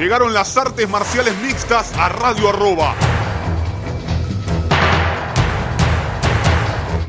Llegaron 0.00 0.32
las 0.32 0.56
artes 0.56 0.88
marciales 0.88 1.36
mixtas 1.42 1.92
a 1.92 2.08
Radio 2.08 2.48
Arroba. 2.48 2.94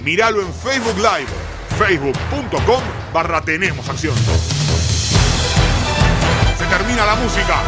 Míralo 0.04 0.42
en 0.42 0.54
Facebook 0.54 0.98
Live, 0.98 1.30
facebook.com 1.80 2.84
barra 3.14 3.40
Tenemos 3.40 3.88
Acción. 3.88 4.14
Se 6.58 6.66
termina 6.66 7.06
la 7.06 7.16
música. 7.16 7.62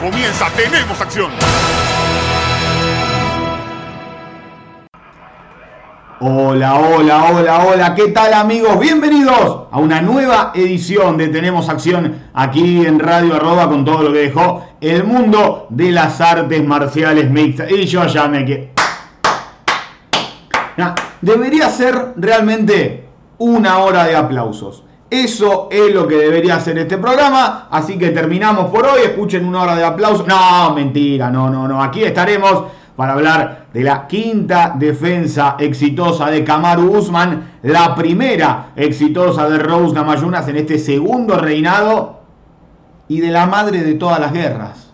Comienza 0.00 0.50
Tenemos 0.56 1.00
Acción. 1.00 1.30
Hola, 6.24 6.78
hola, 6.78 7.32
hola, 7.32 7.64
hola, 7.66 7.94
¿qué 7.96 8.12
tal 8.12 8.32
amigos? 8.32 8.78
Bienvenidos 8.78 9.62
a 9.72 9.80
una 9.80 10.00
nueva 10.00 10.52
edición 10.54 11.16
de 11.16 11.26
Tenemos 11.26 11.68
Acción 11.68 12.14
aquí 12.32 12.86
en 12.86 13.00
Radio 13.00 13.34
Arroba 13.34 13.68
con 13.68 13.84
todo 13.84 14.04
lo 14.04 14.12
que 14.12 14.20
dejó 14.20 14.64
el 14.80 15.02
mundo 15.02 15.66
de 15.70 15.90
las 15.90 16.20
artes 16.20 16.64
marciales 16.64 17.28
mixtas. 17.28 17.72
Y 17.72 17.86
yo 17.86 18.06
ya 18.06 18.28
me 18.28 18.44
que 18.44 18.70
Debería 21.20 21.68
ser 21.68 22.12
realmente 22.14 23.04
una 23.38 23.78
hora 23.78 24.04
de 24.04 24.14
aplausos. 24.14 24.84
Eso 25.10 25.68
es 25.72 25.92
lo 25.92 26.06
que 26.06 26.18
debería 26.18 26.54
hacer 26.54 26.78
este 26.78 26.98
programa. 26.98 27.66
Así 27.68 27.98
que 27.98 28.10
terminamos 28.10 28.70
por 28.70 28.86
hoy. 28.86 29.00
Escuchen 29.02 29.44
una 29.44 29.62
hora 29.62 29.74
de 29.74 29.84
aplausos. 29.84 30.24
No, 30.28 30.72
mentira, 30.72 31.30
no, 31.30 31.50
no, 31.50 31.66
no. 31.66 31.82
Aquí 31.82 32.04
estaremos 32.04 32.66
para 33.02 33.14
hablar 33.14 33.66
de 33.74 33.82
la 33.82 34.06
quinta 34.06 34.76
defensa 34.78 35.56
exitosa 35.58 36.30
de 36.30 36.44
Kamaru 36.44 36.98
Usman, 36.98 37.50
la 37.64 37.96
primera 37.96 38.68
exitosa 38.76 39.50
de 39.50 39.58
Rose 39.58 39.92
Namayunas 39.92 40.46
en 40.46 40.54
este 40.58 40.78
segundo 40.78 41.36
reinado 41.36 42.20
y 43.08 43.18
de 43.18 43.32
la 43.32 43.46
madre 43.46 43.82
de 43.82 43.94
todas 43.94 44.20
las 44.20 44.32
guerras, 44.32 44.92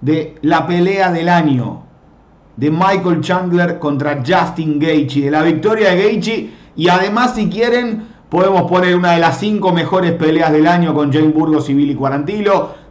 de 0.00 0.36
la 0.42 0.64
pelea 0.68 1.10
del 1.10 1.28
año, 1.28 1.82
de 2.56 2.70
Michael 2.70 3.20
Chandler 3.20 3.80
contra 3.80 4.22
Justin 4.24 4.78
Gaethje, 4.78 5.22
de 5.22 5.32
la 5.32 5.42
victoria 5.42 5.90
de 5.90 5.96
Gaethje 5.96 6.50
y 6.76 6.88
además 6.88 7.34
si 7.34 7.50
quieren 7.50 8.06
podemos 8.28 8.70
poner 8.70 8.94
una 8.94 9.14
de 9.14 9.18
las 9.18 9.40
cinco 9.40 9.72
mejores 9.72 10.12
peleas 10.12 10.52
del 10.52 10.68
año 10.68 10.94
con 10.94 11.12
Jane 11.12 11.32
Burgos 11.32 11.68
y 11.68 11.74
Billy 11.74 11.98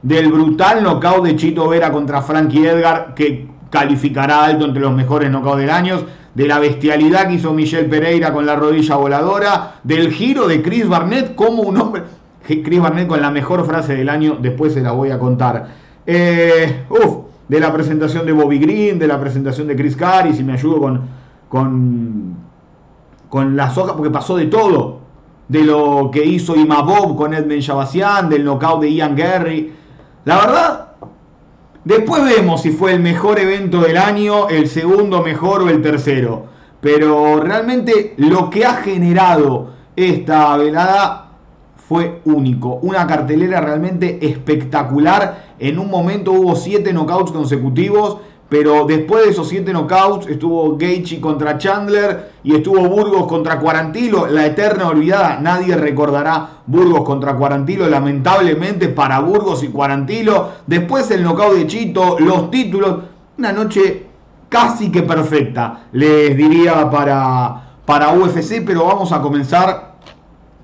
del 0.01 0.31
brutal 0.33 0.83
knockout 0.83 1.23
de 1.23 1.37
Chito 1.37 1.69
Vera 1.69 1.93
contra 1.93 2.21
Frankie 2.21 2.67
Edgar 2.67 3.13
que 3.15 3.55
calificará 3.69 4.45
alto 4.45 4.65
entre 4.65 4.81
los 4.81 4.93
mejores 4.93 5.29
knockouts 5.29 5.59
del 5.59 5.69
año, 5.69 5.99
de 6.33 6.47
la 6.47 6.59
bestialidad 6.59 7.27
que 7.27 7.35
hizo 7.35 7.53
Michelle 7.53 7.89
Pereira 7.89 8.31
con 8.31 8.45
la 8.45 8.55
rodilla 8.55 8.95
voladora, 8.95 9.75
del 9.83 10.11
giro 10.11 10.47
de 10.47 10.61
Chris 10.61 10.87
Barnett 10.87 11.35
como 11.35 11.63
un 11.63 11.77
hombre... 11.77 12.03
Chris 12.47 12.79
Barnett 12.79 13.07
con 13.07 13.21
la 13.21 13.29
mejor 13.29 13.65
frase 13.65 13.95
del 13.95 14.07
año, 14.07 14.37
después 14.39 14.73
se 14.73 14.81
la 14.81 14.91
voy 14.93 15.11
a 15.11 15.19
contar. 15.19 15.67
Eh, 16.05 16.85
de 17.47 17.59
la 17.59 17.73
presentación 17.73 18.25
de 18.25 18.31
Bobby 18.31 18.57
Green, 18.57 18.99
de 18.99 19.07
la 19.07 19.19
presentación 19.19 19.67
de 19.67 19.75
Chris 19.75 19.95
Carey, 19.95 20.33
si 20.33 20.43
me 20.43 20.53
ayudo 20.53 20.79
con, 20.79 21.01
con, 21.49 22.35
con 23.29 23.55
las 23.55 23.77
hojas, 23.77 23.93
porque 23.93 24.11
pasó 24.11 24.37
de 24.37 24.45
todo. 24.45 24.99
De 25.47 25.63
lo 25.63 26.09
que 26.11 26.25
hizo 26.25 26.55
Ima 26.55 26.81
Bob 26.81 27.15
con 27.15 27.33
Edmund 27.33 27.61
Shabasian, 27.61 28.29
del 28.29 28.43
knockout 28.43 28.81
de 28.81 28.93
Ian 28.93 29.15
Gary. 29.15 29.73
La 30.25 30.37
verdad, 30.37 30.86
Después 31.87 32.21
vemos 32.21 32.63
si 32.63 32.71
fue 32.71 32.91
el 32.91 32.99
mejor 32.99 33.39
evento 33.39 33.79
del 33.79 33.95
año, 33.95 34.49
el 34.49 34.67
segundo 34.67 35.21
mejor 35.21 35.61
o 35.61 35.69
el 35.69 35.81
tercero. 35.81 36.47
Pero 36.81 37.39
realmente 37.39 38.13
lo 38.17 38.49
que 38.49 38.65
ha 38.65 38.73
generado 38.73 39.69
esta 39.95 40.57
velada 40.57 41.29
fue 41.77 42.19
único. 42.25 42.79
Una 42.81 43.07
cartelera 43.07 43.61
realmente 43.61 44.19
espectacular. 44.21 45.53
En 45.59 45.79
un 45.79 45.89
momento 45.89 46.33
hubo 46.33 46.57
siete 46.57 46.91
knockouts 46.91 47.31
consecutivos 47.31 48.17
pero 48.49 48.85
después 48.85 49.25
de 49.25 49.31
esos 49.31 49.49
siete 49.49 49.73
knockouts 49.73 50.27
estuvo 50.27 50.77
Gaethje 50.77 51.19
contra 51.19 51.57
Chandler 51.57 52.31
y 52.43 52.55
estuvo 52.55 52.87
Burgos 52.87 53.27
contra 53.27 53.59
Cuarantilo. 53.59 54.27
La 54.27 54.45
eterna 54.45 54.87
olvidada, 54.87 55.39
nadie 55.41 55.75
recordará 55.75 56.61
Burgos 56.65 57.01
contra 57.01 57.35
Cuarantilo, 57.35 57.89
lamentablemente 57.89 58.87
para 58.87 59.19
Burgos 59.19 59.63
y 59.63 59.67
Cuarantilo. 59.67 60.49
Después 60.65 61.11
el 61.11 61.23
knockout 61.23 61.55
de 61.55 61.67
Chito, 61.67 62.17
los 62.19 62.49
títulos. 62.49 62.99
Una 63.37 63.51
noche 63.51 64.07
casi 64.49 64.91
que 64.91 65.03
perfecta, 65.03 65.87
les 65.91 66.35
diría 66.37 66.89
para, 66.89 67.73
para 67.85 68.13
UFC, 68.13 68.63
pero 68.65 68.85
vamos 68.85 69.11
a 69.11 69.21
comenzar 69.21 69.95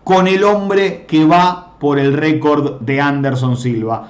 con 0.06 0.28
el 0.28 0.44
hombre 0.44 1.06
que 1.06 1.26
va 1.26 1.74
por 1.80 2.00
el 2.00 2.14
récord 2.14 2.80
de 2.80 3.02
Anderson 3.02 3.58
Silva. 3.58 4.10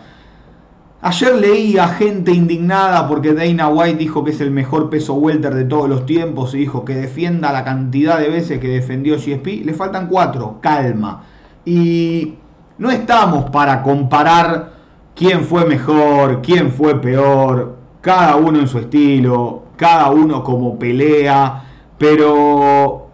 Ayer 1.06 1.36
leí 1.36 1.78
a 1.78 1.90
gente 1.90 2.32
indignada 2.32 3.10
porque 3.10 3.34
Dana 3.34 3.68
White 3.68 3.98
dijo 3.98 4.24
que 4.24 4.32
es 4.32 4.40
el 4.40 4.52
mejor 4.52 4.90
peso 4.90 5.16
welter 5.16 5.54
de 5.54 5.66
todos 5.66 5.90
los 5.90 6.06
tiempos 6.06 6.54
y 6.54 6.60
dijo 6.60 6.86
que 6.86 6.96
defienda 6.96 7.52
la 7.52 7.66
cantidad 7.66 8.20
de 8.20 8.30
veces 8.30 8.62
que 8.62 8.70
defendió 8.70 9.18
GSP. 9.18 9.66
Le 9.66 9.74
faltan 9.74 10.08
cuatro, 10.08 10.60
calma. 10.62 11.24
Y 11.66 12.36
no 12.78 12.90
estamos 12.90 13.50
para 13.50 13.84
comparar 13.84 14.76
quién 15.14 15.44
fue 15.44 15.66
mejor, 15.66 16.42
quién 16.42 16.72
fue 16.72 17.02
peor, 17.02 17.76
cada 18.00 18.38
uno 18.38 18.60
en 18.62 18.70
su 18.70 18.80
estilo, 18.80 19.64
cada 19.76 20.10
uno 20.10 20.42
como 20.42 20.80
pelea, 20.80 21.66
pero 21.98 23.10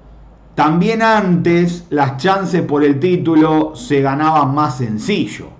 también 0.53 1.01
antes 1.01 1.87
las 1.89 2.17
chances 2.17 2.61
por 2.61 2.83
el 2.83 2.99
título 2.99 3.75
se 3.75 4.01
ganaban 4.01 4.53
más 4.53 4.77
sencillo 4.77 5.57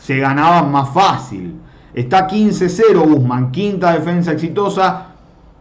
se 0.00 0.16
ganaban 0.18 0.72
más 0.72 0.88
fácil. 0.90 1.60
Está 1.92 2.26
15-0 2.26 3.06
Guzmán, 3.06 3.52
quinta 3.52 3.92
defensa 3.92 4.32
exitosa. 4.32 5.08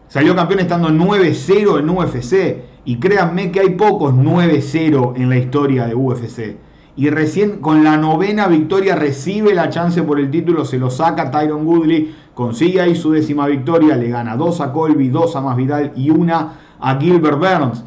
Salió 0.08 0.36
campeón 0.36 0.62
estando 0.62 0.90
9-0 0.90 1.80
en 1.80 1.90
UFC. 1.90 2.64
Y 2.86 2.98
créanme 3.00 3.52
que 3.52 3.60
hay 3.60 3.70
pocos 3.72 4.14
9-0 4.14 5.14
en 5.18 5.30
la 5.30 5.38
historia 5.38 5.86
de 5.86 5.94
UFC. 5.94 6.56
Y 6.96 7.10
recién 7.10 7.60
con 7.60 7.84
la 7.84 7.98
novena 7.98 8.48
victoria 8.48 8.96
recibe 8.96 9.54
la 9.54 9.70
chance 9.70 10.02
por 10.04 10.20
el 10.20 10.32
título, 10.32 10.66
se 10.66 10.80
lo 10.80 10.90
saca 10.90 11.32
Tyron 11.32 11.66
Woodley, 11.66 12.14
consigue 12.34 12.82
ahí 12.82 12.96
su 12.96 13.12
décima 13.12 13.48
victoria, 13.48 13.96
le 13.96 14.10
gana 14.10 14.36
dos 14.36 14.60
a 14.60 14.74
Colby, 14.74 15.10
dos 15.10 15.36
a 15.36 15.42
Masvidal 15.42 15.94
y 15.96 16.10
una 16.10 16.54
a 16.80 16.96
Gilbert 16.96 17.38
Burns. 17.38 17.84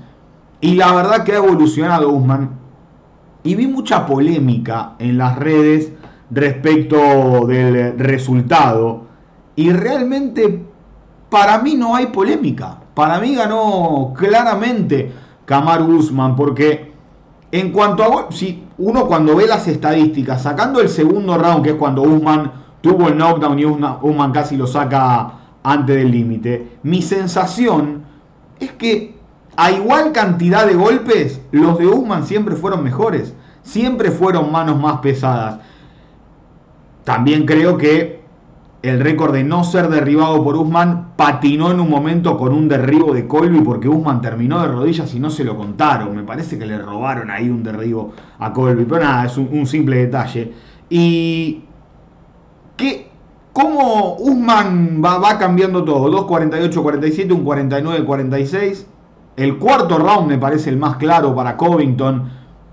Y 0.61 0.75
la 0.75 0.95
verdad 0.95 1.25
que 1.25 1.33
ha 1.33 1.39
evolucionado 1.39 2.11
Guzmán. 2.11 2.51
Y 3.43 3.55
vi 3.55 3.67
mucha 3.67 4.07
polémica 4.07 4.93
en 4.99 5.19
las 5.19 5.39
redes 5.39 5.93
respecto 6.33 7.47
del 7.47 7.99
resultado. 7.99 9.03
Y 9.55 9.71
realmente 9.71 10.65
para 11.29 11.59
mí 11.59 11.75
no 11.75 11.95
hay 11.95 12.07
polémica. 12.07 12.79
Para 12.95 13.21
mí 13.21 13.35
ganó 13.35 14.13
claramente 14.17 15.13
Kamaru 15.47 15.97
Usman 15.97 16.37
porque 16.37 16.93
en 17.51 17.71
cuanto 17.73 18.03
a 18.03 18.33
si 18.33 18.65
uno 18.79 19.07
cuando 19.07 19.37
ve 19.37 19.47
las 19.47 19.69
estadísticas, 19.69 20.43
sacando 20.43 20.81
el 20.81 20.89
segundo 20.89 21.37
round 21.39 21.63
que 21.63 21.71
es 21.71 21.77
cuando 21.77 22.03
Usman 22.03 22.53
tuvo 22.81 23.09
el 23.09 23.17
knockdown 23.17 23.59
y 23.59 23.65
Usman 23.65 24.33
casi 24.33 24.57
lo 24.57 24.67
saca 24.67 25.33
antes 25.63 25.97
del 25.97 26.11
límite, 26.11 26.79
mi 26.83 27.03
sensación 27.03 28.03
es 28.59 28.73
que 28.73 29.15
a 29.57 29.71
igual 29.71 30.13
cantidad 30.13 30.67
de 30.67 30.75
golpes, 30.75 31.41
los 31.51 31.79
de 31.79 31.87
Usman 31.87 32.25
siempre 32.25 32.57
fueron 32.57 32.83
mejores, 32.83 33.35
siempre 33.63 34.11
fueron 34.11 34.51
manos 34.51 34.81
más 34.81 35.01
pesadas. 35.01 35.61
También 37.05 37.47
creo 37.47 37.77
que 37.77 38.23
el 38.83 38.99
récord 38.99 39.33
de 39.33 39.45
no 39.45 39.63
ser 39.63 39.89
derribado 39.89 40.43
por 40.43 40.57
Usman 40.57 41.13
patinó 41.17 41.71
en 41.71 41.79
un 41.79 41.89
momento 41.89 42.37
con 42.37 42.53
un 42.53 42.69
derribo 42.69 43.15
de 43.15 43.29
Colby 43.29 43.61
porque 43.61 43.89
Usman 43.89 44.21
terminó 44.21 44.61
de 44.61 44.69
rodillas 44.69 45.15
y 45.15 45.21
no 45.21 45.31
se 45.31 45.45
lo 45.45 45.57
contaron. 45.57 46.15
Me 46.17 46.25
parece 46.25 46.59
que 46.59 46.67
le 46.67 46.79
robaron 46.79 47.31
ahí 47.31 47.49
un 47.49 47.63
derribo 47.63 48.13
a 48.39 48.53
Colby. 48.53 48.85
Pero 48.85 49.05
nada, 49.05 49.27
es 49.27 49.37
un, 49.37 49.67
simple 49.67 49.99
detalle. 49.99 50.53
Y 50.91 51.63
que 52.77 53.09
cómo 53.53 54.17
Usman 54.19 55.01
va, 55.05 55.19
va 55.19 55.39
cambiando 55.39 55.85
todo. 55.85 56.11
2.48-47, 56.27 57.33
un 57.33 57.45
49-46. 57.45 58.85
El 59.37 59.59
cuarto 59.59 59.99
round 59.99 60.29
me 60.29 60.39
parece 60.39 60.71
el 60.71 60.77
más 60.77 60.97
claro 60.97 61.35
para 61.35 61.57
Covington. 61.57 62.29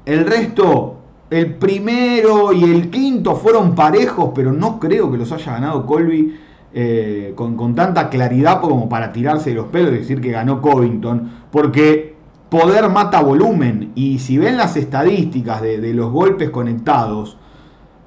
El 0.06 0.26
resto 0.26 0.99
el 1.30 1.56
primero 1.56 2.52
y 2.54 2.64
el 2.64 2.90
quinto 2.90 3.36
fueron 3.36 3.76
parejos, 3.76 4.32
pero 4.34 4.52
no 4.52 4.80
creo 4.80 5.12
que 5.12 5.18
los 5.18 5.32
haya 5.32 5.54
ganado 5.54 5.86
Colby 5.86 6.36
eh, 6.74 7.34
con, 7.36 7.76
tanta 7.76 8.10
claridad 8.10 8.62
como 8.62 8.88
para 8.90 9.12
tirarse 9.12 9.52
de 9.52 9.56
los 9.56 9.68
pelos 9.68 9.94
y 9.94 9.98
decir 9.98 10.22
que 10.22 10.32
ganó 10.32 10.62
Covington, 10.62 11.32
porque 11.52 12.16
poder 12.50 12.90
mata 12.90 13.22
volumen. 13.22 13.92
Y 13.96 14.20
si 14.20 14.38
ven 14.38 14.58
las 14.58 14.76
estadísticas 14.76 15.62
de, 15.62 15.94
los 15.94 16.12
golpes 16.12 16.50
conectados, 16.50 17.38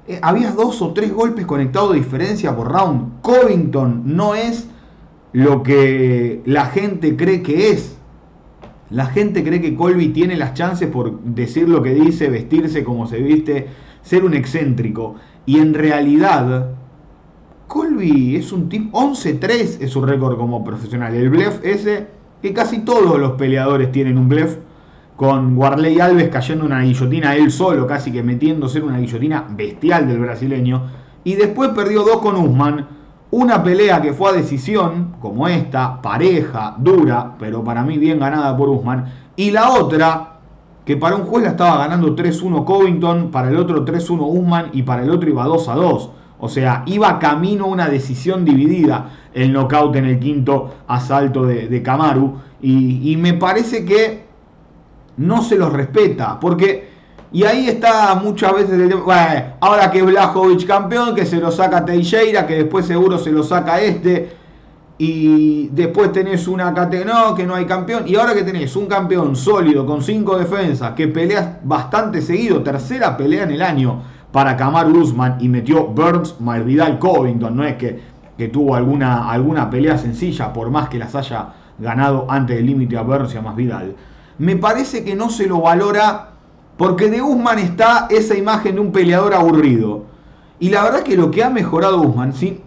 eh, 0.07 0.19
había 0.21 0.51
dos 0.51 0.81
o 0.81 0.93
tres 0.93 1.13
golpes 1.13 1.45
conectados 1.45 1.91
de 1.91 1.99
diferencia 1.99 2.55
por 2.55 2.71
round. 2.71 3.21
Covington 3.21 4.03
no 4.05 4.35
es 4.35 4.67
lo 5.33 5.63
que 5.63 6.41
la 6.45 6.65
gente 6.65 7.15
cree 7.15 7.41
que 7.41 7.71
es. 7.71 7.92
La 8.93 9.07
gente 9.07 9.43
cree 9.43 9.59
que 9.59 9.75
Colby 9.75 10.09
tiene 10.09 10.35
las 10.35 10.53
chances 10.53 10.87
por 10.87 11.19
decir 11.21 11.67
lo 11.67 11.81
que 11.81 11.95
dice, 11.95 12.29
vestirse 12.29 12.83
como 12.83 13.07
se 13.07 13.17
viste, 13.17 13.65
ser 14.03 14.23
un 14.23 14.35
excéntrico. 14.35 15.15
Y 15.47 15.57
en 15.57 15.73
realidad, 15.73 16.75
Colby 17.67 18.35
es 18.35 18.51
un 18.51 18.69
tipo, 18.69 18.95
11-3 18.99 19.79
es 19.81 19.89
su 19.89 19.99
récord 20.03 20.37
como 20.37 20.63
profesional. 20.63 21.15
El 21.15 21.31
blef 21.31 21.59
ese, 21.65 22.05
que 22.43 22.53
casi 22.53 22.81
todos 22.81 23.19
los 23.19 23.31
peleadores 23.31 23.91
tienen 23.91 24.15
un 24.15 24.29
blef, 24.29 24.57
con 25.15 25.57
Warley 25.57 25.99
Alves 25.99 26.29
cayendo 26.29 26.63
una 26.63 26.83
guillotina 26.83 27.35
él 27.35 27.49
solo, 27.49 27.87
casi 27.87 28.11
que 28.11 28.21
metiéndose 28.21 28.77
en 28.77 28.83
una 28.83 28.99
guillotina 28.99 29.47
bestial 29.57 30.07
del 30.07 30.19
brasileño. 30.19 30.83
Y 31.23 31.33
después 31.33 31.71
perdió 31.71 32.03
dos 32.03 32.19
con 32.19 32.35
Usman. 32.35 32.87
Una 33.35 33.63
pelea 33.63 33.99
que 33.99 34.13
fue 34.13 34.29
a 34.29 34.33
decisión, 34.33 35.15
como 35.19 35.47
esta, 35.47 35.99
pareja, 36.03 36.75
dura, 36.77 37.33
pero 37.39 37.63
para 37.63 37.81
mí 37.81 37.97
bien 37.97 38.19
ganada 38.19 38.55
por 38.55 38.69
Usman. 38.69 39.11
Y 39.35 39.49
la 39.49 39.71
otra, 39.71 40.33
que 40.85 40.97
para 40.97 41.15
un 41.15 41.23
juez 41.23 41.43
la 41.43 41.49
estaba 41.49 41.79
ganando 41.79 42.15
3-1 42.15 42.63
Covington, 42.63 43.31
para 43.31 43.49
el 43.49 43.57
otro 43.57 43.83
3-1 43.83 44.19
Usman 44.21 44.69
y 44.73 44.83
para 44.83 45.01
el 45.01 45.09
otro 45.09 45.27
iba 45.27 45.47
2-2. 45.47 46.09
O 46.39 46.47
sea, 46.47 46.83
iba 46.85 47.17
camino 47.17 47.65
una 47.65 47.89
decisión 47.89 48.45
dividida 48.45 49.09
el 49.33 49.51
knockout 49.51 49.95
en 49.95 50.05
el 50.05 50.19
quinto 50.19 50.71
asalto 50.85 51.43
de, 51.47 51.67
de 51.69 52.37
y 52.61 53.17
me 53.17 53.33
parece 53.33 53.83
que 53.83 54.25
no 55.17 55.41
se 55.41 55.55
los 55.57 55.73
respeta. 55.73 56.39
Porque, 56.39 56.92
y 57.33 57.43
ahí 57.45 57.67
está 57.67 58.13
muchas 58.13 58.53
veces 58.53 58.79
el 58.79 58.93
bueno, 58.93 59.43
ahora 59.59 59.89
que 59.89 60.03
Blajovic 60.03 60.67
campeón, 60.67 61.15
que 61.15 61.25
se 61.25 61.37
lo 61.37 61.51
saca 61.51 61.83
Teixeira, 61.83 62.45
que 62.45 62.57
después 62.57 62.85
seguro 62.85 63.17
se 63.17 63.31
lo 63.31 63.41
saca 63.41 63.81
este. 63.81 64.37
Y 64.99 65.67
después 65.69 66.11
tenés 66.11 66.47
una 66.47 66.71
categoría, 66.75 67.33
que 67.35 67.47
no 67.47 67.55
hay 67.55 67.65
campeón. 67.65 68.03
Y 68.05 68.17
ahora 68.17 68.35
que 68.35 68.43
tenés 68.43 68.75
un 68.75 68.85
campeón 68.85 69.35
sólido, 69.35 69.83
con 69.83 70.03
cinco 70.03 70.37
defensas, 70.37 70.91
que 70.91 71.07
peleas 71.07 71.57
bastante 71.63 72.21
seguido, 72.21 72.61
tercera 72.61 73.17
pelea 73.17 73.45
en 73.45 73.51
el 73.51 73.63
año 73.63 74.03
para 74.31 74.55
Kamar 74.55 74.87
Usman 74.87 75.37
y 75.39 75.49
metió 75.49 75.87
Burns, 75.87 76.35
Vidal, 76.63 76.99
Covington. 76.99 77.57
No 77.57 77.63
es 77.63 77.77
que, 77.77 77.99
que 78.37 78.47
tuvo 78.49 78.75
alguna, 78.75 79.31
alguna 79.31 79.71
pelea 79.71 79.97
sencilla, 79.97 80.53
por 80.53 80.69
más 80.69 80.87
que 80.87 80.99
las 80.99 81.15
haya 81.15 81.47
ganado 81.79 82.27
antes 82.29 82.57
del 82.57 82.67
límite 82.67 82.95
a 82.95 83.01
Burns 83.01 83.33
y 83.33 83.37
a 83.37 83.41
más 83.41 83.55
Vidal 83.55 83.95
me 84.37 84.55
parece 84.55 85.03
que 85.03 85.15
no 85.15 85.29
se 85.29 85.47
lo 85.47 85.61
valora 85.61 86.32
porque 86.77 87.09
de 87.09 87.21
Guzmán 87.21 87.59
está 87.59 88.07
esa 88.09 88.35
imagen 88.35 88.75
de 88.75 88.81
un 88.81 88.91
peleador 88.91 89.33
aburrido. 89.33 90.05
Y 90.59 90.69
la 90.69 90.83
verdad 90.83 91.03
que 91.03 91.15
lo 91.15 91.31
que 91.31 91.43
ha 91.43 91.49
mejorado 91.49 91.99
Guzmán, 91.99 92.33
si, 92.33 92.61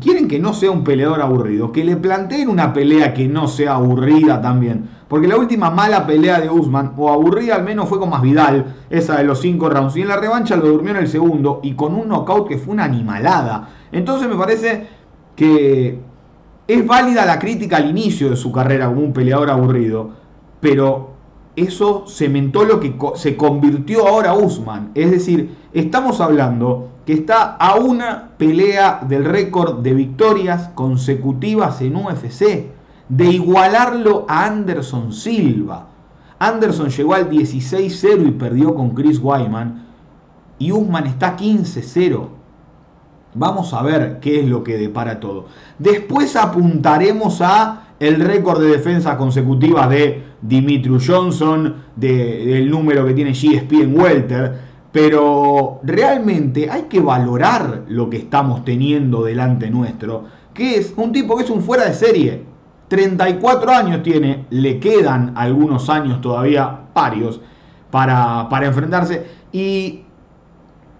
quieren 0.00 0.28
que 0.28 0.38
no 0.38 0.52
sea 0.52 0.70
un 0.70 0.84
peleador 0.84 1.20
aburrido, 1.20 1.72
que 1.72 1.84
le 1.84 1.96
planteen 1.96 2.48
una 2.48 2.72
pelea 2.72 3.14
que 3.14 3.28
no 3.28 3.48
sea 3.48 3.74
aburrida 3.74 4.40
también. 4.40 4.88
Porque 5.08 5.26
la 5.26 5.36
última 5.36 5.70
mala 5.70 6.06
pelea 6.06 6.40
de 6.40 6.48
Guzmán, 6.48 6.92
o 6.96 7.10
aburrida 7.10 7.56
al 7.56 7.64
menos, 7.64 7.88
fue 7.88 7.98
con 7.98 8.10
Masvidal, 8.10 8.76
esa 8.90 9.16
de 9.16 9.24
los 9.24 9.40
cinco 9.40 9.68
rounds. 9.68 9.96
Y 9.96 10.02
en 10.02 10.08
la 10.08 10.16
revancha 10.16 10.56
lo 10.56 10.68
durmió 10.68 10.92
en 10.92 10.98
el 10.98 11.08
segundo 11.08 11.60
y 11.62 11.74
con 11.74 11.94
un 11.94 12.08
knockout 12.08 12.48
que 12.48 12.58
fue 12.58 12.74
una 12.74 12.84
animalada. 12.84 13.68
Entonces 13.90 14.28
me 14.28 14.36
parece 14.36 14.86
que 15.34 15.98
es 16.68 16.86
válida 16.86 17.24
la 17.24 17.38
crítica 17.38 17.78
al 17.78 17.90
inicio 17.90 18.30
de 18.30 18.36
su 18.36 18.52
carrera 18.52 18.86
como 18.86 19.00
un 19.00 19.12
peleador 19.12 19.50
aburrido 19.50 20.20
pero 20.60 21.10
eso 21.56 22.04
cementó 22.06 22.64
lo 22.64 22.80
que 22.80 22.96
se 23.16 23.36
convirtió 23.36 24.06
ahora 24.06 24.34
Usman. 24.34 24.90
Es 24.94 25.10
decir, 25.10 25.56
estamos 25.72 26.20
hablando 26.20 26.88
que 27.06 27.12
está 27.14 27.56
a 27.56 27.74
una 27.76 28.30
pelea 28.36 29.00
del 29.08 29.24
récord 29.24 29.80
de 29.80 29.94
victorias 29.94 30.68
consecutivas 30.74 31.80
en 31.80 31.96
UFC, 31.96 32.66
de 33.08 33.24
igualarlo 33.24 34.26
a 34.28 34.46
Anderson 34.46 35.12
Silva. 35.12 35.88
Anderson 36.38 36.88
llegó 36.88 37.14
al 37.14 37.28
16-0 37.28 38.28
y 38.28 38.30
perdió 38.30 38.74
con 38.74 38.90
Chris 38.90 39.20
Wyman, 39.22 39.86
y 40.58 40.72
Usman 40.72 41.06
está 41.06 41.36
15-0. 41.36 42.28
Vamos 43.34 43.74
a 43.74 43.82
ver 43.82 44.20
qué 44.20 44.40
es 44.40 44.46
lo 44.46 44.62
que 44.62 44.78
depara 44.78 45.20
todo. 45.20 45.46
Después 45.78 46.36
apuntaremos 46.36 47.40
a 47.40 47.88
el 47.98 48.20
récord 48.20 48.60
de 48.60 48.68
defensa 48.68 49.16
consecutiva 49.16 49.86
de 49.86 50.29
Dimitri 50.42 50.98
Johnson, 51.04 51.74
del 51.96 52.70
número 52.70 53.06
que 53.06 53.14
tiene 53.14 53.32
GSP 53.32 53.72
en 53.72 53.98
Welter. 53.98 54.70
Pero 54.92 55.80
realmente 55.84 56.68
hay 56.68 56.82
que 56.82 57.00
valorar 57.00 57.84
lo 57.88 58.10
que 58.10 58.16
estamos 58.16 58.64
teniendo 58.64 59.22
delante 59.22 59.70
nuestro, 59.70 60.24
que 60.52 60.76
es 60.76 60.92
un 60.96 61.12
tipo 61.12 61.36
que 61.36 61.44
es 61.44 61.50
un 61.50 61.62
fuera 61.62 61.84
de 61.84 61.94
serie. 61.94 62.44
34 62.88 63.70
años 63.70 64.02
tiene, 64.02 64.46
le 64.50 64.80
quedan 64.80 65.32
algunos 65.36 65.88
años 65.88 66.20
todavía, 66.20 66.80
varios, 66.92 67.40
para, 67.92 68.48
para 68.48 68.66
enfrentarse. 68.66 69.26
Y 69.52 70.02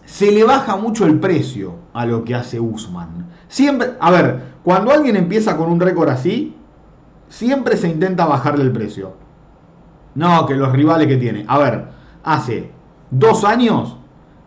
se 0.04 0.31
le 0.31 0.44
baja 0.44 0.76
mucho 0.76 1.06
el 1.06 1.19
precio 1.19 1.75
a 1.92 2.06
lo 2.06 2.25
que 2.25 2.37
hace 2.37 2.60
Usman. 2.60 3.26
Siempre, 3.48 3.92
a 3.98 4.10
ver, 4.12 4.40
cuando 4.62 4.92
alguien 4.92 5.16
empieza 5.16 5.56
con 5.56 5.70
un 5.70 5.81
récord 5.81 6.08
así, 6.10 6.54
siempre 7.28 7.76
se 7.76 7.88
intenta 7.88 8.26
bajarle 8.26 8.64
el 8.64 8.72
precio. 8.72 9.14
No, 10.15 10.47
que 10.47 10.55
los 10.55 10.73
rivales 10.73 11.07
que 11.07 11.17
tiene. 11.17 11.45
A 11.47 11.59
ver, 11.59 11.85
hace 12.25 12.71
dos 13.11 13.45
años 13.45 13.97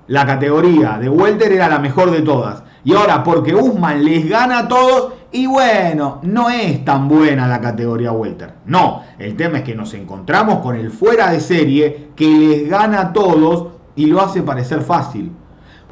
la 0.08 0.26
categoría 0.26 0.98
de 0.98 1.10
Welter 1.10 1.52
era 1.54 1.70
la 1.70 1.80
mejor 1.80 2.12
de 2.12 2.22
todas. 2.22 2.64
Y 2.84 2.94
ahora, 2.94 3.24
porque 3.24 3.56
Usman 3.56 4.04
les 4.04 4.28
gana 4.28 4.60
a 4.60 4.68
todos, 4.68 5.14
y 5.32 5.48
bueno, 5.48 6.20
no 6.24 6.50
es 6.50 6.84
tan 6.84 7.08
buena 7.08 7.48
la 7.48 7.62
categoría 7.62 8.12
Welter. 8.12 8.54
No, 8.66 9.02
el 9.18 9.36
tema 9.36 9.60
es 9.60 9.64
que 9.64 9.74
nos 9.74 9.94
encontramos 9.94 10.60
con 10.60 10.76
el 10.76 10.92
fuera 10.92 11.32
de 11.32 11.40
serie 11.40 12.10
que 12.16 12.28
les 12.28 12.70
gana 12.70 13.02
a 13.02 13.14
todos 13.14 13.68
y 13.96 14.08
lo 14.08 14.22
hace 14.22 14.42
parecer 14.42 14.82
fácil. 14.82 15.32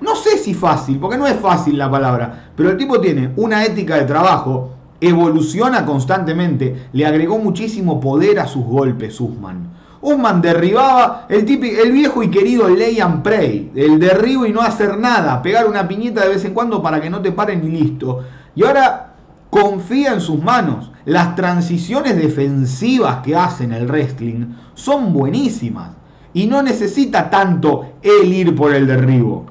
No 0.02 0.16
sé 0.16 0.38
si 0.38 0.54
fácil, 0.54 1.00
porque 1.00 1.18
no 1.18 1.28
es 1.28 1.40
fácil 1.40 1.78
la 1.78 1.90
palabra, 1.90 2.52
pero 2.56 2.72
el 2.72 2.78
tipo 2.78 3.00
tiene 3.00 3.32
una 3.36 3.64
ética 3.64 3.96
de 3.96 4.06
trabajo 4.06 4.71
evoluciona 5.02 5.86
constantemente, 5.86 6.88
le 6.94 7.06
agregó 7.06 7.40
muchísimo 7.40 8.00
poder 8.00 8.40
a 8.40 8.48
sus 8.48 8.64
golpes 8.64 9.20
Usman. 9.20 9.72
Usman 10.00 10.42
derribaba 10.42 11.26
el, 11.30 11.46
típico, 11.46 11.82
el 11.84 11.92
viejo 11.92 12.24
y 12.24 12.32
querido 12.32 12.70
lay 12.70 13.00
and 13.00 13.28
el 13.76 14.00
derribo 14.00 14.46
y 14.46 14.54
no 14.54 14.62
hacer 14.62 14.98
nada, 14.98 15.42
pegar 15.42 15.68
una 15.68 15.88
piñita 15.88 16.22
de 16.22 16.30
vez 16.30 16.46
en 16.46 16.54
cuando 16.54 16.82
para 16.82 17.02
que 17.02 17.10
no 17.10 17.22
te 17.22 17.32
paren 17.32 17.64
y 17.64 17.70
listo. 17.70 18.24
Y 18.56 18.64
ahora 18.64 19.14
confía 19.50 20.14
en 20.14 20.22
sus 20.22 20.42
manos. 20.42 20.92
Las 21.06 21.36
transiciones 21.36 22.16
defensivas 22.16 23.18
que 23.24 23.36
hace 23.36 23.64
en 23.64 23.74
el 23.74 23.88
wrestling 23.88 24.54
son 24.76 25.14
buenísimas 25.14 25.92
y 26.34 26.46
no 26.46 26.62
necesita 26.62 27.30
tanto 27.30 27.94
el 28.02 28.32
ir 28.32 28.56
por 28.56 28.74
el 28.74 28.88
derribo. 28.88 29.48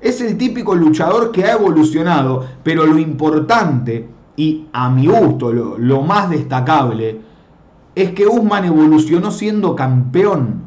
Es 0.00 0.20
el 0.20 0.36
típico 0.36 0.74
luchador 0.74 1.32
que 1.32 1.44
ha 1.44 1.52
evolucionado, 1.52 2.46
pero 2.62 2.86
lo 2.86 2.98
importante 2.98 4.06
y 4.36 4.66
a 4.72 4.90
mi 4.90 5.06
gusto 5.06 5.52
lo, 5.52 6.02
más 6.02 6.30
destacable 6.30 7.20
es 7.94 8.10
que 8.10 8.26
Usman 8.26 8.66
evolucionó 8.66 9.30
siendo 9.30 9.74
campeón. 9.74 10.66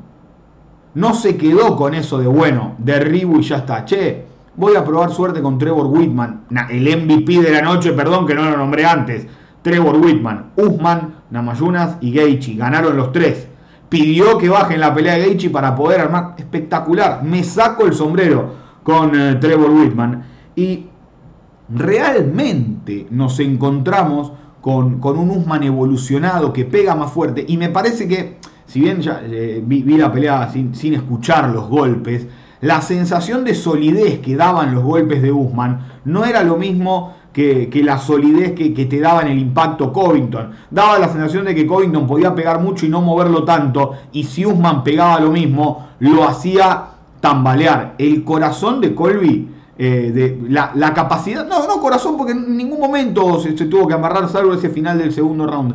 No 0.95 1.13
se 1.13 1.37
quedó 1.37 1.75
con 1.75 1.93
eso 1.93 2.17
de 2.17 2.27
bueno, 2.27 2.73
derribo 2.79 3.37
y 3.37 3.43
ya 3.43 3.57
está. 3.57 3.85
Che, 3.85 4.25
voy 4.55 4.75
a 4.75 4.83
probar 4.83 5.11
suerte 5.11 5.41
con 5.41 5.59
Trevor 5.59 5.85
Whitman, 5.85 6.45
el 6.69 6.83
MVP 6.83 7.41
de 7.41 7.51
la 7.51 7.61
noche, 7.61 7.93
perdón 7.93 8.25
que 8.25 8.33
no 8.33 8.49
lo 8.49 8.57
nombré 8.57 8.85
antes. 8.85 9.27
Trevor 9.61 9.97
Whitman, 9.97 10.51
Usman, 10.55 11.13
Namayunas 11.29 11.97
y 12.01 12.11
Geichi 12.11 12.57
ganaron 12.57 12.97
los 12.97 13.11
tres. 13.11 13.47
Pidió 13.89 14.37
que 14.39 14.49
bajen 14.49 14.79
la 14.79 14.93
pelea 14.95 15.15
de 15.15 15.25
Geichi 15.25 15.49
para 15.49 15.75
poder 15.75 16.01
armar 16.01 16.33
espectacular. 16.37 17.23
Me 17.23 17.43
saco 17.43 17.85
el 17.85 17.93
sombrero 17.93 18.55
con 18.83 19.19
eh, 19.19 19.35
Trevor 19.35 19.69
Whitman. 19.69 20.23
Y 20.55 20.88
realmente 21.69 23.07
nos 23.11 23.39
encontramos 23.39 24.31
con, 24.61 24.99
un 25.03 25.29
Usman 25.29 25.63
evolucionado 25.63 26.53
que 26.53 26.65
pega 26.65 26.95
más 26.95 27.11
fuerte. 27.11 27.45
Y 27.47 27.57
me 27.57 27.69
parece 27.69 28.07
que, 28.07 28.37
si 28.65 28.81
bien 28.81 29.01
ya 29.01 29.21
eh, 29.23 29.61
vi, 29.65 29.83
la 29.97 30.11
pelea 30.11 30.49
sin, 30.51 30.93
escuchar 30.93 31.49
los 31.49 31.69
golpes, 31.69 32.27
la 32.61 32.81
sensación 32.81 33.45
de 33.45 33.55
solidez 33.55 34.19
que 34.19 34.35
daban 34.35 34.75
los 34.75 34.83
golpes 34.83 35.21
de 35.21 35.31
Usman 35.31 35.87
no 36.03 36.25
era 36.25 36.43
lo 36.43 36.57
mismo 36.57 37.15
que, 37.31 37.69
la 37.83 37.97
solidez 37.97 38.51
que, 38.51 38.73
que, 38.73 38.85
te 38.85 38.99
daba 38.99 39.21
en 39.21 39.29
el 39.29 39.39
impacto 39.39 39.93
Covington. 39.93 40.51
Daba 40.69 40.99
la 40.99 41.07
sensación 41.07 41.45
de 41.45 41.55
que 41.55 41.65
Covington 41.65 42.05
podía 42.05 42.35
pegar 42.35 42.59
mucho 42.59 42.85
y 42.85 42.89
no 42.89 43.01
moverlo 43.01 43.45
tanto, 43.45 43.93
y 44.11 44.25
si 44.25 44.45
Usman 44.45 44.83
pegaba 44.83 45.21
lo 45.21 45.31
mismo, 45.31 45.87
lo 45.99 46.27
hacía 46.27 46.87
tambalear. 47.21 47.95
El 47.97 48.25
corazón 48.25 48.81
de 48.81 48.93
Colby 48.93 49.47
eh, 49.81 50.37
la, 50.49 50.93
capacidad, 50.93 51.47
no, 51.47 51.65
no 51.65 51.79
corazón, 51.79 52.17
porque 52.17 52.33
en 52.33 52.57
ningún 52.57 52.81
momento 52.81 53.39
se, 53.39 53.53
tuvo 53.53 53.87
que 53.87 53.93
amarrar, 53.93 54.27
salvo 54.27 54.53
ese 54.53 54.69
final 54.69 54.97
del 54.97 55.13
segundo 55.13 55.47
round. 55.47 55.73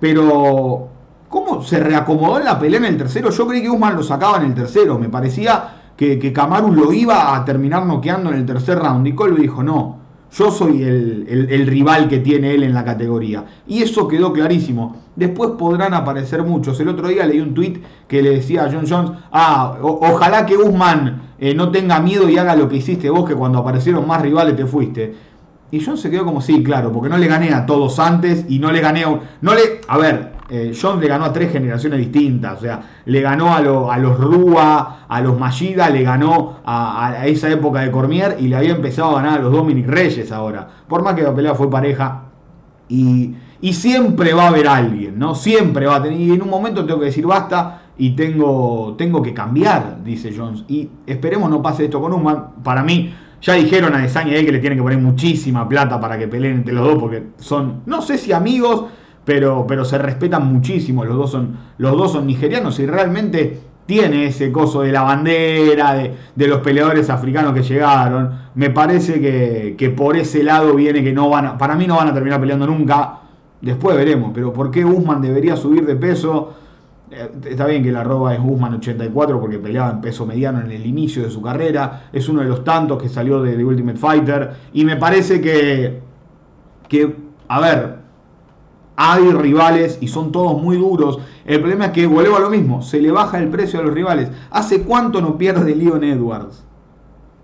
Pero, 0.00 0.88
¿cómo 1.28 1.62
se 1.62 1.78
reacomodó 1.80 2.38
en 2.38 2.46
la 2.46 2.58
pelea 2.58 2.78
en 2.78 2.86
el 2.86 2.96
tercero? 2.96 3.28
Yo 3.28 3.46
creí 3.46 3.60
que 3.60 3.68
Usman 3.68 3.94
lo 3.94 4.02
sacaba 4.02 4.38
en 4.38 4.44
el 4.44 4.54
tercero, 4.54 4.98
me 4.98 5.10
parecía 5.10 5.68
que, 5.98 6.18
que 6.18 6.32
lo 6.32 6.92
iba 6.94 7.36
a 7.36 7.44
terminar 7.44 7.84
noqueando 7.84 8.30
en 8.30 8.36
el 8.36 8.46
tercer 8.46 8.78
round. 8.78 9.06
Y 9.06 9.14
Colby 9.14 9.42
dijo, 9.42 9.62
no, 9.62 9.98
yo 10.32 10.50
soy 10.50 10.82
el, 10.82 11.66
rival 11.66 12.08
que 12.08 12.20
tiene 12.20 12.54
él 12.54 12.62
en 12.62 12.72
la 12.72 12.86
categoría. 12.86 13.44
Y 13.66 13.82
eso 13.82 14.08
quedó 14.08 14.32
clarísimo. 14.32 14.96
Después 15.14 15.50
podrán 15.58 15.92
aparecer 15.92 16.42
muchos. 16.42 16.80
El 16.80 16.88
otro 16.88 17.08
día 17.08 17.26
leí 17.26 17.40
un 17.40 17.52
tweet 17.52 17.82
que 18.08 18.22
le 18.22 18.30
decía 18.30 18.64
a 18.64 18.72
John 18.72 18.86
Jones, 18.88 19.10
ah, 19.30 19.76
ojalá 19.82 20.46
que 20.46 20.56
Usman 20.56 21.25
eh, 21.38 21.54
no 21.54 21.70
tenga 21.70 22.00
miedo 22.00 22.28
y 22.28 22.38
haga 22.38 22.56
lo 22.56 22.68
que 22.68 22.76
hiciste 22.76 23.10
vos, 23.10 23.28
que 23.28 23.34
cuando 23.34 23.58
aparecieron 23.58 24.06
más 24.06 24.22
rivales 24.22 24.56
te 24.56 24.66
fuiste. 24.66 25.14
Y 25.70 25.84
Jones 25.84 26.00
se 26.00 26.10
quedó 26.10 26.24
como, 26.24 26.40
sí, 26.40 26.62
claro, 26.62 26.92
porque 26.92 27.08
no 27.08 27.18
le 27.18 27.26
gané 27.26 27.52
a 27.52 27.66
todos 27.66 27.98
antes 27.98 28.46
y 28.48 28.58
no 28.58 28.70
le 28.70 28.80
gané 28.80 29.04
a... 29.04 29.20
No 29.40 29.54
le, 29.54 29.80
a 29.88 29.98
ver, 29.98 30.32
eh, 30.48 30.72
Jones 30.80 31.00
le 31.00 31.08
ganó 31.08 31.24
a 31.24 31.32
tres 31.32 31.50
generaciones 31.50 31.98
distintas, 31.98 32.58
o 32.58 32.60
sea, 32.60 32.80
le 33.04 33.20
ganó 33.20 33.52
a, 33.52 33.58
a 33.58 33.98
los 33.98 34.18
Rúa, 34.18 35.06
a 35.08 35.20
los 35.20 35.38
Mallida, 35.38 35.90
le 35.90 36.02
ganó 36.02 36.60
a, 36.64 37.26
esa 37.26 37.50
época 37.50 37.80
de 37.80 37.90
Cormier 37.90 38.36
y 38.38 38.46
le 38.46 38.56
había 38.56 38.70
empezado 38.70 39.10
a 39.10 39.22
ganar 39.22 39.40
a 39.40 39.42
los 39.42 39.52
Dominic 39.52 39.88
Reyes 39.88 40.30
ahora. 40.30 40.68
Por 40.86 41.02
más 41.02 41.14
que 41.14 41.22
la 41.22 41.34
pelea 41.34 41.54
fue 41.54 41.68
pareja 41.68 42.22
y, 42.88 43.34
y 43.60 43.72
siempre 43.72 44.34
va 44.34 44.44
a 44.44 44.48
haber 44.48 44.68
alguien, 44.68 45.18
¿no? 45.18 45.34
Siempre 45.34 45.86
va 45.86 45.96
a 45.96 46.02
tener... 46.02 46.20
Y 46.20 46.32
en 46.32 46.42
un 46.42 46.48
momento 46.48 46.86
tengo 46.86 47.00
que 47.00 47.06
decir 47.06 47.26
basta 47.26 47.82
y 47.98 48.10
tengo, 48.10 48.94
tengo 48.98 49.22
que 49.22 49.32
cambiar, 49.32 50.02
dice 50.04 50.34
Jones. 50.36 50.64
Y 50.68 50.88
esperemos 51.06 51.50
no 51.50 51.62
pase 51.62 51.84
esto 51.84 52.00
con 52.00 52.12
Usman. 52.12 52.62
Para 52.62 52.82
mí, 52.82 53.14
ya 53.40 53.54
dijeron 53.54 53.94
a 53.94 53.98
Desanya 53.98 54.34
que 54.34 54.52
le 54.52 54.58
tienen 54.58 54.78
que 54.78 54.82
poner 54.82 54.98
muchísima 54.98 55.68
plata 55.68 56.00
para 56.00 56.18
que 56.18 56.28
peleen 56.28 56.56
entre 56.56 56.74
los 56.74 56.86
dos, 56.86 56.98
porque 56.98 57.22
son, 57.38 57.82
no 57.86 58.02
sé 58.02 58.18
si 58.18 58.32
amigos, 58.32 58.86
pero, 59.24 59.66
pero 59.66 59.84
se 59.84 59.98
respetan 59.98 60.52
muchísimo. 60.52 61.04
Los 61.04 61.16
dos, 61.16 61.30
son, 61.30 61.56
los 61.78 61.96
dos 61.96 62.12
son 62.12 62.26
nigerianos 62.26 62.78
y 62.80 62.86
realmente 62.86 63.60
tiene 63.86 64.26
ese 64.26 64.52
coso 64.52 64.82
de 64.82 64.92
la 64.92 65.02
bandera, 65.02 65.94
de, 65.94 66.46
los 66.46 66.58
peleadores 66.60 67.08
africanos 67.08 67.54
que 67.54 67.62
llegaron. 67.62 68.30
Me 68.54 68.70
parece 68.70 69.20
que, 69.20 69.74
que, 69.78 69.90
por 69.90 70.16
ese 70.16 70.42
lado 70.42 70.74
viene 70.74 71.02
que 71.02 71.12
no 71.12 71.30
van 71.30 71.46
a, 71.46 71.58
para 71.58 71.76
mí 71.76 71.86
no 71.86 71.96
van 71.96 72.08
a 72.08 72.14
terminar 72.14 72.40
peleando 72.40 72.66
nunca. 72.66 73.20
Después 73.60 73.96
veremos, 73.96 74.32
pero 74.34 74.52
¿por 74.52 74.70
qué 74.70 74.84
Usman 74.84 75.22
debería 75.22 75.56
subir 75.56 75.86
de 75.86 75.96
peso? 75.96 76.54
Eh, 77.10 77.30
está 77.44 77.66
bien 77.66 77.84
que 77.84 77.92
la 77.92 78.02
roba 78.02 78.34
es 78.34 78.40
Guzmán 78.40 78.74
84 78.74 79.40
porque 79.40 79.58
peleaba 79.58 79.90
en 79.90 80.00
peso 80.00 80.26
mediano 80.26 80.60
en 80.60 80.70
el 80.70 80.84
inicio 80.84 81.22
de 81.22 81.30
su 81.30 81.40
carrera. 81.40 82.08
Es 82.12 82.28
uno 82.28 82.40
de 82.40 82.48
los 82.48 82.64
tantos 82.64 83.00
que 83.00 83.08
salió 83.08 83.42
de, 83.42 83.64
Ultimate 83.64 83.98
Fighter. 83.98 84.50
Y 84.72 84.84
me 84.84 84.96
parece 84.96 85.40
que, 85.40 86.00
que, 86.88 87.14
a 87.48 87.60
ver, 87.60 87.96
hay 88.96 89.30
rivales 89.30 89.98
y 90.00 90.08
son 90.08 90.32
todos 90.32 90.60
muy 90.60 90.76
duros. 90.76 91.20
El 91.44 91.60
problema 91.60 91.86
es 91.86 91.90
que 91.92 92.06
vuelvo 92.06 92.36
a 92.36 92.40
lo 92.40 92.50
mismo, 92.50 92.82
se 92.82 93.00
le 93.00 93.10
baja 93.12 93.38
el 93.38 93.48
precio 93.48 93.80
a 93.80 93.82
los 93.82 93.94
rivales. 93.94 94.30
¿Hace 94.50 94.82
cuánto 94.82 95.20
no 95.20 95.38
pierde 95.38 95.76
Leon 95.76 96.02
Edwards? 96.02 96.64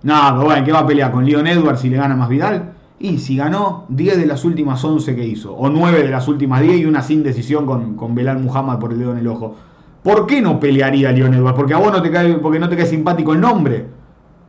Nada, 0.03 0.33
no, 0.33 0.45
bueno, 0.45 0.65
¿qué 0.65 0.73
va 0.73 0.81
a 0.81 0.87
pelear 0.87 1.13
con 1.13 1.25
Leon 1.25 1.47
Edwards 1.47 1.81
si 1.81 1.89
le 1.89 1.97
gana 1.97 2.17
más 2.17 2.29
Vidal? 2.29 2.72
Y 3.03 3.19
si 3.19 3.37
ganó 3.37 3.85
10 3.89 4.17
de 4.17 4.27
las 4.27 4.45
últimas 4.45 4.85
11 4.85 5.17
que 5.17 5.27
hizo, 5.27 5.53
o 5.53 5.69
9 5.69 6.05
de 6.05 6.09
las 6.09 6.29
últimas 6.29 6.63
10 6.63 6.79
y 6.79 6.85
una 6.87 7.03
sin 7.03 7.25
decisión 7.25 7.67
con, 7.67 7.97
con 7.97 8.15
Belal 8.15 8.39
Muhammad 8.39 8.79
por 8.79 8.93
el 8.93 9.01
dedo 9.01 9.11
en 9.11 9.19
el 9.19 9.27
ojo. 9.27 9.57
¿Por 10.05 10.29
qué 10.29 10.41
no 10.41 10.61
pelearía 10.61 11.11
Leon 11.11 11.35
Edwards? 11.35 11.57
Porque 11.57 11.75
a 11.75 11.79
vos 11.79 11.91
no 11.91 12.01
te 12.01 12.13
cae, 12.13 12.35
porque 12.35 12.61
no 12.61 12.69
te 12.69 12.77
cae 12.77 12.87
simpático 12.87 13.33
el 13.33 13.41
nombre. 13.41 13.87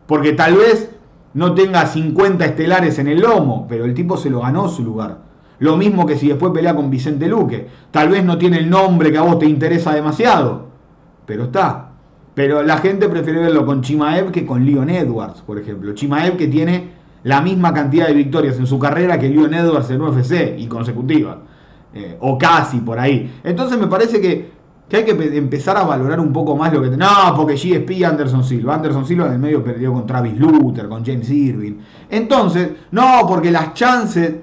Porque 0.06 0.34
tal 0.34 0.54
vez 0.54 0.92
no 1.34 1.56
tenga 1.56 1.88
50 1.88 2.46
estelares 2.46 3.00
en 3.00 3.08
el 3.08 3.22
lomo, 3.22 3.66
pero 3.68 3.86
el 3.86 3.96
tipo 3.96 4.18
se 4.18 4.30
lo 4.30 4.42
ganó 4.42 4.70
su 4.70 4.84
lugar. 4.84 5.18
Lo 5.58 5.76
mismo 5.76 6.06
que 6.06 6.16
si 6.16 6.28
después 6.28 6.52
pelea 6.54 6.76
con 6.76 6.92
Vicente 6.92 7.28
Luque. 7.28 7.68
Tal 7.90 8.10
vez 8.10 8.24
no 8.24 8.38
tiene 8.38 8.60
el 8.60 8.70
nombre 8.70 9.12
que 9.12 9.18
a 9.18 9.24
vos 9.24 9.40
te 9.40 9.48
interesa 9.48 9.96
demasiado, 9.96 10.68
pero 11.26 11.46
está. 11.46 11.90
Pero 12.36 12.62
la 12.62 12.78
gente 12.78 13.10
prefiere 13.10 13.40
verlo 13.40 13.66
con 13.66 13.82
Chimaev 13.82 14.32
que 14.32 14.46
con 14.46 14.64
Leon 14.64 14.92
Edwards, 14.92 15.42
por 15.42 15.58
ejemplo. 15.58 15.94
Chimaev 15.96 16.38
que 16.38 16.48
tiene 16.48 16.93
la 17.24 17.42
misma 17.42 17.74
cantidad 17.74 18.08
de 18.08 18.14
victorias 18.14 18.58
en 18.58 18.68
su 18.68 18.78
carrera 18.78 19.18
que 19.18 19.30
Leon 19.30 19.54
Edwards 19.54 19.90
en 19.90 20.02
UFC 20.02 20.56
y 20.58 20.68
consecutivas. 20.68 21.38
Eh, 21.94 22.18
o 22.20 22.38
casi 22.38 22.80
por 22.80 23.00
ahí. 23.00 23.40
Entonces 23.44 23.78
me 23.78 23.88
parece 23.88 24.20
que, 24.20 24.52
hay 24.92 25.06
que 25.06 25.38
empezar 25.38 25.78
a 25.78 25.84
valorar 25.84 26.20
un 26.20 26.34
poco 26.34 26.56
más 26.56 26.72
lo 26.74 26.82
que... 26.82 26.90
No, 26.90 27.34
porque 27.36 27.56
GSP 27.56 28.04
Anderson 28.06 28.44
Silva. 28.44 28.76
Anderson 28.76 29.06
Silva 29.06 29.28
en 29.28 29.34
el 29.34 29.40
medio 29.40 29.64
perdió 29.64 29.94
con 29.94 30.06
Travis 30.06 30.38
Luther, 30.38 30.88
con 30.88 31.04
James 31.04 31.30
Irving. 31.30 31.80
Entonces, 32.10 32.72
no, 32.92 33.26
porque 33.28 33.52
las 33.52 33.74
chances... 33.74 34.36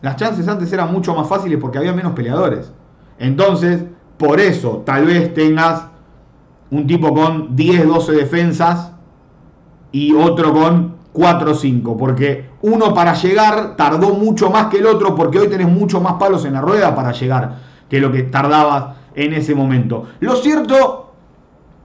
Las 0.00 0.16
chances 0.16 0.46
antes 0.48 0.70
eran 0.72 0.92
mucho 0.92 1.14
más 1.14 1.26
fáciles 1.26 1.58
porque 1.58 1.78
había 1.78 1.92
menos 1.94 2.12
peleadores. 2.12 2.70
Entonces, 3.18 3.84
por 4.18 4.38
eso, 4.40 4.82
tal 4.84 5.06
vez 5.06 5.32
tengas 5.32 5.86
un 6.70 6.86
tipo 6.86 7.14
con 7.14 7.56
10, 7.56 7.86
12 7.86 8.12
defensas 8.12 8.92
y 9.92 10.12
otro 10.14 10.52
con 10.52 10.93
4-5, 11.14 11.96
porque 11.96 12.44
uno 12.62 12.92
para 12.92 13.14
llegar 13.14 13.76
tardó 13.76 14.14
mucho 14.14 14.50
más 14.50 14.66
que 14.66 14.78
el 14.78 14.86
otro, 14.86 15.14
porque 15.14 15.38
hoy 15.38 15.48
tenés 15.48 15.68
mucho 15.68 16.00
más 16.00 16.14
palos 16.14 16.44
en 16.44 16.54
la 16.54 16.60
rueda 16.60 16.94
para 16.94 17.12
llegar 17.12 17.58
que 17.88 18.00
lo 18.00 18.10
que 18.10 18.24
tardabas 18.24 18.96
en 19.14 19.32
ese 19.32 19.54
momento. 19.54 20.08
Lo 20.20 20.34
cierto 20.36 21.12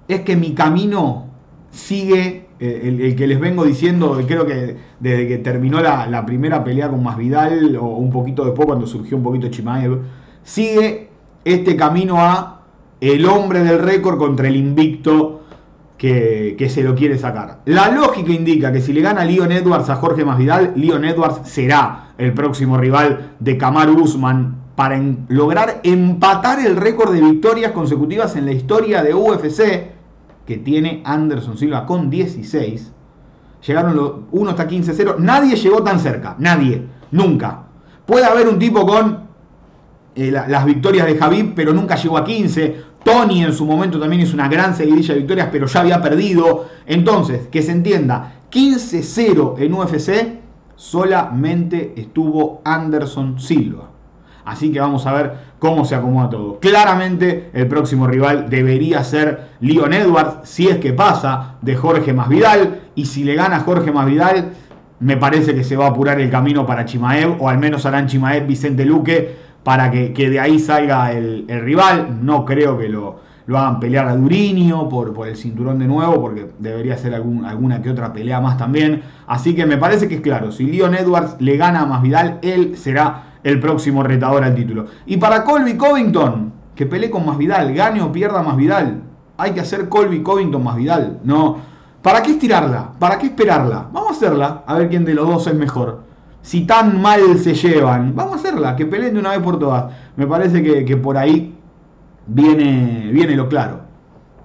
es 0.07 0.21
que 0.21 0.35
mi 0.35 0.53
camino 0.53 1.27
sigue, 1.69 2.47
eh, 2.59 2.97
el, 3.01 3.15
que 3.15 3.27
les 3.27 3.39
vengo 3.39 3.63
diciendo, 3.63 4.19
creo 4.27 4.47
que 4.47 4.77
desde 4.99 5.27
que 5.27 5.37
terminó 5.37 5.79
la, 5.79 6.25
primera 6.25 6.63
pelea 6.63 6.89
con 6.89 7.03
Masvidal, 7.03 7.75
o 7.75 7.85
un 7.85 8.09
poquito 8.09 8.43
después 8.43 8.65
cuando 8.65 8.87
surgió 8.87 9.15
un 9.15 9.23
poquito 9.23 9.47
Chimaev, 9.49 9.99
sigue 10.43 11.09
este 11.45 11.75
camino 11.75 12.19
a 12.19 12.61
el 12.99 13.25
hombre 13.27 13.63
del 13.63 13.79
récord 13.79 14.17
contra 14.17 14.47
el 14.47 14.55
invicto 14.55 15.38
que, 15.99 16.67
se 16.69 16.81
lo 16.81 16.95
quiere 16.95 17.17
sacar. 17.17 17.59
La 17.65 17.91
lógica 17.91 18.31
indica 18.31 18.71
que 18.71 18.81
si 18.81 18.93
le 18.93 19.01
gana 19.01 19.25
Leon 19.25 19.51
Edwards 19.51 19.89
a 19.89 19.97
Jorge 19.97 20.23
Masvidal, 20.23 20.71
Leon 20.75 21.03
Edwards 21.03 21.41
será 21.43 22.13
el 22.17 22.33
próximo 22.33 22.77
rival 22.77 23.33
de 23.39 23.57
Kamaru 23.57 24.01
Usman 24.01 24.55
para 24.75 24.99
lograr 25.27 25.81
empatar 25.83 26.65
el 26.65 26.77
récord 26.77 27.13
de 27.13 27.19
victorias 27.19 27.73
consecutivas 27.73 28.37
en 28.37 28.45
la 28.45 28.53
historia 28.53 29.03
de 29.03 29.13
UFC 29.13 29.91
que 30.45 30.57
tiene 30.57 31.01
Anderson 31.03 31.57
Silva 31.57 31.85
con 31.85 32.09
16. 32.09 32.93
Llegaron 33.67 33.95
los 33.97 34.11
1 34.31 34.51
hasta 34.51 34.69
15-0. 34.69 35.17
Nadie 35.17 35.57
llegó 35.57 35.83
tan 35.83 35.99
cerca. 35.99 36.35
Nadie. 36.39 36.81
Nunca. 37.11 37.63
Puede 38.05 38.25
haber 38.25 38.47
un 38.47 38.57
tipo 38.57 38.85
con 38.87 39.27
eh, 40.15 40.31
las 40.31 40.65
victorias 40.65 41.07
de 41.07 41.17
Javib, 41.17 41.53
pero 41.55 41.73
nunca 41.73 41.95
llegó 41.95 42.17
a 42.17 42.23
15. 42.23 42.88
Tony 43.03 43.43
en 43.43 43.53
su 43.53 43.65
momento 43.65 43.99
también 43.99 44.21
hizo 44.21 44.33
una 44.33 44.47
gran 44.47 44.75
seguidilla 44.75 45.13
de 45.13 45.19
victorias, 45.19 45.49
pero 45.51 45.67
ya 45.67 45.81
había 45.81 46.01
perdido. 46.01 46.67
Entonces, 46.85 47.47
que 47.47 47.61
se 47.61 47.71
entienda, 47.71 48.33
15-0 48.51 49.55
en 49.59 49.73
UFC, 49.73 50.39
solamente 50.75 51.93
estuvo 51.95 52.61
Anderson 52.63 53.39
Silva. 53.39 53.89
Así 54.45 54.71
que 54.71 54.79
vamos 54.79 55.05
a 55.05 55.13
ver 55.13 55.33
cómo 55.59 55.85
se 55.85 55.95
acomoda 55.95 56.29
todo. 56.29 56.59
Claramente 56.59 57.51
el 57.53 57.67
próximo 57.67 58.07
rival 58.07 58.49
debería 58.49 59.03
ser 59.03 59.49
Leon 59.59 59.93
Edwards, 59.93 60.49
si 60.49 60.67
es 60.67 60.77
que 60.77 60.93
pasa 60.93 61.55
de 61.61 61.75
Jorge 61.75 62.13
Masvidal. 62.13 62.79
Y 62.95 63.05
si 63.05 63.23
le 63.23 63.35
gana 63.35 63.59
Jorge 63.59 63.91
Masvidal, 63.91 64.53
me 64.99 65.17
parece 65.17 65.53
que 65.53 65.63
se 65.63 65.77
va 65.77 65.85
a 65.85 65.89
apurar 65.89 66.19
el 66.19 66.29
camino 66.29 66.65
para 66.65 66.85
Chimaev, 66.85 67.41
o 67.41 67.49
al 67.49 67.59
menos 67.59 67.85
harán 67.85 68.07
Chimaev 68.07 68.47
Vicente 68.47 68.85
Luque 68.85 69.48
para 69.63 69.91
que, 69.91 70.11
de 70.11 70.39
ahí 70.39 70.59
salga 70.59 71.11
el, 71.11 71.45
rival. 71.47 72.19
No 72.21 72.45
creo 72.45 72.77
que 72.77 72.89
lo, 72.89 73.19
hagan 73.47 73.79
pelear 73.79 74.07
a 74.07 74.15
Durinio 74.15 74.87
por, 74.89 75.13
por, 75.13 75.27
el 75.27 75.35
cinturón 75.35 75.79
de 75.79 75.87
nuevo, 75.87 76.21
porque 76.21 76.49
debería 76.59 76.97
ser 76.97 77.13
alguna 77.15 77.81
que 77.81 77.89
otra 77.89 78.13
pelea 78.13 78.39
más 78.39 78.57
también. 78.57 79.01
Así 79.27 79.55
que 79.55 79.65
me 79.65 79.77
parece 79.77 80.07
que 80.07 80.15
es 80.15 80.21
claro, 80.21 80.51
si 80.51 80.65
Leon 80.65 80.95
Edwards 80.95 81.35
le 81.39 81.57
gana 81.57 81.81
a 81.81 81.85
Masvidal, 81.85 82.39
él 82.41 82.77
será 82.77 83.23
el 83.43 83.59
próximo 83.59 84.03
retador 84.03 84.43
al 84.43 84.55
título. 84.55 84.85
Y 85.05 85.17
para 85.17 85.43
Colby 85.43 85.75
Covington, 85.77 86.53
que 86.75 86.85
pelee 86.85 87.09
con 87.09 87.25
Masvidal, 87.25 87.73
gane 87.73 88.01
o 88.01 88.11
pierda 88.11 88.41
Masvidal, 88.41 89.01
hay 89.37 89.51
que 89.51 89.61
hacer 89.61 89.89
Colby 89.89 90.21
Covington 90.21 90.63
Masvidal. 90.63 91.19
No, 91.23 91.57
¿para 92.01 92.21
qué 92.21 92.31
estirarla? 92.31 92.91
¿Para 92.99 93.17
qué 93.17 93.27
esperarla? 93.27 93.87
Vamos 93.91 94.09
a 94.09 94.13
hacerla, 94.13 94.63
a 94.65 94.75
ver 94.75 94.89
quién 94.89 95.05
de 95.05 95.13
los 95.13 95.27
dos 95.27 95.47
es 95.47 95.55
mejor 95.55 96.08
si 96.41 96.61
tan 96.61 97.01
mal 97.01 97.37
se 97.37 97.53
llevan, 97.53 98.15
vamos 98.15 98.33
a 98.33 98.35
hacerla, 98.37 98.75
que 98.75 98.85
peleen 98.85 99.13
de 99.13 99.19
una 99.19 99.31
vez 99.31 99.39
por 99.39 99.59
todas. 99.59 99.93
Me 100.15 100.25
parece 100.25 100.63
que, 100.63 100.97
por 100.97 101.17
ahí 101.17 101.55
viene, 102.27 103.09
viene 103.11 103.35
lo 103.35 103.49
claro. 103.49 103.81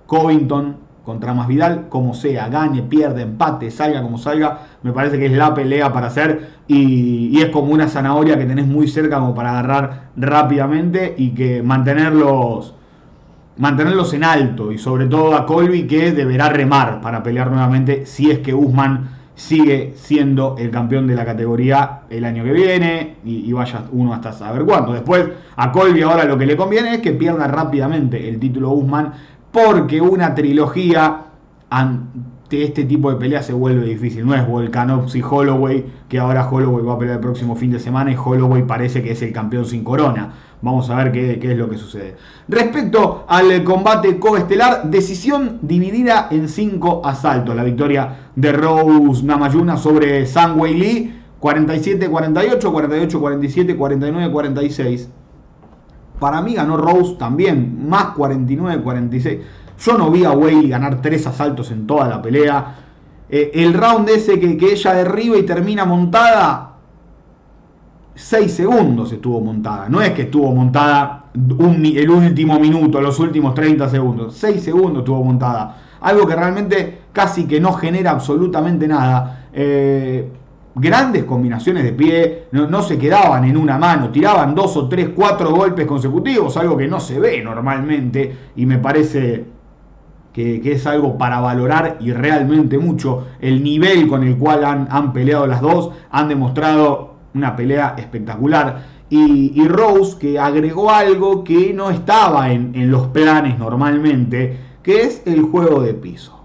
Covington 0.06 0.84
contra 1.04 1.34
Masvidal, 1.34 1.88
como 1.88 2.14
sea, 2.14 2.48
gane, 2.48 2.82
pierde, 2.82 3.22
empate, 3.22 3.70
salga 3.70 4.02
como 4.02 4.16
salga, 4.16 4.60
me 4.82 4.92
parece 4.92 5.18
que 5.18 5.26
es 5.26 5.32
la 5.32 5.52
pelea 5.54 5.92
para 5.92 6.06
hacer 6.06 6.54
y, 6.66 7.40
es 7.40 7.50
como 7.50 7.72
una 7.72 7.88
zanahoria 7.88 8.38
que 8.38 8.46
tenés 8.46 8.66
muy 8.66 8.88
cerca 8.88 9.18
como 9.18 9.34
para 9.34 9.50
agarrar 9.50 10.08
rápidamente 10.16 11.14
y 11.18 11.30
que 11.30 11.62
mantenerlos 11.62 12.74
mantenerlos 13.56 14.12
en 14.14 14.24
alto 14.24 14.72
y 14.72 14.78
sobre 14.78 15.06
todo 15.06 15.36
a 15.36 15.46
Colby 15.46 15.86
que 15.86 16.10
deberá 16.10 16.48
remar 16.48 17.00
para 17.00 17.22
pelear 17.22 17.50
nuevamente 17.50 18.04
si 18.06 18.30
es 18.30 18.40
que 18.40 18.52
Usman 18.52 19.10
sigue 19.34 19.92
siendo 19.96 20.56
el 20.58 20.70
campeón 20.70 21.06
de 21.06 21.14
la 21.14 21.24
categoría 21.24 22.02
el 22.08 22.24
año 22.24 22.44
que 22.44 22.52
viene 22.52 23.16
y, 23.24 23.52
vaya 23.52 23.84
uno 23.92 24.14
hasta 24.14 24.32
saber 24.32 24.64
cuándo. 24.64 24.92
Después 24.92 25.28
a 25.56 25.72
Colby 25.72 26.02
ahora 26.02 26.24
lo 26.24 26.38
que 26.38 26.46
le 26.46 26.56
conviene 26.56 26.94
es 26.94 27.00
que 27.00 27.12
pierda 27.12 27.48
rápidamente 27.48 28.28
el 28.28 28.38
título 28.38 28.70
Guzmán 28.70 29.12
porque 29.50 30.00
una 30.00 30.34
trilogía 30.34 31.26
este 32.50 32.84
tipo 32.84 33.10
de 33.10 33.16
pelea 33.16 33.42
se 33.42 33.52
vuelve 33.52 33.86
difícil. 33.86 34.26
No 34.26 34.34
es 34.34 34.46
Volkanovski 34.46 35.22
Holloway, 35.22 35.84
que 36.08 36.18
ahora 36.18 36.48
Holloway 36.48 36.84
va 36.84 36.94
a 36.94 36.98
pelear 36.98 37.16
el 37.16 37.22
próximo 37.22 37.56
fin 37.56 37.70
de 37.70 37.80
semana 37.80 38.12
y 38.12 38.16
Holloway 38.16 38.66
parece 38.66 39.02
que 39.02 39.12
es 39.12 39.22
el 39.22 39.32
campeón 39.32 39.64
sin 39.64 39.82
corona. 39.82 40.32
Vamos 40.62 40.88
a 40.88 40.96
ver 40.96 41.12
qué, 41.12 41.38
es 41.40 41.58
lo 41.58 41.68
que 41.68 41.76
sucede. 41.76 42.16
Respecto 42.48 43.24
al 43.28 43.64
combate 43.64 44.18
coestelar, 44.18 44.90
decisión 44.90 45.58
dividida 45.62 46.28
en 46.30 46.48
cinco 46.48 47.02
asaltos. 47.04 47.54
La 47.54 47.64
victoria 47.64 48.30
de 48.34 48.52
Rose 48.52 49.24
Namayuna 49.24 49.76
sobre 49.76 50.24
Sang 50.24 50.58
Wei 50.58 50.74
Lee, 50.74 51.20
47-48, 51.40 52.60
48-47, 52.60 53.76
49-46. 53.76 55.08
Para 56.18 56.40
mí 56.40 56.54
ganó 56.54 56.78
Rose 56.78 57.16
también, 57.18 57.86
más 57.86 58.14
49-46. 58.14 59.40
Yo 59.78 59.98
no 59.98 60.10
vi 60.10 60.24
a 60.24 60.32
Wei 60.32 60.68
ganar 60.68 61.02
tres 61.02 61.26
asaltos 61.26 61.70
en 61.70 61.86
toda 61.86 62.08
la 62.08 62.22
pelea. 62.22 62.76
Eh, 63.28 63.50
el 63.54 63.74
round 63.74 64.08
ese 64.08 64.38
que, 64.38 64.56
que 64.56 64.72
ella 64.72 64.94
derriba 64.94 65.36
y 65.36 65.42
termina 65.42 65.84
montada, 65.84 66.74
6 68.14 68.52
segundos 68.52 69.12
estuvo 69.12 69.40
montada. 69.40 69.88
No 69.88 70.00
es 70.00 70.10
que 70.12 70.22
estuvo 70.22 70.52
montada 70.52 71.24
el 71.34 72.10
último 72.10 72.58
minuto, 72.60 73.00
los 73.00 73.18
últimos 73.18 73.54
30 73.54 73.88
segundos. 73.88 74.34
6 74.36 74.62
segundos 74.62 75.00
estuvo 75.00 75.22
montada. 75.24 75.76
Algo 76.00 76.26
que 76.26 76.36
realmente 76.36 76.98
casi 77.12 77.46
que 77.46 77.60
no 77.60 77.72
genera 77.72 78.12
absolutamente 78.12 78.86
nada. 78.86 79.46
Eh, 79.52 80.28
grandes 80.76 81.24
combinaciones 81.24 81.84
de 81.84 81.92
pie, 81.92 82.44
no, 82.52 82.82
se 82.82 82.98
quedaban 82.98 83.44
en 83.44 83.56
una 83.56 83.78
mano, 83.78 84.10
tiraban 84.10 84.54
dos 84.54 84.76
o 84.76 84.88
tres, 84.88 85.10
cuatro 85.14 85.50
golpes 85.54 85.86
consecutivos, 85.86 86.56
algo 86.56 86.76
que 86.76 86.88
no 86.88 86.98
se 86.98 87.20
ve 87.20 87.40
normalmente 87.42 88.36
y 88.56 88.66
me 88.66 88.78
parece 88.78 89.44
que, 90.34 90.60
es 90.72 90.86
algo 90.86 91.16
para 91.16 91.40
valorar 91.40 91.96
y 92.00 92.12
realmente 92.12 92.76
mucho. 92.76 93.28
El 93.40 93.62
nivel 93.62 94.08
con 94.08 94.24
el 94.24 94.36
cual 94.36 94.64
han, 94.64 94.88
han 94.90 95.12
peleado 95.12 95.46
las 95.46 95.60
dos 95.60 95.92
han 96.10 96.28
demostrado 96.28 97.14
una 97.34 97.56
pelea 97.56 97.94
espectacular. 97.96 98.94
Y, 99.10 99.68
Rose 99.68 100.18
que 100.18 100.40
agregó 100.40 100.90
algo 100.90 101.44
que 101.44 101.72
no 101.72 101.90
estaba 101.90 102.50
en, 102.50 102.90
los 102.90 103.06
planes 103.08 103.56
normalmente, 103.58 104.58
que 104.82 105.02
es 105.02 105.22
el 105.24 105.42
juego 105.42 105.82
de 105.82 105.94
piso. 105.94 106.40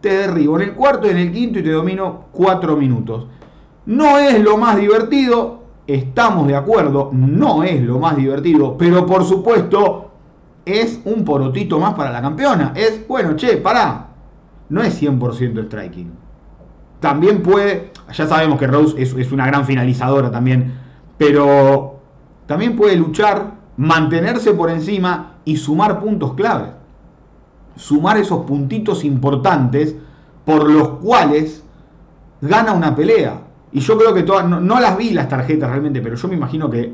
Te 0.00 0.08
derribo 0.08 0.56
en 0.56 0.68
el 0.68 0.74
cuarto 0.74 1.06
y 1.06 1.10
en 1.10 1.18
el 1.18 1.32
quinto 1.32 1.58
y 1.58 1.62
te 1.62 1.70
domino 1.70 2.26
cuatro 2.32 2.76
minutos. 2.76 3.26
No 3.84 4.18
es 4.18 4.40
lo 4.40 4.56
más 4.56 4.78
divertido, 4.78 5.64
estamos 5.86 6.46
de 6.46 6.56
acuerdo, 6.56 7.10
no 7.12 7.64
es 7.64 7.82
lo 7.82 7.98
más 7.98 8.16
divertido, 8.16 8.78
pero 8.78 9.04
por 9.04 9.24
supuesto 9.24 10.11
es 10.64 11.00
un 11.04 11.24
porotito 11.24 11.78
más 11.78 11.94
para 11.94 12.10
la 12.10 12.22
campeona. 12.22 12.72
Es, 12.74 13.06
bueno, 13.06 13.36
che, 13.36 13.56
pará, 13.56 14.08
no 14.68 14.82
es 14.82 15.00
100% 15.02 15.66
striking 15.66 16.22
también 17.02 17.42
puede, 17.42 17.90
ya 18.14 18.26
sabemos 18.26 18.58
que 18.58 18.66
Rose 18.66 18.94
es, 19.02 19.32
una 19.32 19.44
gran 19.46 19.66
finalizadora 19.66 20.30
también, 20.30 20.72
pero 21.18 21.98
también 22.46 22.76
puede 22.76 22.96
luchar, 22.96 23.54
mantenerse 23.76 24.52
por 24.52 24.70
encima 24.70 25.32
y 25.44 25.56
sumar 25.56 26.00
puntos 26.00 26.34
claves. 26.34 26.70
Sumar 27.76 28.18
esos 28.18 28.44
puntitos 28.44 29.04
importantes 29.04 29.96
por 30.44 30.70
los 30.70 30.88
cuales 31.00 31.64
gana 32.40 32.72
una 32.72 32.94
pelea. 32.94 33.40
Y 33.72 33.80
yo 33.80 33.98
creo 33.98 34.14
que 34.14 34.22
todas, 34.22 34.48
no, 34.48 34.80
las 34.80 34.96
vi 34.96 35.10
las 35.10 35.28
tarjetas 35.28 35.70
realmente, 35.70 36.00
pero 36.00 36.14
yo 36.14 36.28
me 36.28 36.36
imagino 36.36 36.70
que 36.70 36.92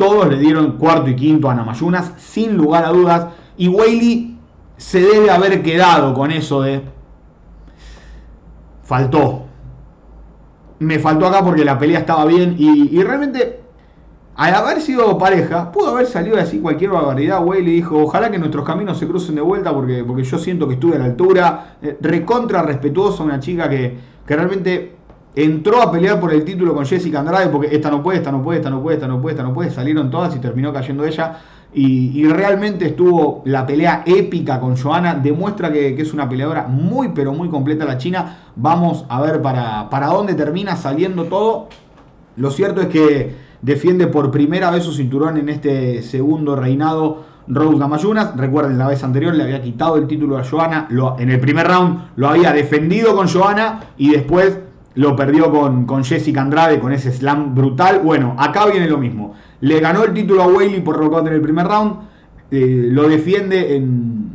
todos 0.00 0.30
le 0.30 0.38
dieron 0.38 0.78
cuarto 0.78 1.10
y 1.10 1.14
quinto 1.14 1.50
a 1.50 1.54
Namayunas, 1.54 2.14
sin 2.16 2.56
lugar 2.56 2.86
a 2.86 2.88
dudas. 2.88 3.26
Y 3.58 3.68
Whaley 3.68 4.38
se 4.78 5.02
debe 5.02 5.30
haber 5.30 5.62
quedado 5.62 6.14
con 6.14 6.30
eso 6.30 6.62
de. 6.62 6.80
Faltó, 8.82 9.44
me 10.78 10.98
faltó 10.98 11.26
acá 11.26 11.44
porque 11.44 11.66
la 11.66 11.78
pelea 11.78 11.98
estaba 11.98 12.24
bien 12.24 12.56
y, 12.58 13.00
realmente 13.02 13.60
al 14.36 14.54
haber 14.54 14.80
sido 14.80 15.18
pareja, 15.18 15.70
pudo 15.70 15.90
haber 15.90 16.06
salido 16.06 16.38
así 16.38 16.60
cualquier 16.60 16.92
barbaridad. 16.92 17.44
Le 17.46 17.60
dijo, 17.60 17.98
ojalá 17.98 18.30
que 18.30 18.38
nuestros 18.38 18.64
caminos 18.64 18.98
se 18.98 19.06
crucen 19.06 19.34
de 19.34 19.42
vuelta 19.42 19.74
porque, 19.74 20.02
porque 20.02 20.24
yo 20.24 20.38
siento 20.38 20.66
que 20.66 20.74
estuve 20.74 20.96
a 20.96 20.98
la 20.98 21.04
altura. 21.04 21.76
Eh, 21.82 21.98
recontra 22.00 22.62
respetuosa, 22.62 23.22
una 23.22 23.38
chica 23.38 23.68
que, 23.68 23.98
que 24.26 24.34
realmente 24.34 24.96
entró 25.34 25.80
a 25.80 25.92
pelear 25.92 26.18
por 26.20 26.32
el 26.32 26.44
título 26.44 26.74
con 26.74 26.84
Jessica 26.84 27.20
Andrade 27.20 27.48
porque 27.48 27.74
esta 27.74 27.90
no 27.90 28.02
puede, 28.02 28.18
esta 28.18 28.30
no 28.30 28.42
puede, 28.42 28.58
esta 28.58 28.70
no 28.70 28.82
puede, 28.82 28.96
esta 28.96 29.08
no 29.08 29.20
puede, 29.20 29.34
esta 29.34 29.42
no 29.42 29.54
puede. 29.54 29.70
Salieron 29.70 30.10
todas 30.10 30.34
y 30.36 30.38
terminó 30.38 30.72
cayendo 30.72 31.04
ella. 31.04 31.38
Y, 31.72 32.26
realmente 32.26 32.86
estuvo 32.86 33.42
la 33.44 33.64
pelea 33.64 34.02
épica 34.04 34.58
con 34.58 34.76
Joana. 34.76 35.14
Demuestra 35.14 35.72
que, 35.72 36.00
es 36.00 36.12
una 36.12 36.28
peleadora 36.28 36.66
muy, 36.66 37.10
pero 37.14 37.32
muy 37.32 37.48
completa 37.48 37.84
la 37.84 37.96
China. 37.96 38.38
Vamos 38.56 39.04
a 39.08 39.20
ver 39.20 39.40
para, 39.40 39.88
para 39.88 40.08
dónde 40.08 40.34
termina 40.34 40.74
saliendo 40.74 41.24
todo. 41.24 41.68
Lo 42.36 42.50
cierto 42.50 42.80
es 42.80 42.88
que 42.88 43.34
defiende 43.62 44.08
por 44.08 44.32
primera 44.32 44.70
vez 44.70 44.82
su 44.82 44.92
cinturón 44.92 45.36
en 45.36 45.48
este 45.48 46.02
segundo 46.02 46.56
reinado 46.56 47.24
Rose 47.46 47.78
Damayunas. 47.78 48.36
Recuerden, 48.36 48.76
la 48.76 48.88
vez 48.88 49.04
anterior 49.04 49.34
le 49.34 49.44
había 49.44 49.62
quitado 49.62 49.96
el 49.96 50.08
título 50.08 50.38
a 50.38 50.44
Joana. 50.44 50.88
en 51.18 51.30
el 51.30 51.38
primer 51.38 51.68
round 51.68 52.00
lo 52.16 52.28
había 52.28 52.52
defendido 52.52 53.14
con 53.14 53.28
Joana 53.28 53.80
y 53.96 54.10
después 54.10 54.58
lo 54.94 55.14
perdió 55.16 55.50
con, 55.50 55.86
con 55.86 56.04
Jessica 56.04 56.42
Andrade 56.42 56.80
con 56.80 56.92
ese 56.92 57.12
slam 57.12 57.54
brutal. 57.54 58.00
Bueno, 58.00 58.34
acá 58.38 58.66
viene 58.66 58.88
lo 58.88 58.98
mismo. 58.98 59.34
Le 59.60 59.80
ganó 59.80 60.04
el 60.04 60.12
título 60.12 60.42
a 60.42 60.46
Whaley 60.46 60.80
por 60.80 60.98
knockout 60.98 61.26
en 61.26 61.34
el 61.34 61.40
primer 61.40 61.66
round. 61.66 61.96
Eh, 62.50 62.88
lo 62.90 63.08
defiende 63.08 63.76
en, 63.76 64.30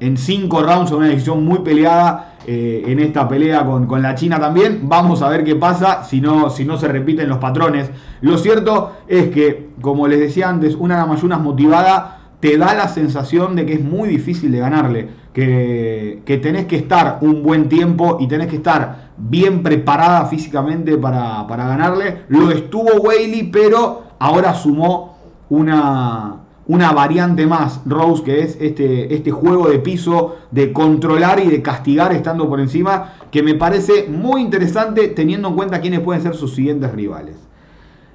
en 0.00 0.16
cinco 0.16 0.62
rounds, 0.62 0.90
una 0.92 1.08
decisión 1.08 1.44
muy 1.44 1.58
peleada 1.58 2.30
eh, 2.46 2.84
en 2.86 2.98
esta 3.00 3.28
pelea 3.28 3.66
con, 3.66 4.02
la 4.02 4.14
China 4.14 4.40
también. 4.40 4.80
Vamos 4.84 5.20
a 5.20 5.28
ver 5.28 5.44
qué 5.44 5.56
pasa 5.56 6.04
si 6.04 6.20
no, 6.20 6.48
si 6.48 6.64
no 6.64 6.78
se 6.78 6.88
repiten 6.88 7.28
los 7.28 7.38
patrones. 7.38 7.90
Lo 8.22 8.38
cierto 8.38 8.92
es 9.08 9.28
que, 9.28 9.70
como 9.82 10.08
les 10.08 10.20
decía 10.20 10.48
antes, 10.48 10.74
una 10.74 10.96
Namayunas 10.96 11.40
motivada 11.40 12.19
te 12.40 12.56
da 12.56 12.74
la 12.74 12.88
sensación 12.88 13.54
de 13.54 13.66
que 13.66 13.74
es 13.74 13.84
muy 13.84 14.08
difícil 14.08 14.50
de 14.52 14.58
ganarle. 14.58 15.20
Que, 15.32 16.22
que 16.24 16.38
tenés 16.38 16.66
que 16.66 16.76
estar 16.76 17.18
un 17.20 17.44
buen 17.44 17.68
tiempo 17.68 18.16
y 18.18 18.26
tenés 18.26 18.48
que 18.48 18.56
estar 18.56 19.10
bien 19.16 19.62
preparada 19.62 20.26
físicamente 20.26 20.98
para, 20.98 21.46
para 21.46 21.68
ganarle. 21.68 22.22
Lo 22.28 22.50
estuvo 22.50 23.00
Whaley, 23.00 23.50
pero 23.52 24.02
ahora 24.18 24.54
sumó 24.54 25.16
una, 25.48 26.40
una 26.66 26.92
variante 26.92 27.46
más, 27.46 27.80
Rose, 27.84 28.22
que 28.22 28.42
es 28.42 28.56
este, 28.60 29.14
este 29.14 29.30
juego 29.30 29.68
de 29.68 29.78
piso, 29.78 30.36
de 30.50 30.72
controlar 30.72 31.40
y 31.40 31.48
de 31.48 31.62
castigar 31.62 32.12
estando 32.12 32.48
por 32.48 32.60
encima, 32.60 33.14
que 33.30 33.42
me 33.42 33.54
parece 33.54 34.08
muy 34.08 34.40
interesante 34.40 35.08
teniendo 35.08 35.48
en 35.48 35.54
cuenta 35.54 35.80
quiénes 35.80 36.00
pueden 36.00 36.22
ser 36.22 36.34
sus 36.34 36.54
siguientes 36.54 36.92
rivales. 36.92 37.36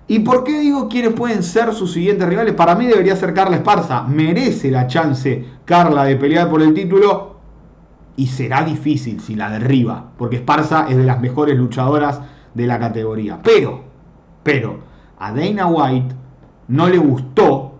¿Y 0.07 0.19
por 0.19 0.43
qué 0.43 0.59
digo 0.59 0.87
quiénes 0.87 1.13
pueden 1.13 1.41
ser 1.41 1.73
sus 1.73 1.93
siguientes 1.93 2.27
rivales? 2.27 2.53
Para 2.53 2.75
mí 2.75 2.85
debería 2.85 3.15
ser 3.15 3.33
Carla 3.33 3.55
Esparza. 3.55 4.03
Merece 4.03 4.69
la 4.69 4.85
chance 4.85 5.45
Carla 5.65 6.03
de 6.03 6.15
pelear 6.15 6.49
por 6.49 6.61
el 6.61 6.73
título 6.73 7.35
y 8.15 8.27
será 8.27 8.63
difícil 8.63 9.19
si 9.19 9.35
la 9.35 9.49
derriba, 9.49 10.11
porque 10.17 10.37
Esparza 10.37 10.87
es 10.89 10.95
de 10.95 11.03
las 11.03 11.19
mejores 11.19 11.57
luchadoras 11.57 12.21
de 12.53 12.67
la 12.67 12.79
categoría. 12.79 13.39
Pero, 13.43 13.81
pero, 14.43 14.79
a 15.17 15.31
Dana 15.31 15.67
White 15.67 16.15
no 16.67 16.87
le 16.87 16.99
gustó 16.99 17.73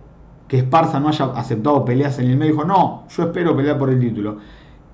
que 0.48 0.58
Esparza 0.58 0.98
no 0.98 1.08
haya 1.08 1.26
aceptado 1.26 1.84
peleas 1.84 2.18
en 2.18 2.30
el 2.30 2.36
medio. 2.36 2.52
Dijo, 2.52 2.64
no, 2.64 3.04
yo 3.08 3.22
espero 3.24 3.56
pelear 3.56 3.78
por 3.78 3.90
el 3.90 4.00
título. 4.00 4.38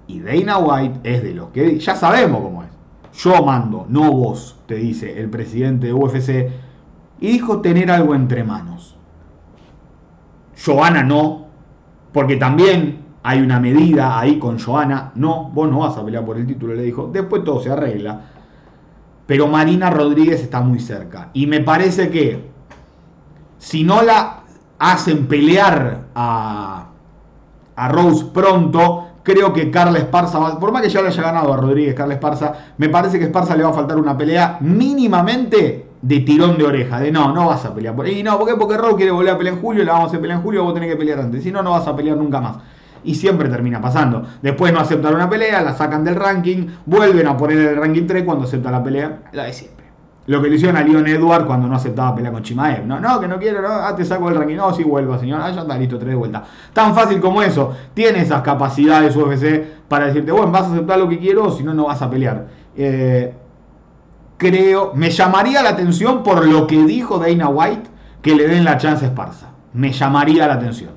Y 0.07 0.21
Dana 0.21 0.59
White 0.59 1.01
es 1.03 1.23
de 1.23 1.35
los 1.35 1.49
que 1.49 1.79
ya 1.79 1.97
sabemos 1.97 2.43
cómo 2.43 2.63
es. 2.63 2.69
Yo 3.15 3.43
mando, 3.45 3.87
no 3.89 4.11
vos, 4.13 4.59
te 4.67 4.77
dice 4.77 5.19
el 5.21 5.29
presidente 5.29 5.89
de 5.89 5.93
UFC. 5.93 6.51
Y 7.23 7.29
dijo 7.29 7.61
tener 7.61 7.89
algo 7.89 8.17
entre 8.17 8.43
manos. 8.43 8.97
Joana 10.65 11.05
no, 11.05 11.47
porque 12.13 12.35
también 12.35 12.99
hay 13.23 13.41
una 13.41 13.61
medida 13.61 14.19
ahí 14.19 14.41
con 14.41 14.59
Joana. 14.59 15.13
No, 15.15 15.49
vos 15.55 15.71
no 15.71 15.79
vas 15.79 15.97
a 15.97 16.05
pelear 16.05 16.25
por 16.25 16.37
el 16.37 16.49
título, 16.49 16.75
le 16.75 16.83
dijo. 16.83 17.09
Después 17.13 17.45
todo 17.45 17.61
se 17.61 17.71
arregla. 17.71 18.23
Pero 19.25 19.47
Marina 19.47 19.89
Rodríguez 19.89 20.43
está 20.43 20.63
muy 20.63 20.81
cerca. 20.81 21.31
Y 21.33 21.47
me 21.47 21.61
parece 21.61 22.11
que 22.11 22.51
si 23.59 23.85
no 23.85 24.03
la 24.03 24.41
hacen 24.81 25.29
pelear 25.29 26.07
a, 26.17 26.89
a 27.77 27.89
Rose 27.89 28.25
pronto, 28.35 29.11
creo 29.23 29.53
que 29.53 29.71
Carla 29.71 30.01
Esparza, 30.01 30.59
por 30.59 30.73
más 30.73 30.83
que 30.83 30.89
ya 30.89 31.01
le 31.03 31.07
haya 31.07 31.23
ganado 31.23 31.53
a 31.53 31.57
Rodríguez 31.57 31.95
Carla 31.95 32.15
Esparza, 32.15 32.53
me 32.79 32.89
parece 32.89 33.21
que 33.21 33.27
Esparza 33.27 33.55
le 33.55 33.63
va 33.63 33.71
a 33.71 33.75
faltar 33.75 33.97
una 33.97 34.19
pelea 34.19 34.59
mínimamente 34.61 35.92
de 36.03 36.21
tirón 36.21 36.59
de 36.59 36.65
oreja, 36.65 37.01
de 37.01 37.11
no, 37.11 37.33
no 37.33 37.47
vas 37.47 37.65
a 37.65 37.75
pelear 37.75 37.95
por 37.95 38.09
Y 38.09 38.23
no, 38.23 38.39
¿por 38.39 38.49
qué? 38.49 38.57
Porque 38.57 38.77
Rose 38.77 38.97
quiere 38.97 39.13
volver 39.13 39.35
a 39.35 39.39
pelear 39.39 39.55
en 39.55 39.63
julio, 39.63 39.85
la 39.85 39.93
vamos 39.93 40.13
a 40.13 40.21
pelear 40.21 40.39
en 40.39 40.43
julio, 40.43 40.65
vos 40.65 40.75
tenés 40.75 40.91
que 40.91 40.97
pelear 40.97 41.21
antes, 41.21 41.43
si 41.43 41.51
no, 41.51 41.63
no 41.63 41.71
vas 41.71 41.87
a 41.87 41.97
pelear 41.97 42.17
nunca 42.17 42.41
más 42.41 42.57
y 43.05 43.15
siempre 43.15 43.49
termina 43.49 43.81
pasando. 43.81 44.23
Después 44.43 44.73
no 44.73 44.81
aceptan 44.81 45.15
una 45.15 45.29
pelea, 45.29 45.63
la 45.63 45.75
sacan 45.75 46.05
del 46.05 46.15
ranking, 46.15 46.67
vuelven 46.87 47.27
a 47.27 47.37
poner 47.37 47.59
el 47.59 47.77
ranking 47.77 48.07
3 48.07 48.25
cuando 48.25 48.45
acepta 48.45 48.71
la 48.71 48.83
pelea, 48.83 49.23
la 49.33 49.45
de 49.45 49.53
siempre. 49.53 49.83
Lo 50.27 50.41
que 50.41 50.49
le 50.49 50.55
hicieron 50.55 50.77
a 50.77 50.83
Leon 50.83 51.07
Edward 51.09 51.47
cuando 51.47 51.67
no 51.67 51.75
aceptaba 51.75 52.15
pelear 52.15 52.33
con 52.33 52.45
Chimaev. 52.45 52.87
No, 52.87 53.01
no, 53.01 53.19
que 53.19 53.27
no 53.27 53.39
quiero, 53.39 53.61
no, 53.61 53.69
ah, 53.69 53.97
te 53.97 54.05
saco 54.05 54.29
del 54.29 54.39
ranking. 54.39 54.55
No, 54.55 54.73
sí 54.73 54.85
vuelvo, 54.85 55.19
señor. 55.19 55.41
Ah, 55.43 55.51
ya 55.51 55.63
está 55.63 55.77
listo, 55.77 55.99
tres 55.99 56.11
de 56.11 56.15
vuelta. 56.15 56.45
Tan 56.73 56.95
fácil 56.95 57.21
como 57.21 57.43
eso. 57.43 57.75
Tiene 57.93 58.21
esas 58.21 58.41
capacidades 58.43 59.17
UFC 59.17 59.65
para 59.89 60.07
decirte, 60.07 60.31
bueno, 60.31 60.53
vas 60.53 60.63
a 60.63 60.73
aceptar 60.73 61.01
lo 61.01 61.09
que 61.09 61.19
quiero, 61.19 61.51
si 61.51 61.65
no, 61.65 61.75
no 61.75 61.87
vas 61.87 62.01
a 62.03 62.09
pelear. 62.09 62.47
Eh, 62.77 63.35
creo, 64.43 64.93
me 64.95 65.11
llamaría 65.11 65.63
la 65.63 65.71
atención 65.71 66.25
por 66.25 66.47
lo 66.47 66.67
que 66.67 66.83
dijo 66.85 67.19
Dana 67.19 67.49
White, 67.49 67.89
que 68.21 68.35
le 68.35 68.49
den 68.49 68.65
la 68.65 68.77
chance 68.77 69.05
a 69.05 69.09
Esparza. 69.09 69.47
Me 69.73 69.93
llamaría 69.93 70.49
la 70.49 70.55
atención. 70.55 70.91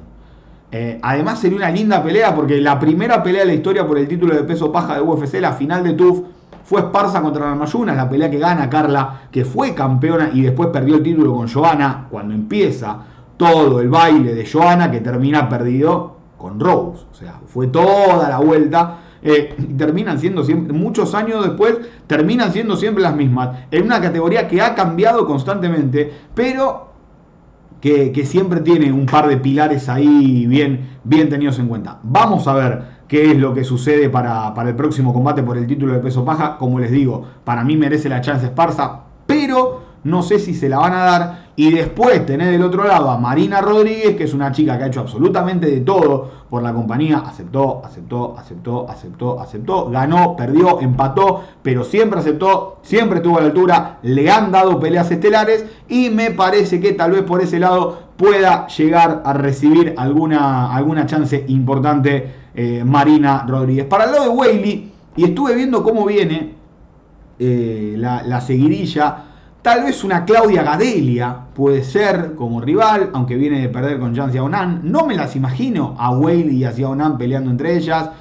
Eh, 0.71 0.99
además 1.01 1.39
sería 1.39 1.57
una 1.57 1.69
linda 1.69 2.03
pelea 2.03 2.35
porque 2.35 2.59
la 2.59 2.79
primera 2.79 3.21
pelea 3.21 3.41
de 3.41 3.47
la 3.47 3.53
historia 3.53 3.87
por 3.87 3.99
el 3.99 4.07
título 4.07 4.35
de 4.35 4.43
peso 4.43 4.71
paja 4.71 4.95
de 4.95 5.01
UFC, 5.01 5.35
la 5.35 5.53
final 5.53 5.83
de 5.83 5.93
TUF, 5.93 6.23
fue 6.63 6.81
Esparza 6.81 7.21
contra 7.21 7.45
Ramayunas, 7.45 7.95
la 7.95 8.09
pelea 8.09 8.29
que 8.31 8.39
gana 8.39 8.69
Carla, 8.69 9.21
que 9.31 9.45
fue 9.45 9.75
campeona 9.75 10.31
y 10.33 10.41
después 10.41 10.69
perdió 10.69 10.95
el 10.95 11.03
título 11.03 11.35
con 11.35 11.47
Joana, 11.47 12.07
cuando 12.09 12.33
empieza 12.33 12.97
todo 13.37 13.79
el 13.79 13.89
baile 13.89 14.33
de 14.33 14.49
Joana, 14.49 14.89
que 14.89 14.99
termina 14.99 15.47
perdido 15.47 16.17
con 16.37 16.59
Rose. 16.59 17.05
O 17.11 17.15
sea, 17.15 17.39
fue 17.45 17.67
toda 17.67 18.27
la 18.27 18.39
vuelta. 18.39 18.97
Eh, 19.27 19.55
terminan 19.75 20.19
siendo 20.19 20.43
siempre, 20.43 20.71
muchos 20.71 21.15
años 21.15 21.43
después, 21.43 21.79
terminan 22.05 22.53
siendo 22.53 22.77
siempre 22.77 23.01
las 23.01 23.15
mismas. 23.15 23.57
En 23.71 23.83
una 23.83 23.99
categoría 23.99 24.47
que 24.47 24.61
ha 24.61 24.75
cambiado 24.75 25.25
constantemente, 25.25 26.13
pero 26.35 26.91
que, 27.81 28.23
siempre 28.25 28.61
tiene 28.61 28.91
un 28.91 29.07
par 29.07 29.27
de 29.27 29.37
pilares 29.37 29.89
ahí 29.89 30.45
bien, 30.45 30.89
bien 31.03 31.29
tenidos 31.29 31.57
en 31.57 31.67
cuenta. 31.67 31.99
Vamos 32.03 32.47
a 32.47 32.53
ver 32.53 32.83
qué 33.07 33.31
es 33.31 33.37
lo 33.37 33.55
que 33.55 33.63
sucede 33.63 34.09
para, 34.09 34.53
el 34.63 34.75
próximo 34.75 35.11
combate 35.11 35.41
por 35.41 35.57
el 35.57 35.65
título 35.65 35.93
de 35.93 35.99
peso 35.99 36.23
paja. 36.23 36.57
Como 36.59 36.79
les 36.79 36.91
digo, 36.91 37.25
para 37.43 37.63
mí 37.63 37.77
merece 37.77 38.09
la 38.09 38.21
chance 38.21 38.45
Esparza, 38.45 39.05
pero 39.25 39.84
no 40.05 40.21
sé 40.21 40.39
si 40.39 40.53
se 40.53 40.69
la 40.69 40.77
van 40.77 40.93
a 40.93 41.03
dar. 41.03 41.45
Y 41.57 41.71
después 41.71 42.25
tener 42.25 42.51
del 42.51 42.63
otro 42.63 42.85
lado 42.85 43.09
a 43.09 43.17
Marina 43.17 43.61
Rodríguez, 43.61 44.15
que 44.15 44.25
es 44.25 44.33
una 44.33 44.51
chica 44.51 44.77
que 44.77 44.83
ha 44.85 44.87
hecho 44.87 45.01
absolutamente 45.01 45.67
de 45.67 45.81
todo 45.81 46.29
por 46.49 46.63
la 46.63 46.73
compañía. 46.73 47.23
Aceptó, 47.25 47.81
aceptó, 47.83 48.35
aceptó, 48.37 48.89
aceptó, 48.89 49.39
aceptó. 49.39 49.89
Ganó, 49.89 50.35
perdió, 50.35 50.79
empató, 50.79 51.43
pero 51.61 51.83
siempre 51.83 52.19
aceptó, 52.19 52.77
siempre 52.81 53.17
estuvo 53.17 53.37
a 53.37 53.41
la 53.41 53.47
altura. 53.47 53.99
Le 54.03 54.29
han 54.29 54.51
dado 54.51 54.79
peleas 54.79 55.11
estelares 55.11 55.65
y 55.89 56.09
me 56.09 56.31
parece 56.31 56.79
que 56.79 56.93
tal 56.93 57.11
vez 57.11 57.23
por 57.23 57.41
ese 57.41 57.59
lado 57.59 57.99
pueda 58.17 58.67
llegar 58.67 59.23
a 59.25 59.33
recibir 59.33 59.93
alguna, 59.97 60.73
alguna 60.73 61.05
chance 61.05 61.45
importante 61.47 62.31
eh, 62.53 62.83
Marina 62.85 63.45
Rodríguez. 63.47 63.85
Para 63.85 64.05
el 64.05 64.11
lado 64.11 64.23
de 64.23 64.29
Whaley, 64.29 64.91
y 65.17 65.23
estuve 65.23 65.55
viendo 65.55 65.83
cómo 65.83 66.05
viene 66.05 66.53
eh, 67.37 67.95
la, 67.97 68.39
seguidilla, 68.39 69.24
tal 69.65 69.83
vez 69.83 70.03
una 70.03 70.25
Claudia 70.25 70.61
Gadelia 70.61 71.35
puede 71.55 71.83
ser 71.83 72.35
como 72.35 72.61
rival, 72.61 73.09
aunque 73.13 73.35
viene 73.35 73.61
de 73.61 73.67
perder 73.67 73.99
con 73.99 74.15
Jan 74.15 74.31
Xiaonan. 74.31 74.81
No 74.83 75.07
me 75.07 75.15
las 75.15 75.35
imagino 75.35 75.95
a 75.97 76.11
Whaley 76.11 76.57
y 76.57 76.65
a 76.65 76.71
Xiaonan 76.71 77.17
peleando 77.17 77.49
entre 77.49 77.75
ellas. 77.75 78.11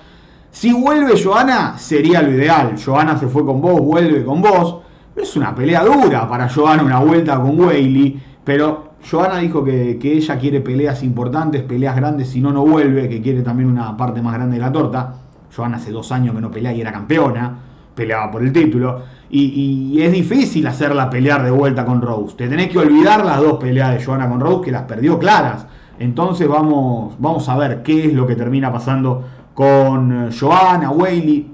Si 0.50 0.72
vuelve 0.72 1.22
Joana, 1.22 1.76
sería 1.76 2.22
lo 2.22 2.30
ideal. 2.30 2.76
Joana 2.82 3.18
se 3.18 3.26
fue 3.26 3.44
con 3.44 3.60
vos, 3.60 3.78
vuelve 3.78 4.24
con 4.24 4.40
vos. 4.40 4.78
Es 5.14 5.36
una 5.36 5.54
pelea 5.54 5.84
dura 5.84 6.26
para 6.26 6.48
Joana 6.48 6.82
una 6.82 7.00
vuelta 7.00 7.38
con 7.38 7.60
Whaley, 7.60 8.18
pero 8.42 8.94
Joana 9.10 9.36
dijo 9.36 9.62
que, 9.62 9.98
ella 10.02 10.38
quiere 10.38 10.62
peleas 10.62 11.02
importantes, 11.02 11.62
peleas 11.62 11.94
grandes, 11.94 12.30
si 12.30 12.40
no, 12.40 12.52
no 12.52 12.64
vuelve, 12.64 13.06
que 13.06 13.20
quiere 13.20 13.42
también 13.42 13.68
una 13.68 13.94
parte 13.98 14.22
más 14.22 14.32
grande 14.32 14.56
de 14.56 14.62
la 14.62 14.72
torta. 14.72 15.16
Joana 15.54 15.76
hace 15.76 15.92
dos 15.92 16.10
años 16.10 16.34
que 16.34 16.40
no 16.40 16.50
pelea 16.50 16.72
y 16.72 16.80
era 16.80 16.90
campeona, 16.90 17.54
peleaba 17.94 18.30
por 18.30 18.42
el 18.42 18.50
título. 18.50 19.02
Y, 19.36 20.00
es 20.00 20.12
difícil 20.12 20.64
hacerla 20.68 21.10
pelear 21.10 21.42
de 21.42 21.50
vuelta 21.50 21.84
con 21.84 22.00
Rose. 22.00 22.36
Te 22.36 22.46
tenés 22.46 22.68
que 22.68 22.78
olvidar 22.78 23.24
las 23.26 23.40
dos 23.40 23.54
peleas 23.54 23.98
de 23.98 24.04
Joana 24.04 24.28
con 24.28 24.38
Rose, 24.38 24.66
que 24.66 24.70
las 24.70 24.82
perdió 24.82 25.18
claras. 25.18 25.66
Entonces 25.98 26.46
vamos, 26.46 27.16
vamos 27.18 27.48
a 27.48 27.56
ver 27.56 27.82
qué 27.82 28.06
es 28.06 28.12
lo 28.12 28.28
que 28.28 28.36
termina 28.36 28.72
pasando 28.72 29.24
con 29.54 30.30
Joana, 30.30 30.92
Whaley. 30.92 31.50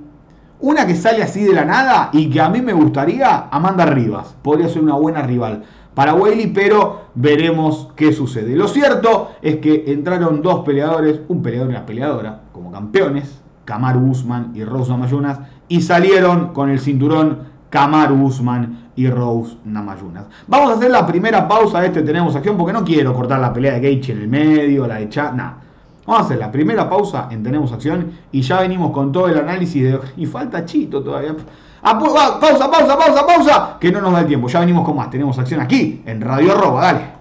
Una 0.61 0.87
que 0.87 0.95
sale 0.95 1.23
así 1.23 1.43
de 1.43 1.55
la 1.55 1.65
nada 1.65 2.11
y 2.13 2.29
que 2.29 2.43
a 2.43 2.51
mí 2.51 2.61
me 2.61 2.75
gustaría, 2.75 3.49
Amanda 3.51 3.87
Rivas. 3.87 4.37
Podría 4.43 4.69
ser 4.69 4.83
una 4.83 4.97
buena 4.97 5.23
rival 5.23 5.63
para 5.95 6.13
Whaley, 6.13 6.49
pero 6.49 7.07
veremos 7.15 7.89
qué 7.97 8.13
sucede. 8.13 8.57
Lo 8.57 8.69
cierto 8.69 9.31
es 9.41 9.57
que 9.57 9.85
entraron 9.87 10.43
dos 10.43 10.67
peleadores, 10.67 11.21
un 11.29 11.43
peleador 11.43 11.71
y 11.71 11.77
una 11.77 11.87
peleadora, 11.87 12.41
como 12.53 12.71
campeones, 12.71 13.41
Kamaru 13.65 14.11
Usman 14.11 14.53
y 14.55 14.65
Rose 14.65 14.91
Namayunas, 14.91 15.41
y 15.69 15.81
salieron 15.81 16.53
con 16.53 16.69
el 16.69 16.81
cinturón 16.81 17.50
Kamaru 17.71 18.23
Usman 18.25 18.91
y 18.97 19.09
Rose 19.09 19.57
Namayunas. 19.65 20.25
Vamos 20.47 20.73
a 20.73 20.75
hacer 20.75 20.91
la 20.91 21.07
primera 21.07 21.49
pausa 21.49 21.81
de 21.81 21.87
este 21.87 22.03
Tenemos 22.03 22.37
Acción, 22.37 22.57
porque 22.57 22.73
no 22.73 22.85
quiero 22.85 23.15
cortar 23.15 23.41
la 23.41 23.53
pelea 23.53 23.75
de 23.75 23.81
Gage 23.81 24.13
en 24.13 24.19
el 24.19 24.29
medio, 24.29 24.87
la 24.87 24.97
de 24.97 25.09
Chad, 25.09 25.33
nada. 25.33 25.57
Vamos 26.05 26.23
a 26.23 26.25
hacer 26.27 26.39
la 26.39 26.51
primera 26.51 26.91
pausa 26.91 27.29
en 27.31 27.43
Tenemos 27.43 27.73
Acción 27.73 28.13
y 28.33 28.43
ya 28.43 28.61
venimos 28.61 28.91
con 28.91 29.13
todo 29.13 29.29
el 29.29 29.39
análisis 29.39 29.83
de... 29.83 30.01
Y 30.17 30.27
falta 30.27 30.65
Chito 30.65 31.03
todavía. 31.03 31.35
Ah, 31.83 31.99
pausa, 31.99 32.39
pausa, 32.39 32.69
pausa, 32.69 33.27
pausa, 33.27 33.77
que 33.81 33.91
no 33.91 34.01
nos 34.01 34.13
da 34.13 34.21
el 34.21 34.27
tiempo. 34.27 34.49
Ya 34.49 34.61
venimos 34.61 34.85
con 34.85 34.97
más. 34.97 35.09
Tenemos 35.09 35.39
acción 35.39 35.61
aquí 35.61 36.03
en 36.05 36.21
Radio 36.21 36.53
Arroba. 36.53 36.83
Dale. 36.83 37.21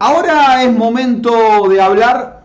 Ahora 0.00 0.64
es 0.64 0.76
momento 0.76 1.68
de 1.68 1.80
hablar 1.80 2.41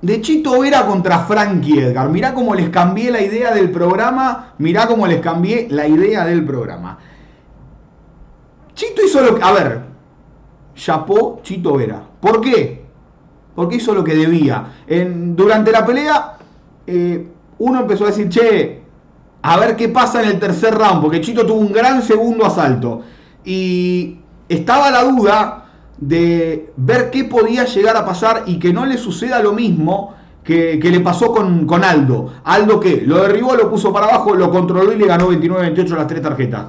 de 0.00 0.20
Chito 0.20 0.60
Vera 0.60 0.86
contra 0.86 1.20
Frankie 1.20 1.80
Edgar. 1.80 2.08
Mirá 2.08 2.34
cómo 2.34 2.54
les 2.54 2.70
cambié 2.70 3.10
la 3.10 3.20
idea 3.20 3.52
del 3.52 3.70
programa. 3.70 4.54
Mirá 4.58 4.86
cómo 4.86 5.06
les 5.06 5.20
cambié 5.20 5.66
la 5.70 5.86
idea 5.86 6.24
del 6.24 6.44
programa. 6.44 6.98
Chito 8.74 9.02
hizo 9.04 9.20
lo 9.22 9.34
que... 9.34 9.42
A 9.42 9.52
ver. 9.52 9.82
Chapó 10.74 11.40
Chito 11.42 11.76
Vera. 11.76 12.02
¿Por 12.20 12.40
qué? 12.40 12.86
Porque 13.54 13.76
hizo 13.76 13.92
lo 13.92 14.04
que 14.04 14.14
debía. 14.14 14.74
En, 14.86 15.34
durante 15.34 15.72
la 15.72 15.84
pelea 15.84 16.36
eh, 16.86 17.26
uno 17.58 17.80
empezó 17.80 18.04
a 18.04 18.08
decir, 18.08 18.28
che, 18.28 18.82
a 19.42 19.58
ver 19.58 19.74
qué 19.74 19.88
pasa 19.88 20.22
en 20.22 20.28
el 20.28 20.38
tercer 20.38 20.74
round, 20.74 21.02
porque 21.02 21.20
Chito 21.20 21.44
tuvo 21.44 21.58
un 21.58 21.72
gran 21.72 22.02
segundo 22.02 22.46
asalto. 22.46 23.02
Y 23.44 24.18
estaba 24.48 24.90
la 24.92 25.02
duda 25.02 25.67
de 26.00 26.72
ver 26.76 27.10
qué 27.10 27.24
podía 27.24 27.64
llegar 27.64 27.96
a 27.96 28.04
pasar 28.04 28.44
y 28.46 28.58
que 28.58 28.72
no 28.72 28.86
le 28.86 28.96
suceda 28.98 29.42
lo 29.42 29.52
mismo 29.52 30.14
que, 30.44 30.80
le 30.82 31.00
pasó 31.00 31.32
con, 31.32 31.66
con, 31.66 31.84
Aldo. 31.84 32.32
Aldo 32.44 32.80
que 32.80 33.02
lo 33.02 33.22
derribó, 33.22 33.54
lo 33.54 33.68
puso 33.68 33.92
para 33.92 34.06
abajo, 34.06 34.34
lo 34.34 34.50
controló 34.50 34.92
y 34.92 34.96
le 34.96 35.06
ganó 35.06 35.30
29-28 35.30 35.88
las 35.90 36.06
tres 36.06 36.22
tarjetas. 36.22 36.66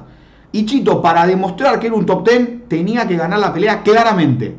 Y 0.52 0.66
Chito, 0.66 1.00
para 1.00 1.26
demostrar 1.26 1.78
que 1.78 1.86
era 1.86 1.96
un 1.96 2.04
top 2.04 2.28
10, 2.28 2.68
tenía 2.68 3.06
que 3.06 3.16
ganar 3.16 3.38
la 3.38 3.52
pelea 3.52 3.82
claramente. 3.82 4.56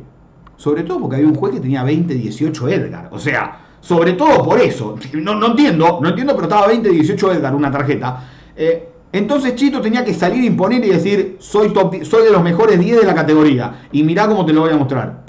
Sobre 0.56 0.82
todo 0.82 1.00
porque 1.00 1.16
había 1.16 1.28
un 1.28 1.34
juez 1.34 1.54
que 1.54 1.60
tenía 1.60 1.84
20-18 1.84 2.72
Edgar. 2.72 3.08
O 3.12 3.18
sea, 3.18 3.60
sobre 3.80 4.14
todo 4.14 4.42
por 4.42 4.60
eso. 4.60 4.96
No, 5.14 5.34
no 5.34 5.48
entiendo, 5.48 5.98
no 6.02 6.08
entiendo, 6.08 6.34
pero 6.34 6.48
estaba 6.48 6.72
20-18 6.72 7.36
Edgar, 7.36 7.54
una 7.54 7.70
tarjeta. 7.70 8.28
Eh, 8.56 8.91
entonces 9.12 9.54
Chito 9.56 9.82
tenía 9.82 10.04
que 10.04 10.14
salir 10.14 10.42
imponer 10.42 10.82
y 10.84 10.88
decir, 10.88 11.36
soy, 11.38 11.72
soy 12.02 12.24
de 12.24 12.30
los 12.30 12.42
mejores 12.42 12.80
10 12.80 13.00
de 13.00 13.06
la 13.06 13.14
categoría. 13.14 13.82
Y 13.92 14.02
mirá 14.02 14.26
cómo 14.26 14.46
te 14.46 14.54
lo 14.54 14.62
voy 14.62 14.72
a 14.72 14.76
mostrar. 14.76 15.24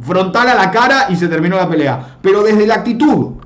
frontal 0.00 0.48
a 0.48 0.54
la 0.54 0.70
cara 0.70 1.06
y 1.08 1.16
se 1.16 1.26
terminó 1.26 1.56
la 1.56 1.68
pelea. 1.68 2.18
Pero 2.20 2.42
desde 2.42 2.66
la 2.66 2.74
actitud, 2.74 3.37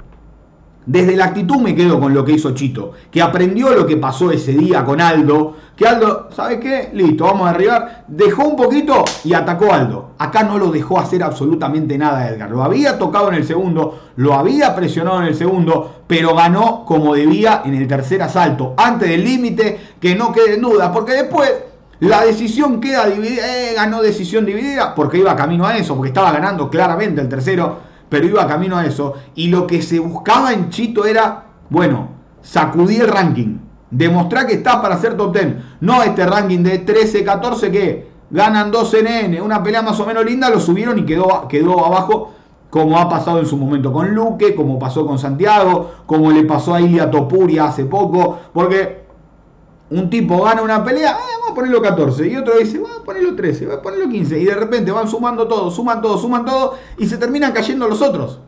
desde 0.85 1.17
la 1.17 1.27
actitud 1.27 1.59
me 1.59 1.75
quedo 1.75 2.01
con 2.01 2.13
lo 2.13 2.25
que 2.25 2.33
hizo 2.33 2.55
Chito, 2.55 2.93
que 3.11 3.23
aprendió 3.23 3.71
lo 3.71 3.87
que 3.87 3.97
pasó 3.97 4.33
ese 4.33 4.53
día 4.53 4.85
con 4.85 5.01
Aldo, 5.01 5.55
que 5.77 5.87
Aldo, 5.87 6.29
¿sabe 6.35 6.59
qué? 6.59 6.91
Listo, 6.93 7.25
vamos 7.25 7.49
a 7.49 7.53
derribar, 7.53 8.05
dejó 8.09 8.49
un 8.49 8.57
poquito 8.57 9.05
y 9.25 9.33
atacó 9.33 9.73
Aldo. 9.73 10.11
Acá 10.19 10.43
no 10.43 10.59
lo 10.59 10.71
dejó 10.71 10.99
hacer 10.99 11.23
absolutamente 11.23 11.97
nada 11.97 12.29
Edgar, 12.29 12.51
lo 12.51 12.65
había 12.65 12.99
tocado 12.99 13.29
en 13.29 13.35
el 13.35 13.45
segundo, 13.45 14.01
lo 14.17 14.35
había 14.35 14.75
presionado 14.75 15.21
en 15.21 15.29
el 15.29 15.35
segundo, 15.37 16.03
pero 16.07 16.35
ganó 16.35 16.85
como 16.85 17.15
debía 17.15 17.63
en 17.65 17.75
el 17.75 17.87
tercer 17.87 18.23
asalto, 18.23 18.75
antes 18.77 19.09
del 19.09 19.25
límite, 19.25 19.79
que 20.01 20.17
no 20.17 20.33
quede 20.33 20.55
en 20.55 20.63
duda, 20.63 20.93
porque 20.93 21.13
después 21.13 21.53
la 22.01 22.25
decisión 22.25 22.81
queda 22.81 23.07
dividida, 23.07 23.43
eh, 23.47 23.75
ganó 23.75 24.03
decisión 24.03 24.45
dividida, 24.45 24.93
porque 24.97 25.19
iba 25.19 25.37
camino 25.37 25.65
a 25.65 25.77
eso, 25.77 25.95
porque 25.95 26.09
estaba 26.09 26.33
ganando 26.33 26.69
claramente 26.69 27.21
el 27.21 27.29
tercero 27.29 27.92
pero 28.13 28.27
iba 28.27 28.47
camino 28.47 28.77
a 28.77 28.85
eso. 28.85 29.15
Y 29.35 29.49
lo 29.49 29.67
que 29.67 29.81
se 29.81 29.99
buscaba 29.99 30.53
en 30.53 30.69
Chito 30.69 31.07
era, 31.07 31.45
bueno, 31.71 32.09
sacudir 32.43 33.01
el 33.01 33.09
ranking, 33.09 33.57
demostrar 33.91 34.47
que 34.47 34.53
está 34.53 34.83
para 34.83 34.99
ser 34.99 35.17
top 35.17 35.35
10. 35.35 35.57
No 35.81 36.03
este 36.03 36.27
ranking 36.27 36.63
de 36.63 36.81
13, 36.81 37.25
14 37.25 37.71
que 37.71 38.11
ganan 38.31 38.71
2 38.71 38.97
NN, 39.03 39.41
una 39.41 39.63
pelea 39.63 39.81
más 39.81 39.99
o 39.99 40.05
menos 40.05 40.27
linda, 40.27 40.51
lo 40.51 40.61
subieron 40.61 40.99
y 40.99 41.07
quedó, 41.07 41.49
quedó 41.49 41.87
abajo 41.87 42.35
como 42.69 42.99
ha 42.99 43.09
pasado 43.09 43.39
en 43.39 43.47
su 43.47 43.57
momento 43.57 43.91
con 43.91 44.15
Luque, 44.15 44.55
como 44.55 44.79
pasó 44.79 45.07
con 45.07 45.19
Santiago, 45.19 45.93
como 46.05 46.31
le 46.31 46.45
pasó 46.45 46.75
ahí 46.75 46.99
a 46.99 47.11
Topuria 47.11 47.65
hace 47.65 47.87
poco, 47.87 48.41
porque 48.53 49.02
un 49.99 50.11
tipo 50.11 50.43
gana 50.43 50.63
una 50.63 50.83
pelea, 50.85 51.17
ah, 51.19 51.21
vamos 51.39 51.51
a 51.51 51.55
ponerlo 51.55 51.83
14, 51.83 52.27
y 52.29 52.37
otro 52.37 52.59
dice, 52.59 52.79
vamos 52.79 53.01
a 53.01 53.05
ponerlo 53.05 53.35
13, 53.35 53.67
vamos 53.67 53.81
a 53.81 53.83
ponerlo 53.83 54.09
15, 54.09 54.39
y 54.39 54.45
de 54.45 54.55
repente 54.55 54.91
van 54.91 55.09
sumando 55.09 55.47
todo, 55.47 55.71
suman 55.71 56.01
todo, 56.01 56.19
suman 56.19 56.45
todo, 56.45 56.75
y 56.99 57.07
se 57.07 57.19
terminan 57.19 57.53
cayendo 57.53 57.87
los 57.89 58.01
otros. 58.03 58.39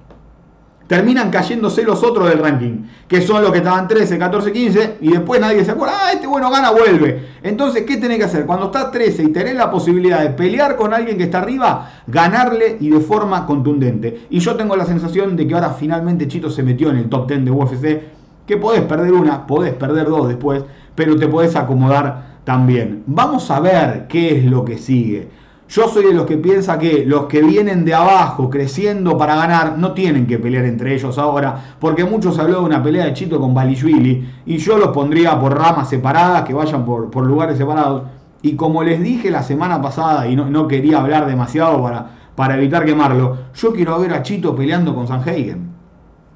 terminan 0.87 1.31
cayéndose 1.31 1.83
los 1.83 2.03
otros 2.03 2.29
del 2.29 2.39
ranking, 2.39 2.85
que 3.09 3.23
son 3.23 3.43
los 3.43 3.53
que 3.53 3.59
estaban 3.59 3.89
13, 3.89 4.19
14, 4.19 4.53
15, 4.53 4.97
y 5.01 5.13
después 5.13 5.41
nadie 5.41 5.65
se 5.65 5.71
acuerda, 5.71 5.95
ah, 5.99 6.13
este 6.13 6.27
bueno 6.27 6.51
gana, 6.51 6.71
vuelve. 6.71 7.27
Entonces, 7.43 7.85
¿qué 7.85 7.97
tenés 7.97 8.19
que 8.19 8.25
hacer? 8.25 8.47
Cuando 8.47 8.67
estás 8.67 8.91
13 8.93 9.23
y 9.23 9.29
tenés 9.29 9.55
la 9.55 9.71
posibilidad 9.71 10.21
de 10.21 10.31
pelear 10.31 10.77
con 10.77 10.93
alguien 10.93 11.17
que 11.17 11.25
está 11.25 11.39
arriba, 11.39 11.91
ganarle 12.07 12.77
y 12.81 12.91
de 12.91 13.01
forma 13.01 13.47
contundente. 13.47 14.27
Y 14.31 14.41
yo 14.41 14.57
tengo 14.57 14.77
la 14.77 14.85
sensación 14.85 15.37
de 15.37 15.47
que 15.49 15.55
ahora 15.55 15.71
finalmente 15.71 16.29
Chito 16.29 16.51
se 16.51 16.63
metió 16.63 16.91
en 16.91 16.97
el 16.97 17.09
top 17.09 17.29
10 17.29 17.45
de 17.45 17.51
UFC, 17.51 18.03
que 18.47 18.57
podés 18.57 18.83
perder 18.83 19.13
una, 19.13 19.47
podés 19.47 19.75
perder 19.75 20.07
dos 20.07 20.29
después, 20.29 20.65
pero 20.95 21.17
te 21.17 21.27
podés 21.27 21.57
acomodar 21.57 22.35
también. 22.45 23.03
Vamos 23.07 23.51
a 23.51 23.61
ver 23.61 24.07
qué 24.09 24.39
es 24.39 24.45
lo 24.45 24.65
que 24.65 24.79
sigue. 24.79 25.29
Yo 25.69 25.89
soy 25.89 26.05
de 26.05 26.15
los 26.15 26.27
que 26.27 26.37
piensa 26.37 26.79
que 26.79 27.07
los 27.07 27.25
que 27.25 27.43
vienen 27.43 27.87
de 27.87 27.95
abajo 27.95 28.51
creciendo 28.51 29.17
para 29.17 29.35
ganar 29.35 29.79
no 29.79 29.93
tienen 29.93 30.27
que 30.27 30.39
pelear 30.39 30.67
entre 30.67 30.95
ellos 30.95 31.17
ahora, 31.17 31.77
porque 31.81 32.05
muchos 32.05 32.39
habló 32.39 32.61
de 32.61 32.67
una 32.67 32.83
pelea 32.83 33.07
de 33.07 33.15
Chito 33.15 33.41
con 33.41 33.55
Balishvili 33.55 34.29
y 34.45 34.59
yo 34.59 34.77
los 34.77 34.89
pondría 34.89 35.41
por 35.41 35.59
ramas 35.59 35.89
separadas, 35.89 36.43
que 36.43 36.53
vayan 36.53 36.85
por, 36.85 37.17
lugares 37.27 37.57
separados. 37.57 38.03
Y 38.43 38.57
como 38.57 38.85
les 38.85 39.03
dije 39.03 39.31
la 39.31 39.43
semana 39.43 39.81
pasada 39.81 40.29
y 40.29 40.37
no, 40.37 40.69
quería 40.69 41.01
hablar 41.01 41.27
demasiado 41.27 41.83
para, 41.83 42.11
para 42.37 42.57
evitar 42.57 42.85
quemarlo, 42.85 43.39
yo 43.55 43.73
quiero 43.73 43.99
ver 43.99 44.13
a 44.13 44.23
Chito 44.23 44.55
peleando 44.55 44.95
con 44.95 45.09
Sanhagen. 45.09 45.71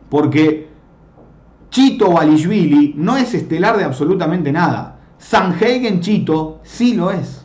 Porque 0.08 0.67
Chito 1.70 2.12
Balishvili 2.12 2.94
no 2.96 3.16
es 3.16 3.34
estelar 3.34 3.76
de 3.76 3.84
absolutamente 3.84 4.52
nada. 4.52 4.98
Sanhagen 5.18 6.00
Chito 6.00 6.60
sí 6.62 6.94
lo 6.94 7.10
es. 7.10 7.44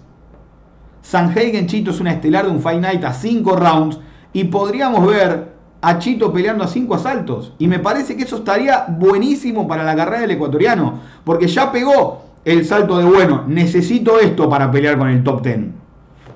Sanhagen 1.02 1.68
Chito 1.68 1.92
es 1.92 2.00
una 2.00 2.14
estelar 2.14 2.46
de 2.46 2.52
un 2.52 2.62
Fight 2.62 2.82
Night 2.82 3.04
a 3.04 3.14
5 3.14 3.56
rounds 3.56 4.00
y 4.32 4.46
podríamos 4.46 5.06
ver 5.06 5.54
a 5.82 6.00
Chito 6.00 6.32
peleando 6.32 6.64
a 6.64 6.68
5 6.68 6.96
asaltos. 6.96 7.54
Y 7.60 7.68
me 7.68 7.80
parece 7.80 8.16
que 8.16 8.24
eso 8.24 8.38
estaría 8.38 8.86
buenísimo 8.88 9.68
para 9.68 9.84
la 9.84 9.96
carrera 9.96 10.22
del 10.22 10.32
ecuatoriano, 10.32 11.00
porque 11.26 11.48
ya 11.48 11.72
pegó 11.72 12.24
el 12.46 12.66
salto 12.66 12.98
de 12.98 13.06
bueno, 13.06 13.44
necesito 13.48 14.20
esto 14.20 14.50
para 14.50 14.72
pelear 14.72 14.98
con 14.98 15.10
el 15.10 15.24
top 15.24 15.42
10. 15.42 15.83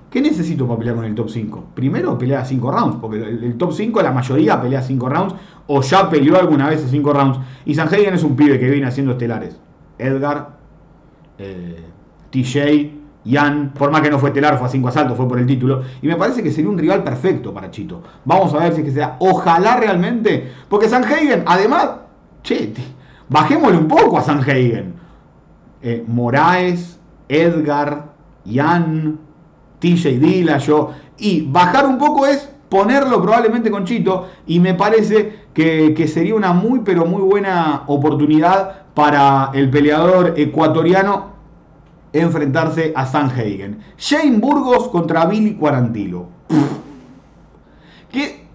¿Qué 0.10 0.22
necesito 0.22 0.65
para 0.65 0.80
pelear 0.80 0.96
con 0.96 1.06
el 1.06 1.15
top 1.15 1.30
5? 1.30 1.65
Primero 1.74 2.17
pelea 2.17 2.39
a 2.39 2.46
5 2.46 2.72
rounds, 2.72 2.98
porque 3.02 3.17
el, 3.17 3.58
top 3.58 3.74
5 3.74 4.02
la 4.02 4.12
mayoría 4.12 4.62
pelea 4.62 4.80
a 4.80 4.84
5 4.84 5.10
rounds 5.10 5.36
o 5.67 5.82
ya 5.82 6.10
peleó 6.10 6.39
alguna 6.39 6.70
vez 6.70 6.86
a 6.86 6.88
5 6.88 7.13
rounds. 7.13 7.39
Y 7.65 7.76
Sanhagen 7.76 8.13
es 8.13 8.24
un 8.24 8.36
pibe 8.36 8.58
que 8.58 8.70
viene 8.70 8.88
haciendo 8.88 9.13
estelares. 9.13 9.60
Edgar, 9.98 10.58
eh, 11.38 11.84
TJ, 12.30 12.93
Jan, 13.30 13.74
por 13.74 13.91
más 13.91 14.02
que 14.02 14.10
no 14.10 14.17
fue 14.17 14.30
estelar, 14.30 14.58
fue 14.58 14.67
a 14.67 14.70
5 14.70 14.88
asaltos, 14.88 15.17
fue 15.17 15.28
por 15.28 15.39
el 15.39 15.46
título. 15.46 15.82
Y 16.02 16.08
me 16.08 16.15
parece 16.15 16.41
que 16.41 16.52
sería 16.52 16.70
un 16.70 16.78
rival 16.78 17.04
perfecto 17.04 17.54
para 17.54 17.70
Chito. 17.70 18.02
Vamos 18.24 18.54
a 18.54 18.60
ver 18.60 18.74
si 18.74 18.82
es 18.82 18.86
que 18.86 18.93
sea. 18.93 19.17
Ojalá 19.20 19.76
realmente. 19.76 20.52
Porque 20.70 20.88
Sanhagen, 20.88 21.43
además, 21.46 21.89
che, 22.43 22.74
bajémosle 23.28 23.78
un 23.78 23.89
poco 23.89 24.17
a 24.17 24.22
Sanhagen. 24.22 24.93
Eh, 25.82 26.06
Moraes, 26.08 26.98
Edgar, 27.28 28.13
Jan, 28.50 29.20
TJ 29.79 30.57
yo 30.59 30.91
Y 31.17 31.41
bajar 31.41 31.85
un 31.85 31.97
poco 31.97 32.25
es 32.25 32.49
ponerlo 32.69 33.21
probablemente 33.21 33.71
con 33.71 33.85
Chito. 33.85 34.27
Y 34.45 34.59
me 34.59 34.73
parece 34.73 35.47
que, 35.53 35.93
que 35.93 36.07
sería 36.07 36.35
una 36.35 36.53
muy, 36.53 36.79
pero 36.79 37.05
muy 37.05 37.21
buena 37.21 37.83
oportunidad 37.87 38.83
para 38.93 39.51
el 39.53 39.69
peleador 39.69 40.33
ecuatoriano 40.37 41.37
enfrentarse 42.13 42.93
a 42.95 43.05
Sanhagen. 43.05 43.79
Shane 43.97 44.37
Burgos 44.37 44.87
contra 44.89 45.25
Billy 45.25 45.55
Quarantilo. 45.55 46.27
Que 48.11 48.47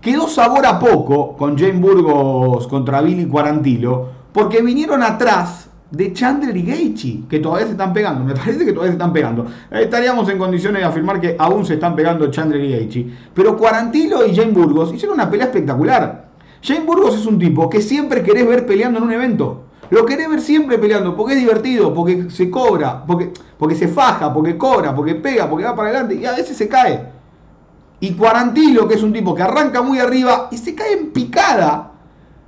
quedó 0.00 0.28
sabor 0.28 0.66
a 0.66 0.78
poco 0.78 1.36
con 1.36 1.58
Jane 1.58 1.80
Burgos 1.80 2.66
contra 2.68 3.00
Billy 3.00 3.26
Quarantilo 3.26 4.08
porque 4.32 4.62
vinieron 4.62 5.02
atrás 5.02 5.69
de 5.90 6.12
Chandler 6.12 6.56
y 6.56 6.62
Gaethje, 6.62 7.20
que 7.28 7.40
todavía 7.40 7.66
se 7.66 7.72
están 7.72 7.92
pegando. 7.92 8.24
Me 8.24 8.34
parece 8.34 8.64
que 8.64 8.72
todavía 8.72 8.92
se 8.92 8.96
están 8.96 9.12
pegando. 9.12 9.46
Estaríamos 9.70 10.28
en 10.28 10.38
condiciones 10.38 10.82
de 10.82 10.88
afirmar 10.88 11.20
que 11.20 11.36
aún 11.38 11.64
se 11.64 11.74
están 11.74 11.96
pegando 11.96 12.30
Chandler 12.30 12.62
y 12.62 12.72
Gaethje. 12.72 13.06
Pero 13.34 13.56
Quarantilo 13.56 14.26
y 14.26 14.34
Jane 14.34 14.52
Burgos 14.52 14.94
hicieron 14.94 15.14
una 15.14 15.30
pelea 15.30 15.46
espectacular. 15.46 16.28
Jane 16.62 16.84
Burgos 16.84 17.16
es 17.16 17.26
un 17.26 17.38
tipo 17.38 17.68
que 17.68 17.80
siempre 17.80 18.22
querés 18.22 18.46
ver 18.46 18.66
peleando 18.66 18.98
en 18.98 19.04
un 19.04 19.12
evento. 19.12 19.64
Lo 19.90 20.06
querés 20.06 20.28
ver 20.28 20.40
siempre 20.40 20.78
peleando, 20.78 21.16
porque 21.16 21.34
es 21.34 21.40
divertido, 21.40 21.92
porque 21.92 22.30
se 22.30 22.48
cobra, 22.48 23.04
porque, 23.04 23.32
porque 23.58 23.74
se 23.74 23.88
faja, 23.88 24.32
porque 24.32 24.56
cobra, 24.56 24.94
porque 24.94 25.16
pega, 25.16 25.50
porque 25.50 25.64
va 25.64 25.74
para 25.74 25.88
adelante 25.88 26.14
y 26.14 26.26
a 26.26 26.32
veces 26.32 26.56
se 26.56 26.68
cae. 26.68 27.06
Y 27.98 28.12
Cuarantilo, 28.14 28.86
que 28.86 28.94
es 28.94 29.02
un 29.02 29.12
tipo 29.12 29.34
que 29.34 29.42
arranca 29.42 29.82
muy 29.82 29.98
arriba 29.98 30.48
y 30.52 30.58
se 30.58 30.76
cae 30.76 30.92
en 30.92 31.10
picada. 31.10 31.90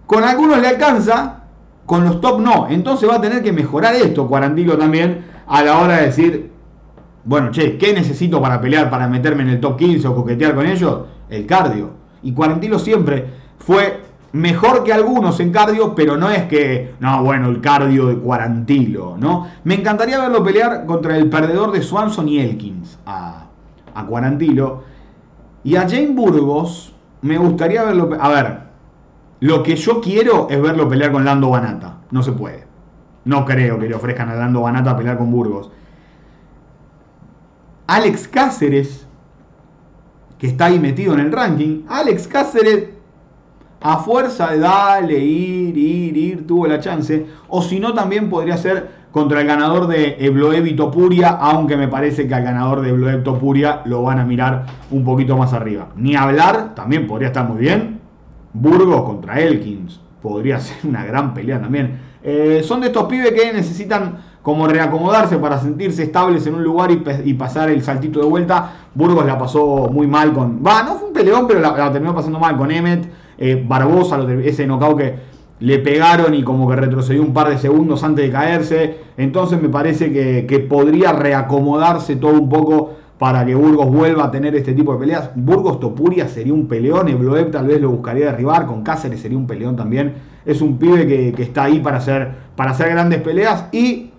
Con 0.06 0.22
algunos 0.22 0.60
le 0.60 0.68
alcanza, 0.68 1.41
con 1.86 2.04
los 2.04 2.20
top 2.20 2.40
no. 2.40 2.66
Entonces 2.68 3.08
va 3.08 3.16
a 3.16 3.20
tener 3.20 3.42
que 3.42 3.52
mejorar 3.52 3.94
esto 3.94 4.26
Cuarantilo 4.26 4.76
también 4.78 5.24
a 5.46 5.62
la 5.62 5.78
hora 5.78 5.98
de 5.98 6.06
decir, 6.06 6.50
bueno, 7.24 7.50
che, 7.50 7.78
¿qué 7.78 7.92
necesito 7.92 8.40
para 8.40 8.60
pelear, 8.60 8.90
para 8.90 9.08
meterme 9.08 9.42
en 9.42 9.50
el 9.50 9.60
top 9.60 9.76
15 9.76 10.08
o 10.08 10.14
coquetear 10.14 10.54
con 10.54 10.66
ellos? 10.66 11.02
El 11.28 11.46
cardio. 11.46 11.90
Y 12.22 12.32
Cuarantilo 12.32 12.78
siempre 12.78 13.26
fue 13.58 14.00
mejor 14.32 14.82
que 14.82 14.92
algunos 14.92 15.38
en 15.40 15.52
cardio, 15.52 15.94
pero 15.94 16.16
no 16.16 16.30
es 16.30 16.44
que, 16.44 16.94
no, 17.00 17.22
bueno, 17.22 17.48
el 17.48 17.60
cardio 17.60 18.06
de 18.06 18.16
Cuarantilo, 18.16 19.16
¿no? 19.18 19.48
Me 19.64 19.74
encantaría 19.74 20.20
verlo 20.20 20.42
pelear 20.42 20.86
contra 20.86 21.16
el 21.16 21.28
perdedor 21.28 21.72
de 21.72 21.82
Swanson 21.82 22.28
y 22.28 22.40
Elkins, 22.40 22.98
a, 23.06 23.46
a 23.94 24.06
Cuarantilo. 24.06 24.84
Y 25.64 25.76
a 25.76 25.82
Jane 25.82 26.12
Burgos, 26.12 26.92
me 27.20 27.38
gustaría 27.38 27.84
verlo. 27.84 28.10
A 28.18 28.28
ver, 28.30 28.58
lo 29.42 29.64
que 29.64 29.74
yo 29.74 30.00
quiero 30.00 30.46
es 30.48 30.62
verlo 30.62 30.88
pelear 30.88 31.10
con 31.10 31.24
Lando 31.24 31.50
Banata. 31.50 31.96
No 32.12 32.22
se 32.22 32.30
puede. 32.30 32.64
No 33.24 33.44
creo 33.44 33.76
que 33.76 33.88
le 33.88 33.94
ofrezcan 33.96 34.28
a 34.28 34.36
Lando 34.36 34.60
Banata 34.60 34.96
pelear 34.96 35.18
con 35.18 35.32
Burgos. 35.32 35.68
Alex 37.88 38.28
Cáceres, 38.28 39.04
que 40.38 40.46
está 40.46 40.66
ahí 40.66 40.78
metido 40.78 41.14
en 41.14 41.20
el 41.20 41.32
ranking. 41.32 41.82
Alex 41.88 42.28
Cáceres 42.28 42.90
a 43.80 43.96
fuerza 43.96 44.52
de 44.52 44.60
darle, 44.60 45.18
ir, 45.18 45.76
ir, 45.76 46.16
ir, 46.16 46.46
tuvo 46.46 46.68
la 46.68 46.78
chance. 46.78 47.26
O 47.48 47.62
si 47.62 47.80
no, 47.80 47.94
también 47.94 48.30
podría 48.30 48.56
ser 48.56 48.90
contra 49.10 49.40
el 49.40 49.48
ganador 49.48 49.88
de 49.88 50.24
Ebloev 50.24 50.76
Topuria, 50.76 51.30
aunque 51.30 51.76
me 51.76 51.88
parece 51.88 52.28
que 52.28 52.34
al 52.36 52.44
ganador 52.44 52.80
de 52.80 52.90
Ebloev 52.90 53.24
Topuria 53.24 53.82
lo 53.86 54.04
van 54.04 54.20
a 54.20 54.24
mirar 54.24 54.66
un 54.92 55.02
poquito 55.02 55.36
más 55.36 55.52
arriba. 55.52 55.88
Ni 55.96 56.14
hablar, 56.14 56.76
también 56.76 57.08
podría 57.08 57.26
estar 57.26 57.48
muy 57.48 57.58
bien. 57.58 58.01
Burgos 58.54 59.02
contra 59.02 59.40
Elkins, 59.40 60.00
podría 60.20 60.60
ser 60.60 60.76
una 60.84 61.04
gran 61.04 61.34
pelea 61.34 61.60
también. 61.60 62.00
Eh, 62.22 62.62
son 62.64 62.80
de 62.80 62.86
estos 62.88 63.04
pibes 63.04 63.32
que 63.32 63.52
necesitan 63.52 64.18
como 64.42 64.66
reacomodarse 64.66 65.38
para 65.38 65.58
sentirse 65.60 66.02
estables 66.02 66.46
en 66.46 66.54
un 66.54 66.64
lugar 66.64 66.90
y, 66.90 67.34
pasar 67.34 67.70
el 67.70 67.82
saltito 67.82 68.20
de 68.20 68.26
vuelta. 68.26 68.72
Burgos 68.94 69.24
la 69.24 69.38
pasó 69.38 69.88
muy 69.90 70.06
mal 70.06 70.32
con... 70.32 70.62
Va, 70.66 70.82
no 70.82 70.96
fue 70.96 71.08
un 71.08 71.14
peleón, 71.14 71.46
pero 71.46 71.60
la, 71.60 71.92
terminó 71.92 72.14
pasando 72.14 72.40
mal 72.40 72.56
con 72.56 72.70
Emmet. 72.70 73.08
Eh, 73.38 73.64
Barbosa, 73.66 74.20
ese 74.44 74.66
knockout 74.66 74.98
que 74.98 75.14
le 75.62 75.78
pegaron 75.78 76.34
y 76.34 76.42
como 76.42 76.68
que 76.68 76.74
retrocedió 76.74 77.22
un 77.22 77.32
par 77.32 77.48
de 77.48 77.56
segundos 77.56 78.02
antes 78.02 78.24
de 78.26 78.32
caerse. 78.32 78.98
Entonces 79.16 79.62
me 79.62 79.68
parece 79.68 80.12
que, 80.12 80.58
podría 80.68 81.12
reacomodarse 81.12 82.16
todo 82.16 82.32
un 82.32 82.48
poco 82.48 82.94
para 83.22 83.46
que 83.46 83.54
Burgos 83.54 83.86
vuelva 83.86 84.24
a 84.24 84.30
tener 84.32 84.56
este 84.56 84.72
tipo 84.72 84.94
de 84.94 84.98
peleas. 84.98 85.30
Burgos 85.36 85.78
Topuria 85.78 86.26
sería 86.26 86.52
un 86.52 86.66
peleón, 86.66 87.08
Ebloev 87.08 87.52
tal 87.52 87.68
vez 87.68 87.80
lo 87.80 87.90
buscaría 87.90 88.26
derribar, 88.26 88.66
con 88.66 88.82
Cáceres 88.82 89.20
sería 89.20 89.38
un 89.38 89.46
peleón 89.46 89.76
también. 89.76 90.14
Es 90.44 90.60
un 90.60 90.76
pibe 90.76 91.06
que, 91.06 91.40
está 91.40 91.62
ahí 91.62 91.78
para 91.78 91.98
hacer, 91.98 92.32
para 92.56 92.72
hacer 92.72 92.90
grandes 92.90 93.20
peleas 93.20 93.66
y 93.70 94.10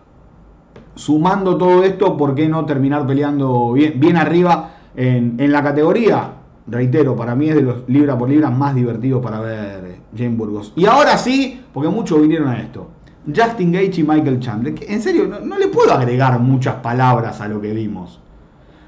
sumando 0.95 1.57
todo 1.57 1.83
esto, 1.83 2.15
¿por 2.15 2.33
qué 2.33 2.47
no 2.47 2.63
terminar 2.63 3.05
peleando 3.05 3.73
bien, 3.73 3.99
bien 3.99 4.15
arriba 4.15 4.71
en, 4.95 5.35
en 5.37 5.51
la 5.51 5.61
categoría? 5.61 6.35
reitero, 6.65 7.13
para 7.13 7.35
mí 7.35 7.49
es 7.49 7.55
de 7.55 7.61
los 7.61 7.89
libra 7.89 8.17
por 8.17 8.29
libra 8.29 8.49
más 8.51 8.73
divertidos 8.73 9.21
para 9.21 9.41
ver 9.41 9.97
Jane 10.15 10.37
Burgos. 10.37 10.71
Y 10.77 10.85
ahora 10.85 11.17
sí, 11.17 11.59
porque 11.73 11.89
muchos 11.89 12.21
vinieron 12.21 12.47
a 12.47 12.57
esto. 12.57 12.87
Justin 13.27 13.73
Gage 13.73 13.99
y 13.99 14.03
Michael 14.03 14.39
Chandler. 14.39 14.75
en 14.87 15.01
serio, 15.01 15.27
no, 15.27 15.57
le 15.57 15.67
puedo 15.67 15.91
agregar 15.91 16.39
muchas 16.39 16.75
palabras 16.75 17.41
a 17.41 17.49
lo 17.49 17.59
que 17.59 17.73
vimos. 17.73 18.21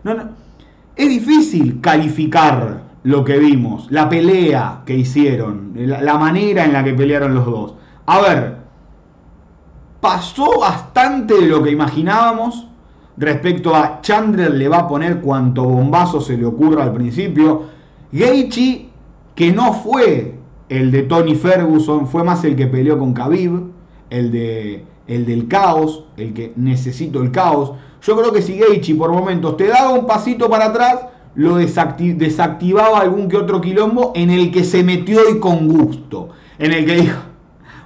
No, 0.05 0.13
no. 0.13 0.23
Es 0.95 1.09
difícil 1.09 1.81
calificar 1.81 2.83
lo 3.01 3.25
que 3.25 3.39
vimos, 3.39 3.87
la 3.89 4.07
pelea 4.07 4.83
que 4.85 4.95
hicieron, 4.95 5.71
la, 5.75 6.17
manera 6.19 6.63
en 6.63 6.73
la 6.73 6.83
que 6.83 6.93
pelearon 6.93 7.33
los 7.33 7.45
dos. 7.45 7.73
A 8.05 8.21
ver, 8.21 8.57
pasó 9.99 10.59
bastante 10.59 11.33
de 11.33 11.47
lo 11.47 11.63
que 11.63 11.71
imaginábamos 11.71 12.67
respecto 13.17 13.75
a 13.75 13.99
Chandler 14.01 14.51
le 14.51 14.69
va 14.69 14.79
a 14.79 14.87
poner 14.87 15.21
cuanto 15.21 15.63
bombazo 15.63 16.21
se 16.21 16.37
le 16.37 16.45
ocurra 16.45 16.83
al 16.83 16.93
principio. 16.93 17.63
Gaethje, 18.11 18.89
que 19.33 19.51
no 19.51 19.73
fue 19.73 20.37
el 20.69 20.91
de 20.91 21.01
Tony 21.01 21.33
Ferguson, 21.33 22.07
fue 22.07 22.23
más 22.23 22.43
el 22.43 22.55
que 22.55 22.67
peleó 22.67 22.99
con 22.99 23.13
Khabib, 23.15 23.71
el, 24.11 24.31
de, 24.31 24.85
el 25.07 25.25
del 25.25 25.47
caos, 25.47 26.05
el 26.17 26.33
que 26.35 26.53
necesito 26.55 27.23
el 27.23 27.31
caos. 27.31 27.71
Yo 28.05 28.15
creo 28.15 28.31
que 28.31 28.43
si 28.43 28.59
Gaethje 28.59 28.93
por 28.93 29.11
momentos 29.11 29.57
te 29.57 29.65
da 29.67 29.89
un 29.89 30.05
pasito 30.05 30.47
para 30.47 30.65
atrás, 30.65 31.07
lo 31.33 31.55
desactivaba 31.57 32.99
algún 32.99 33.27
que 33.27 33.35
otro 33.35 33.59
quilombo 33.59 34.11
en 34.15 34.29
el 34.29 34.51
que 34.51 34.63
se 34.63 34.83
metió 34.83 35.21
y 35.27 35.39
con 35.39 35.67
gusto. 35.67 36.29
En 36.59 36.71
el 36.71 36.85
que 36.85 36.95
dijo, 36.97 37.19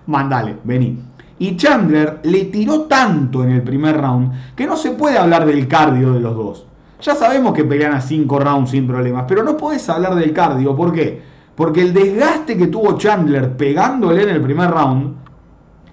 mandale, 0.08 0.58
vení. 0.65 0.99
Y 1.39 1.55
Chandler 1.55 2.19
le 2.23 2.45
tiró 2.45 2.82
tanto 2.82 3.45
en 3.45 3.51
el 3.51 3.63
primer 3.63 3.95
round 3.95 4.34
que 4.58 4.67
no 4.67 4.75
se 4.75 4.91
puede 4.91 5.17
hablar 5.17 5.45
del 5.45 5.69
cardio 5.69 6.12
de 6.12 6.19
los 6.19 6.36
dos. 6.36 6.65
Ya 7.01 7.15
sabemos 7.15 7.53
que 7.53 7.63
pelean 7.63 7.93
a 7.93 8.01
5 8.01 8.39
rounds 8.39 8.71
sin 8.71 8.88
problemas, 8.88 9.23
pero 9.25 9.41
no 9.41 9.55
puedes 9.55 9.88
hablar 9.88 10.15
del 10.15 10.34
cardio. 10.34 10.75
¿Por 10.75 10.91
qué? 10.91 11.21
Porque 11.55 11.82
el 11.82 11.93
desgaste 11.93 12.58
que 12.58 12.67
tuvo 12.67 12.97
Chandler 12.97 13.55
pegándole 13.55 14.23
en 14.23 14.29
el 14.29 14.41
primer 14.41 14.69
round 14.69 15.15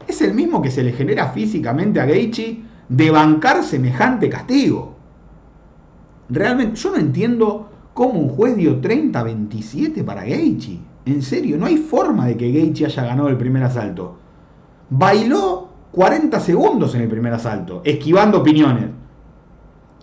es 0.08 0.20
el 0.20 0.34
mismo 0.34 0.60
que 0.60 0.72
se 0.72 0.82
le 0.82 0.90
genera 0.90 1.28
físicamente 1.28 2.00
a 2.00 2.06
Gaethje 2.06 2.65
de 2.88 3.10
bancar 3.10 3.62
semejante 3.62 4.28
castigo. 4.28 4.94
Realmente, 6.28 6.76
yo 6.76 6.90
no 6.90 6.96
entiendo 6.96 7.70
cómo 7.94 8.20
un 8.20 8.28
juez 8.28 8.56
dio 8.56 8.80
30-27 8.80 10.04
para 10.04 10.24
Gaethje. 10.24 10.78
En 11.04 11.22
serio, 11.22 11.56
no 11.56 11.66
hay 11.66 11.76
forma 11.76 12.26
de 12.26 12.36
que 12.36 12.50
Gaethje 12.50 12.86
haya 12.86 13.04
ganado 13.04 13.28
el 13.28 13.36
primer 13.36 13.62
asalto. 13.62 14.16
Bailó 14.90 15.68
40 15.92 16.38
segundos 16.40 16.94
en 16.94 17.02
el 17.02 17.08
primer 17.08 17.32
asalto, 17.32 17.80
esquivando 17.84 18.38
opiniones. 18.38 18.90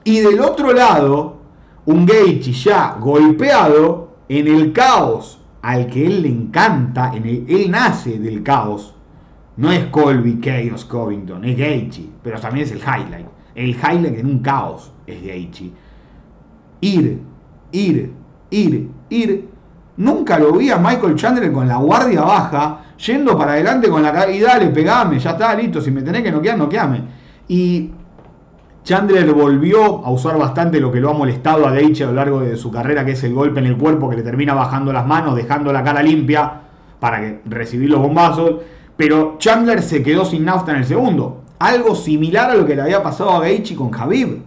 Y 0.03 0.19
del 0.19 0.39
otro 0.39 0.73
lado, 0.73 1.37
un 1.85 2.05
Gaethje 2.05 2.51
ya 2.51 2.97
golpeado 2.99 4.15
en 4.29 4.47
el 4.47 4.73
caos 4.73 5.39
al 5.61 5.87
que 5.87 6.05
él 6.05 6.21
le 6.23 6.29
encanta, 6.29 7.13
en 7.13 7.25
él 7.25 7.71
nace 7.71 8.19
del 8.19 8.43
caos. 8.43 8.92
No 9.55 9.71
es 9.71 9.85
Colby, 9.85 10.39
Chaos, 10.39 10.85
Covington, 10.85 11.45
es 11.45 11.57
Gaethje, 11.57 12.09
pero 12.23 12.39
también 12.39 12.65
es 12.65 12.71
el 12.71 12.79
highlight. 12.79 13.27
El 13.55 13.69
highlight 13.69 14.17
en 14.17 14.25
un 14.25 14.39
caos 14.39 14.91
es 15.05 15.21
Gaethje. 15.23 15.71
Ir, 16.81 17.19
ir, 17.71 18.11
ir, 18.49 18.89
ir. 19.09 19.49
Nunca 19.95 20.39
lo 20.39 20.53
vi 20.53 20.71
a 20.71 20.77
Michael 20.77 21.15
Chandler 21.15 21.51
con 21.51 21.67
la 21.67 21.77
guardia 21.77 22.21
baja, 22.21 22.79
yendo 22.97 23.37
para 23.37 23.53
adelante 23.53 23.89
con 23.89 24.01
la 24.01 24.11
cara 24.11 24.31
y 24.31 24.39
dale, 24.39 24.69
pegame, 24.69 25.19
ya 25.19 25.31
está, 25.31 25.53
listo, 25.53 25.81
si 25.81 25.91
me 25.91 26.01
tenés 26.01 26.23
que 26.23 26.31
noquear, 26.31 26.57
noqueame. 26.57 27.01
Y 27.47 27.91
Chandler 28.83 29.31
volvió 29.33 30.03
a 30.03 30.09
usar 30.09 30.37
bastante 30.39 30.79
lo 30.79 30.91
que 30.91 30.99
lo 30.99 31.11
ha 31.11 31.13
molestado 31.13 31.67
a 31.67 31.71
Gaethje 31.71 32.03
a 32.03 32.07
lo 32.07 32.13
largo 32.13 32.39
de 32.39 32.57
su 32.57 32.71
carrera, 32.71 33.05
que 33.05 33.11
es 33.11 33.23
el 33.23 33.35
golpe 33.35 33.59
en 33.59 33.67
el 33.67 33.77
cuerpo 33.77 34.09
que 34.09 34.15
le 34.15 34.23
termina 34.23 34.55
bajando 34.55 34.91
las 34.91 35.05
manos, 35.05 35.35
dejando 35.35 35.71
la 35.71 35.83
cara 35.83 36.01
limpia 36.01 36.61
para 36.99 37.21
que 37.21 37.41
recibir 37.45 37.91
los 37.91 37.99
bombazos. 37.99 38.55
Pero 38.97 39.35
Chandler 39.39 39.81
se 39.81 40.03
quedó 40.03 40.25
sin 40.25 40.45
nafta 40.45 40.71
en 40.71 40.79
el 40.79 40.85
segundo. 40.85 41.41
Algo 41.59 41.95
similar 41.95 42.51
a 42.51 42.55
lo 42.55 42.65
que 42.65 42.75
le 42.75 42.81
había 42.81 43.01
pasado 43.03 43.31
a 43.31 43.39
Gaethje 43.39 43.75
con 43.75 43.89
Khabib. 43.89 44.41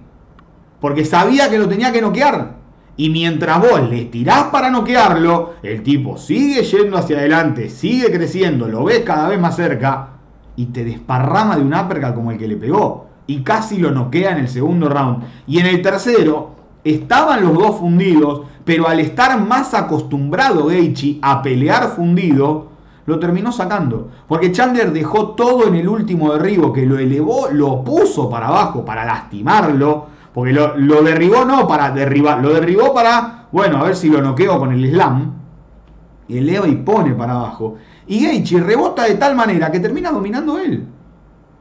Porque 0.81 1.05
sabía 1.05 1.49
que 1.49 1.59
lo 1.59 1.69
tenía 1.69 1.93
que 1.93 2.03
noquear. 2.03 2.57
Y 2.97 3.11
mientras 3.11 3.61
vos 3.61 3.89
le 3.91 4.07
tirás 4.07 4.45
para 4.45 4.71
noquearlo, 4.71 5.55
el 5.63 5.83
tipo 5.83 6.17
sigue 6.17 6.63
yendo 6.63 6.97
hacia 6.97 7.19
adelante, 7.19 7.69
sigue 7.69 8.11
creciendo, 8.11 8.69
lo 8.69 8.85
ves 8.85 9.01
cada 9.01 9.29
vez 9.29 9.39
más 9.39 9.57
cerca 9.57 10.09
y 10.57 10.67
te 10.67 10.83
desparrama 10.83 11.57
de 11.57 11.63
un 11.63 11.75
uppercut 11.75 12.15
como 12.15 12.31
el 12.31 12.39
que 12.39 12.49
le 12.49 12.57
pegó 12.57 13.07
y 13.27 13.43
casi 13.43 13.79
lo 13.79 13.91
noquea 13.91 14.33
en 14.33 14.39
el 14.39 14.49
segundo 14.49 14.89
round. 14.89 15.25
Y 15.47 15.59
en 15.59 15.67
el 15.67 15.83
tercero 15.83 16.55
estaban 16.85 17.43
los 17.43 17.55
dos 17.55 17.77
fundidos, 17.77 18.43
pero 18.65 18.89
al 18.89 19.01
estar 19.01 19.41
más 19.41 19.75
acostumbrado 19.75 20.67
Gaethje 20.67 21.19
a 21.23 21.43
pelear 21.43 21.89
fundido, 21.95 22.69
lo 23.07 23.19
terminó 23.19 23.53
sacando. 23.53 24.11
Porque 24.29 24.53
Chandler 24.53 24.93
dejó 24.93 25.31
todo 25.31 25.67
en 25.69 25.77
el 25.77 25.89
último 25.89 26.33
derribo, 26.33 26.73
que 26.73 26.85
lo 26.85 26.99
elevó, 26.99 27.49
lo 27.51 27.83
puso 27.83 28.29
para 28.29 28.49
abajo 28.49 28.85
para 28.85 29.05
lastimarlo. 29.05 30.07
Porque 30.35 30.53
lo, 30.53 31.03
derribó 31.03 31.45
no 31.45 31.67
para 31.67 31.91
derribar, 31.93 32.43
lo 32.43 32.53
derribó 32.53 32.93
para, 32.93 33.47
bueno, 33.53 33.79
a 33.79 33.85
ver 33.85 33.97
si 33.97 34.11
lo 34.11 34.21
noqueo 34.21 34.59
con 34.59 34.73
el 34.73 34.91
slam. 34.91 35.33
Eleva 36.29 36.69
y 36.69 36.77
pone 36.77 37.15
para 37.15 37.33
abajo. 37.33 37.77
Y 38.07 38.25
Gaethje 38.25 38.61
rebota 38.61 39.05
de 39.05 39.15
tal 39.15 39.35
manera 39.35 39.71
que 39.71 39.81
termina 39.81 40.11
dominando 40.11 40.59
él. 40.59 40.85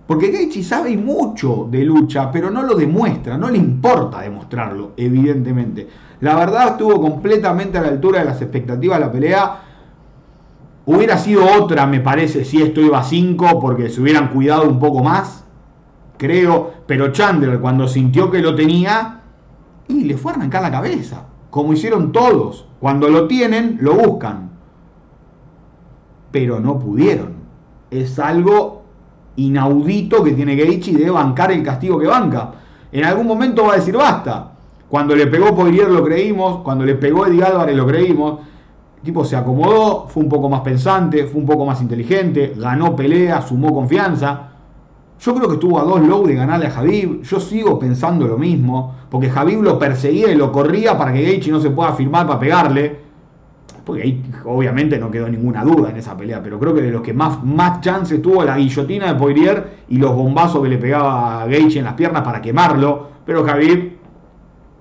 Porque 0.08 0.30
Gaethje 0.30 0.64
sabe 0.64 0.98
mucho 0.98 1.68
de 1.70 1.84
lucha, 1.84 2.32
pero 2.32 2.52
no 2.52 2.64
lo 2.64 2.76
demuestra, 2.76 3.38
no 3.38 3.50
le 3.50 3.60
importa 3.60 4.22
demostrarlo, 4.22 4.92
evidentemente. 4.98 5.88
La 6.20 6.36
verdad 6.36 6.70
estuvo 6.70 7.00
completamente 7.00 7.78
a 7.78 7.82
la 7.82 7.88
altura 7.90 8.20
de 8.20 8.26
las 8.26 8.42
expectativas 8.42 9.00
de 9.00 9.06
la 9.06 9.12
pelea. 9.12 9.62
Hubiera 10.86 11.18
sido 11.18 11.46
otra, 11.60 11.88
me 11.88 12.00
parece, 12.00 12.46
si 12.46 12.62
esto 12.62 12.80
iba 12.80 13.00
a 13.00 13.04
5, 13.04 13.60
porque 13.60 13.90
se 13.90 14.02
hubieran 14.02 14.30
cuidado 14.30 14.70
un 14.70 14.80
poco 14.80 15.04
más, 15.04 15.44
creo. 16.18 16.74
Pero 16.86 17.12
Chandler, 17.12 17.60
cuando 17.60 17.88
sintió 17.88 18.30
que 18.30 18.42
lo 18.42 18.54
tenía, 18.54 19.22
y 19.88 20.04
le 20.04 20.18
fue 20.18 20.32
a 20.32 20.36
arrancar 20.36 20.62
la 20.62 20.72
cabeza, 20.72 21.26
como 21.50 21.74
hicieron 21.74 22.12
todos. 22.12 22.68
Cuando 22.80 23.10
lo 23.10 23.28
tienen, 23.28 23.78
lo 23.82 23.96
buscan. 23.96 24.52
Pero 26.32 26.60
no 26.60 26.78
pudieron. 26.78 27.34
Es 27.90 28.20
algo 28.20 28.84
inaudito 29.38 30.24
que 30.24 30.34
tiene 30.34 30.56
Gaethje 30.56 30.94
de 30.94 31.10
bancar 31.10 31.52
el 31.52 31.64
castigo 31.64 31.98
que 31.98 32.08
banca. 32.08 32.52
En 32.92 33.06
algún 33.06 33.26
momento 33.26 33.66
va 33.66 33.74
a 33.74 33.78
decir 33.78 33.96
basta. 33.98 34.52
Cuando 34.90 35.16
le 35.16 35.28
pegó 35.28 35.56
Poirier 35.56 35.90
lo 35.90 36.04
creímos, 36.04 36.62
cuando 36.62 36.86
le 36.86 36.96
pegó 36.96 37.26
Eddie 37.26 37.44
Álvarez 37.44 37.76
lo 37.76 37.88
creímos. 37.88 38.40
Tipo 39.06 39.24
se 39.24 39.36
acomodó, 39.36 40.08
fue 40.10 40.24
un 40.24 40.30
poco 40.30 40.50
más 40.50 40.62
pensante, 40.62 41.26
fue 41.28 41.40
un 41.40 41.46
poco 41.46 41.66
más 41.66 41.82
inteligente, 41.82 42.56
ganó 42.58 42.96
pelea, 42.96 43.42
sumó 43.42 43.74
confianza. 43.74 44.50
Yo 45.20 45.36
creo 45.36 45.48
que 45.48 45.54
estuvo 45.54 45.80
a 45.80 45.84
dos 45.84 46.02
low 46.02 46.26
de 46.26 46.36
ganarle 46.36 46.68
a 46.68 46.72
Javib. 46.72 47.22
Yo 47.22 47.40
sigo 47.40 47.80
pensando 47.80 48.28
lo 48.28 48.38
mismo, 48.38 48.96
porque 49.10 49.30
Javib 49.30 49.62
lo 49.62 49.80
perseguía 49.80 50.32
y 50.32 50.36
lo 50.36 50.52
corría 50.52 50.98
para 50.98 51.14
que 51.14 51.22
Gaethje 51.22 51.52
no 51.52 51.62
se 51.62 51.70
pueda 51.70 51.94
firmar 51.94 52.28
para 52.28 52.40
pegarle 52.40 53.06
porque 53.86 54.02
ahí 54.02 54.24
obviamente 54.44 54.98
no 54.98 55.12
quedó 55.12 55.30
ninguna 55.30 55.64
duda 55.64 55.92
en 55.92 55.98
esa 55.98 56.18
pelea, 56.18 56.42
pero 56.42 56.60
creo 56.60 56.74
que 56.74 56.82
de 56.82 56.92
los 56.92 57.02
que 57.02 57.14
más, 57.14 57.44
más 57.44 57.82
chances 57.82 58.20
tuvo 58.22 58.44
la 58.44 58.58
guillotina 58.58 59.14
de 59.14 59.20
Poirier 59.20 59.78
y 59.88 59.98
los 59.98 60.16
bombazos 60.16 60.64
que 60.64 60.70
le 60.70 60.78
pegaba 60.78 61.44
a 61.44 61.46
Gage 61.46 61.78
en 61.78 61.86
las 61.86 61.94
piernas 61.94 62.24
para 62.24 62.42
quemarlo, 62.42 63.10
pero 63.26 63.46
Javier 63.46 63.96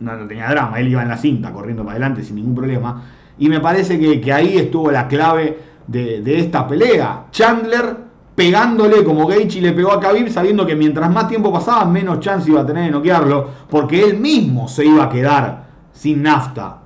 no, 0.01 0.27
tenía 0.27 0.49
drama, 0.49 0.81
él 0.81 0.89
iba 0.89 1.03
en 1.03 1.09
la 1.09 1.19
cinta 1.19 1.53
corriendo 1.53 1.83
para 1.85 1.97
adelante 1.97 2.23
sin 2.23 2.37
ningún 2.37 2.55
problema, 2.55 3.03
y 3.39 3.49
me 3.49 3.61
parece 3.61 3.99
que, 3.99 4.33
ahí 4.33 4.57
estuvo 4.57 4.91
la 4.91 5.09
clave 5.09 5.59
de, 5.87 6.39
esta 6.39 6.67
pelea. 6.67 7.25
Chandler 7.31 7.97
pegándole 8.35 9.05
como 9.05 9.27
Gaethje 9.27 9.61
le 9.61 9.73
pegó 9.73 9.93
a 9.93 10.01
Khabib 10.01 10.29
sabiendo 10.29 10.67
que 10.67 10.75
mientras 10.75 11.11
más 11.13 11.29
tiempo 11.29 11.53
pasaba 11.53 11.85
menos 11.85 12.21
chance 12.21 12.51
iba 12.51 12.63
a 12.63 12.67
tener 12.67 12.85
de 12.85 12.91
noquearlo 12.91 13.49
porque 13.71 14.03
él 14.03 14.19
mismo 14.19 14.67
se 14.67 14.85
iba 14.85 15.05
a 15.05 15.09
quedar 15.09 15.67
sin 15.93 16.23
nafta 16.23 16.79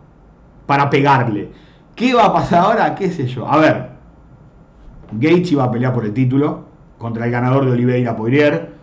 para 0.67 0.91
pegarle. 0.91 1.51
¿Qué 1.95 2.15
va 2.15 2.27
a 2.27 2.33
pasar 2.33 2.61
ahora? 2.61 2.95
¿Qué 2.95 3.11
sé 3.11 3.27
yo? 3.27 3.51
A 3.51 3.57
ver, 3.59 3.91
Gaethje 5.13 5.57
va 5.57 5.65
a 5.65 5.71
pelear 5.71 5.93
por 5.93 6.05
el 6.05 6.13
título 6.13 6.65
contra 6.99 7.25
el 7.25 7.31
ganador 7.31 7.65
de 7.65 7.73
Oliveira 7.73 8.17
Poirier. 8.17 8.77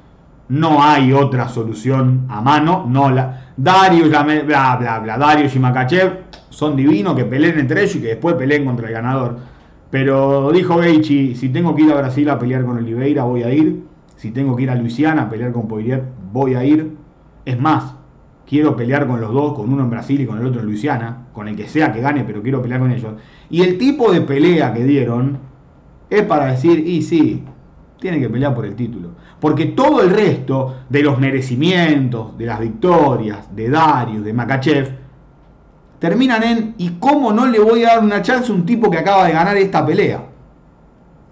No 0.48 0.84
hay 0.84 1.14
otra 1.14 1.48
solución 1.48 2.28
a 2.30 2.42
mano. 2.42 2.86
No 2.88 3.10
la, 3.10 3.46
Darius, 3.58 4.10
bla, 4.10 4.24
bla, 4.24 5.00
bla. 5.00 5.18
Darius 5.18 5.56
y 5.56 5.60
Makachev 5.60 6.25
son 6.56 6.78
divinos, 6.78 7.16
que 7.16 7.26
peleen 7.26 7.60
entre 7.60 7.82
ellos 7.82 7.98
y 7.98 8.02
que 8.02 8.08
después 8.08 8.36
peleen 8.36 8.64
contra 8.64 8.88
el 8.88 8.94
ganador. 8.94 9.36
Pero 9.92 10.54
dijo 10.54 10.78
Gaethje, 10.78 11.36
si 11.36 11.50
tengo 11.50 11.76
que 11.76 11.82
ir 11.82 11.92
a 11.92 11.96
Brasil 11.96 12.30
a 12.30 12.40
pelear 12.40 12.64
con 12.64 12.78
Oliveira, 12.78 13.26
voy 13.26 13.44
a 13.44 13.54
ir. 13.54 13.84
Si 14.16 14.32
tengo 14.32 14.56
que 14.56 14.64
ir 14.64 14.70
a 14.70 14.76
Luisiana 14.76 15.24
a 15.24 15.30
pelear 15.30 15.52
con 15.52 15.68
Poirier, 15.68 16.06
voy 16.32 16.56
a 16.56 16.64
ir. 16.64 16.96
Es 17.44 17.60
más, 17.60 17.96
quiero 18.48 18.78
pelear 18.78 19.06
con 19.06 19.20
los 19.20 19.34
dos, 19.34 19.54
con 19.54 19.72
uno 19.72 19.84
en 19.84 19.90
Brasil 19.90 20.22
y 20.22 20.26
con 20.26 20.40
el 20.40 20.46
otro 20.46 20.62
en 20.62 20.68
Luisiana, 20.68 21.28
con 21.34 21.50
el 21.50 21.58
que 21.58 21.68
sea 21.68 21.92
que 21.92 22.00
gane, 22.00 22.24
pero 22.24 22.42
quiero 22.42 22.62
pelear 22.62 22.80
con 22.80 22.92
ellos. 22.92 23.16
Y 23.50 23.62
el 23.62 23.78
tipo 23.78 24.14
de 24.14 24.22
pelea 24.22 24.74
que 24.74 24.86
dieron 24.86 25.38
es 26.10 26.22
para 26.22 26.46
decir, 26.46 26.88
y 26.88 27.02
sí, 27.02 27.44
tiene 28.00 28.22
que 28.22 28.30
pelear 28.30 28.56
por 28.56 28.66
el 28.66 28.76
título. 28.76 29.10
Porque 29.42 29.66
todo 29.66 30.02
el 30.02 30.10
resto 30.10 30.74
de 30.88 31.04
los 31.04 31.20
merecimientos, 31.20 32.38
de 32.38 32.46
las 32.46 32.62
victorias, 32.62 33.54
de 33.54 33.70
Darius, 33.70 34.24
de 34.24 34.32
Makachev, 34.32 35.05
terminan 36.10 36.44
en, 36.44 36.76
¿y 36.78 36.90
cómo 37.00 37.34
no 37.34 37.48
le 37.48 37.60
voy 37.60 37.84
a 37.84 37.96
dar 37.96 38.04
una 38.04 38.22
chance 38.22 38.52
a 38.52 38.56
un 38.56 38.64
tipo 38.64 38.92
que 38.92 39.00
acaba 39.00 39.26
de 39.26 39.34
ganar 39.34 39.58
esta 39.58 39.84
pelea? 39.84 40.24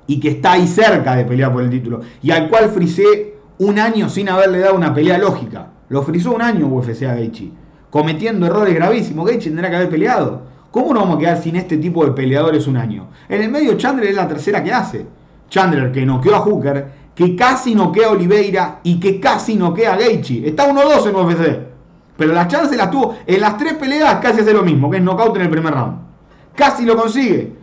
Y 0.08 0.20
que 0.20 0.30
está 0.30 0.54
ahí 0.54 0.68
cerca 0.68 1.16
de 1.16 1.26
pelear 1.26 1.54
por 1.54 1.62
el 1.62 1.70
título. 1.70 2.02
Y 2.24 2.32
al 2.32 2.50
cual 2.50 2.70
frisé 2.70 3.36
un 3.60 3.78
año 3.78 4.10
sin 4.10 4.30
haberle 4.30 4.60
dado 4.60 4.76
una 4.76 4.92
pelea 4.92 5.20
lógica. 5.20 5.68
Lo 5.90 6.02
frizó 6.02 6.32
un 6.34 6.42
año 6.42 6.66
UFC 6.68 7.04
a 7.04 7.14
Gaethje, 7.14 7.52
cometiendo 7.92 8.48
errores 8.48 8.74
gravísimos. 8.74 9.28
Gaethje 9.28 9.50
tendrá 9.50 9.70
que 9.70 9.76
haber 9.76 9.90
peleado. 9.90 10.42
¿Cómo 10.72 10.92
no 10.92 11.02
vamos 11.02 11.18
a 11.18 11.20
quedar 11.20 11.38
sin 11.38 11.56
este 11.56 11.78
tipo 11.78 12.04
de 12.04 12.14
peleadores 12.14 12.66
un 12.66 12.78
año? 12.78 13.10
En 13.30 13.44
el 13.44 13.52
medio 13.52 13.78
Chandler 13.78 14.10
es 14.10 14.16
la 14.16 14.28
tercera 14.28 14.64
que 14.64 14.74
hace. 14.74 15.06
Chandler 15.50 15.92
que 15.92 16.04
noqueó 16.04 16.36
a 16.36 16.40
Hooker, 16.40 16.88
que 17.14 17.36
casi 17.36 17.76
noquea 17.76 18.08
a 18.08 18.12
Oliveira 18.12 18.80
y 18.82 19.00
que 19.00 19.20
casi 19.20 19.56
noquea 19.56 19.94
a 19.94 19.98
Gaethje. 19.98 20.48
Está 20.48 20.68
1-2 20.74 21.10
en 21.10 21.16
UFC. 21.16 21.73
Pero 22.18 22.34
las 22.34 22.48
chances 22.48 22.78
las 22.78 22.92
tuvo. 22.92 23.16
En 23.26 23.42
las 23.42 23.58
tres 23.58 23.74
peleas 23.74 24.16
casi 24.16 24.42
hace 24.42 24.54
lo 24.54 24.64
mismo, 24.64 24.90
que 24.90 24.98
es 24.98 25.04
knockout 25.04 25.36
en 25.38 25.44
el 25.44 25.50
primer 25.50 25.74
round. 25.74 25.98
Casi 26.56 26.86
lo 26.86 26.96
consigue. 26.96 27.54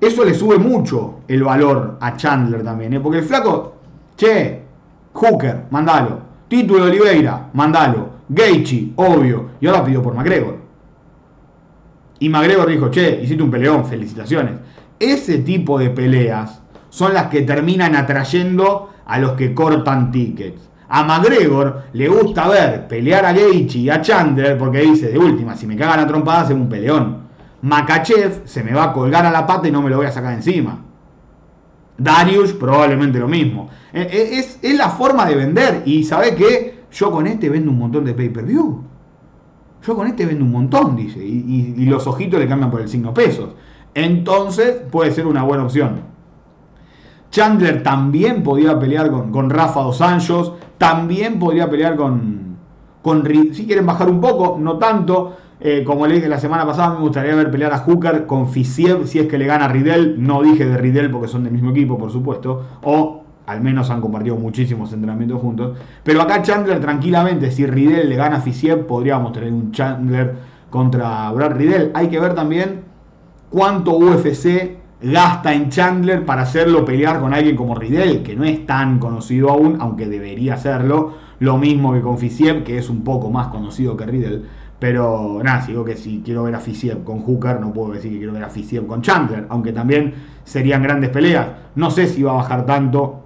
Eso 0.00 0.24
le 0.24 0.32
sube 0.32 0.58
mucho 0.58 1.20
el 1.28 1.42
valor 1.42 1.98
a 2.00 2.16
Chandler 2.16 2.62
también. 2.62 2.94
¿eh? 2.94 3.00
Porque 3.00 3.18
el 3.18 3.24
flaco, 3.24 3.74
che, 4.16 4.62
Hooker, 5.12 5.64
mandalo. 5.70 6.20
Título 6.48 6.84
de 6.84 6.90
Oliveira, 6.90 7.50
mandalo. 7.52 8.18
Gaethje, 8.28 8.92
obvio. 8.96 9.50
Y 9.60 9.66
ahora 9.66 9.84
pidió 9.84 10.02
por 10.02 10.14
McGregor. 10.14 10.56
Y 12.20 12.28
McGregor 12.28 12.68
dijo, 12.68 12.90
che, 12.90 13.20
hiciste 13.22 13.42
un 13.42 13.50
peleón, 13.50 13.84
felicitaciones. 13.84 14.54
Ese 14.98 15.38
tipo 15.38 15.78
de 15.78 15.90
peleas 15.90 16.60
son 16.90 17.14
las 17.14 17.26
que 17.26 17.42
terminan 17.42 17.94
atrayendo 17.94 18.90
a 19.06 19.18
los 19.18 19.32
que 19.32 19.54
cortan 19.54 20.10
tickets. 20.10 20.68
A 20.88 21.04
McGregor 21.04 21.82
le 21.92 22.08
gusta 22.08 22.48
ver 22.48 22.88
pelear 22.88 23.24
a 23.26 23.32
Gaethje 23.32 23.78
y 23.78 23.90
a 23.90 24.00
Chandler 24.00 24.56
porque 24.56 24.80
dice, 24.80 25.10
de 25.10 25.18
última, 25.18 25.54
si 25.56 25.66
me 25.66 25.76
cagan 25.76 26.00
a 26.00 26.06
trompadas 26.06 26.50
es 26.50 26.56
un 26.56 26.68
peleón. 26.68 27.28
Makachev 27.60 28.46
se 28.46 28.62
me 28.62 28.72
va 28.72 28.84
a 28.84 28.92
colgar 28.92 29.26
a 29.26 29.30
la 29.30 29.46
pata 29.46 29.68
y 29.68 29.70
no 29.70 29.82
me 29.82 29.90
lo 29.90 29.96
voy 29.96 30.06
a 30.06 30.12
sacar 30.12 30.32
encima. 30.32 30.84
Darius 31.98 32.52
probablemente 32.52 33.18
lo 33.18 33.28
mismo. 33.28 33.68
Eh, 33.92 34.08
eh, 34.10 34.28
es, 34.38 34.58
es 34.62 34.78
la 34.78 34.88
forma 34.88 35.26
de 35.26 35.34
vender 35.34 35.82
y 35.84 36.04
¿sabe 36.04 36.34
qué? 36.34 36.78
Yo 36.92 37.10
con 37.10 37.26
este 37.26 37.48
vendo 37.50 37.70
un 37.70 37.78
montón 37.78 38.04
de 38.04 38.14
pay-per-view. 38.14 38.84
Yo 39.86 39.96
con 39.96 40.06
este 40.06 40.26
vendo 40.26 40.44
un 40.44 40.52
montón, 40.52 40.96
dice. 40.96 41.24
Y, 41.24 41.84
los 41.86 42.06
ojitos 42.06 42.40
le 42.40 42.48
cambian 42.48 42.70
por 42.70 42.80
el 42.80 42.88
signo 42.88 43.14
pesos. 43.14 43.50
Entonces 43.94 44.82
puede 44.90 45.12
ser 45.12 45.26
una 45.26 45.42
buena 45.42 45.64
opción. 45.64 46.02
Chandler 47.30 47.82
también 47.82 48.42
podía 48.42 48.78
pelear 48.78 49.10
con, 49.10 49.30
con 49.30 49.50
Rafa 49.50 49.82
Dos 49.82 50.00
Anjos. 50.00 50.54
También 50.78 51.38
podría 51.38 51.68
pelear 51.68 51.96
con, 51.96 52.56
con. 53.02 53.24
Si 53.52 53.66
quieren 53.66 53.86
bajar 53.86 54.08
un 54.08 54.20
poco, 54.20 54.56
no 54.58 54.78
tanto. 54.78 55.36
Eh, 55.60 55.82
como 55.84 56.06
le 56.06 56.14
dije 56.14 56.28
la 56.28 56.38
semana 56.38 56.64
pasada, 56.64 56.94
me 56.94 57.00
gustaría 57.00 57.34
ver 57.34 57.50
pelear 57.50 57.72
a 57.72 57.78
Hooker 57.78 58.26
con 58.26 58.48
Fisiev 58.48 59.08
si 59.08 59.18
es 59.18 59.26
que 59.26 59.38
le 59.38 59.46
gana 59.46 59.64
a 59.64 59.68
Riddell. 59.68 60.14
No 60.24 60.42
dije 60.42 60.64
de 60.64 60.76
Riddell 60.78 61.10
porque 61.10 61.28
son 61.28 61.44
del 61.44 61.52
mismo 61.52 61.70
equipo, 61.70 61.98
por 61.98 62.10
supuesto. 62.10 62.64
O 62.82 63.24
al 63.46 63.60
menos 63.60 63.90
han 63.90 64.00
compartido 64.00 64.36
muchísimos 64.36 64.92
entrenamientos 64.92 65.40
juntos. 65.40 65.76
Pero 66.04 66.22
acá 66.22 66.42
Chandler 66.42 66.80
tranquilamente, 66.80 67.50
si 67.50 67.66
Riddell 67.66 68.08
le 68.08 68.16
gana 68.16 68.36
a 68.36 68.40
Fisiev, 68.40 68.86
podríamos 68.86 69.32
tener 69.32 69.52
un 69.52 69.72
Chandler 69.72 70.36
contra 70.70 71.30
Brad 71.32 71.56
Riddell. 71.56 71.90
Hay 71.94 72.08
que 72.08 72.20
ver 72.20 72.34
también 72.34 72.82
cuánto 73.50 73.96
UFC 73.96 74.77
gasta 75.00 75.52
en 75.52 75.70
Chandler 75.70 76.24
para 76.24 76.42
hacerlo 76.42 76.84
pelear 76.84 77.20
con 77.20 77.32
alguien 77.32 77.56
como 77.56 77.74
Riddell, 77.74 78.22
que 78.22 78.34
no 78.34 78.44
es 78.44 78.66
tan 78.66 78.98
conocido 78.98 79.50
aún, 79.50 79.78
aunque 79.80 80.06
debería 80.06 80.56
serlo. 80.56 81.14
Lo 81.40 81.56
mismo 81.56 81.92
que 81.92 82.00
con 82.00 82.18
Fisiev, 82.18 82.64
que 82.64 82.78
es 82.78 82.90
un 82.90 83.04
poco 83.04 83.30
más 83.30 83.48
conocido 83.48 83.96
que 83.96 84.06
Riddell. 84.06 84.44
Pero 84.78 85.40
nada, 85.42 85.64
digo 85.66 85.84
que 85.84 85.96
si 85.96 86.22
quiero 86.24 86.44
ver 86.44 86.54
a 86.54 86.60
Fisiev 86.60 87.02
con 87.02 87.20
Hooker, 87.20 87.60
no 87.60 87.72
puedo 87.72 87.92
decir 87.92 88.12
que 88.12 88.18
quiero 88.18 88.32
ver 88.32 88.44
a 88.44 88.48
Fisiev 88.48 88.86
con 88.86 89.02
Chandler, 89.02 89.46
aunque 89.48 89.72
también 89.72 90.14
serían 90.44 90.82
grandes 90.82 91.10
peleas. 91.10 91.48
No 91.74 91.90
sé 91.90 92.06
si 92.06 92.22
va 92.22 92.32
a 92.32 92.36
bajar 92.36 92.64
tanto 92.64 93.24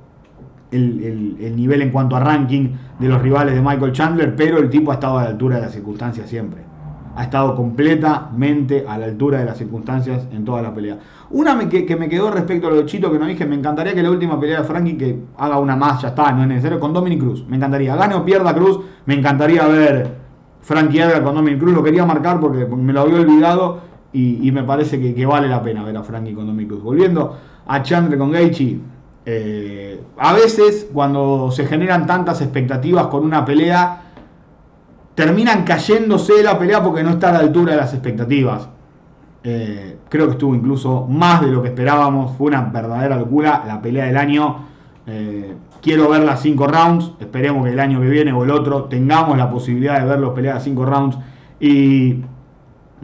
el, 0.71 1.55
nivel 1.57 1.83
en 1.83 1.91
cuanto 1.91 2.17
a 2.17 2.21
ranking 2.21 2.71
de 2.99 3.09
los 3.09 3.21
rivales 3.21 3.55
de 3.55 3.61
Michael 3.61 3.93
Chandler, 3.93 4.35
pero 4.35 4.59
el 4.59 4.71
tipo 4.71 4.91
ha 4.91 4.95
estado 4.95 5.19
a 5.19 5.25
la 5.25 5.31
altura 5.31 5.57
de 5.57 5.63
las 5.63 5.73
circunstancias 5.73 6.29
siempre. 6.29 6.72
Ha 7.15 7.25
estado 7.25 7.55
completamente 7.55 8.85
a 8.89 8.97
la 8.99 9.07
altura 9.07 9.39
de 9.41 9.45
las 9.45 9.59
circunstancias 9.59 10.27
en 10.33 10.45
toda 10.45 10.63
la 10.63 10.75
pelea. 10.75 10.99
Una 11.31 11.69
que, 11.69 11.85
que 11.85 11.97
me 11.97 12.09
quedó 12.09 12.31
respecto 12.31 12.67
a 12.67 12.71
lo 12.71 12.77
de 12.77 12.87
Chito 12.87 13.11
que 13.11 13.19
no 13.19 13.27
dije, 13.27 13.47
me 13.47 13.55
encantaría 13.55 13.95
que 13.95 14.03
la 14.03 14.11
última 14.11 14.39
pelea 14.41 14.61
de 14.61 14.65
Frankie 14.65 14.97
que 14.97 15.19
haga 15.39 15.59
una 15.59 15.77
más, 15.77 16.03
ya 16.03 16.09
está, 16.09 16.33
no 16.33 16.43
es 16.43 16.49
necesario, 16.49 16.81
con 16.81 16.93
Dominic 16.93 17.21
Cruz. 17.21 17.45
Me 17.49 17.57
encantaría, 17.57 17.97
gane 17.97 18.15
o 18.15 18.25
pierda 18.25 18.55
Cruz, 18.55 18.81
me 19.07 19.15
encantaría 19.15 19.67
ver 19.67 20.15
Frankie 20.63 21.01
Edgar 21.01 21.23
con 21.23 21.35
Dominic 21.35 21.61
Cruz. 21.61 21.75
Lo 21.75 21.83
quería 21.83 22.05
marcar 22.05 22.41
porque 22.41 22.67
me 22.67 22.93
lo 22.93 23.01
había 23.01 23.21
olvidado 23.21 23.81
y, 24.13 24.51
me 24.53 24.63
parece 24.63 25.01
que, 25.15 25.27
vale 25.27 25.49
la 25.49 25.63
pena 25.63 25.83
ver 25.83 25.97
a 25.97 26.03
Frankie 26.03 26.35
con 26.35 26.47
Dominic 26.47 26.69
Cruz. 26.69 26.83
Volviendo 26.83 27.37
a 27.67 27.83
Chandler 27.83 28.19
con 28.19 28.31
Gaethje, 28.33 28.79
eh, 29.25 30.01
a 30.19 30.33
veces 30.33 30.89
cuando 30.93 31.51
se 31.51 31.65
generan 31.67 32.07
tantas 32.07 32.41
expectativas 32.43 33.07
con 33.07 33.25
una 33.25 33.45
pelea, 33.45 34.02
terminan 35.15 35.65
cayéndose 35.65 36.43
la 36.43 36.59
pelea 36.59 36.83
porque 36.83 37.03
no 37.03 37.11
está 37.11 37.31
a 37.31 37.33
la 37.33 37.39
altura 37.41 37.73
de 37.73 37.79
las 37.79 37.93
expectativas. 37.93 38.69
Eh, 39.45 39.99
creo 40.09 40.27
que 40.27 40.33
estuvo 40.33 40.55
incluso 40.55 41.07
más 41.09 41.41
de 41.41 41.49
lo 41.49 41.63
que 41.63 41.69
esperábamos, 41.69 42.37
fue 42.37 42.49
una 42.49 42.63
verdadera 42.63 43.17
locura 43.17 43.65
la 43.67 43.83
pelea 43.83 44.07
del 44.07 44.17
año. 44.17 44.67
Eh, 45.07 45.55
quiero 45.81 46.09
ver 46.09 46.23
las 46.23 46.41
5 46.43 46.67
rounds, 46.67 47.13
esperemos 47.19 47.65
que 47.65 47.73
el 47.73 47.81
año 47.81 48.01
que 48.01 48.09
viene 48.09 48.33
o 48.33 48.45
el 48.45 48.51
otro 48.51 48.85
tengamos 48.85 49.37
la 49.37 49.51
posibilidad 49.51 50.01
de 50.01 50.07
ver 50.07 50.21
los 50.21 50.33
peleas 50.33 50.57
de 50.57 50.61
5 50.71 50.85
rounds. 50.87 51.19
Y 51.61 52.23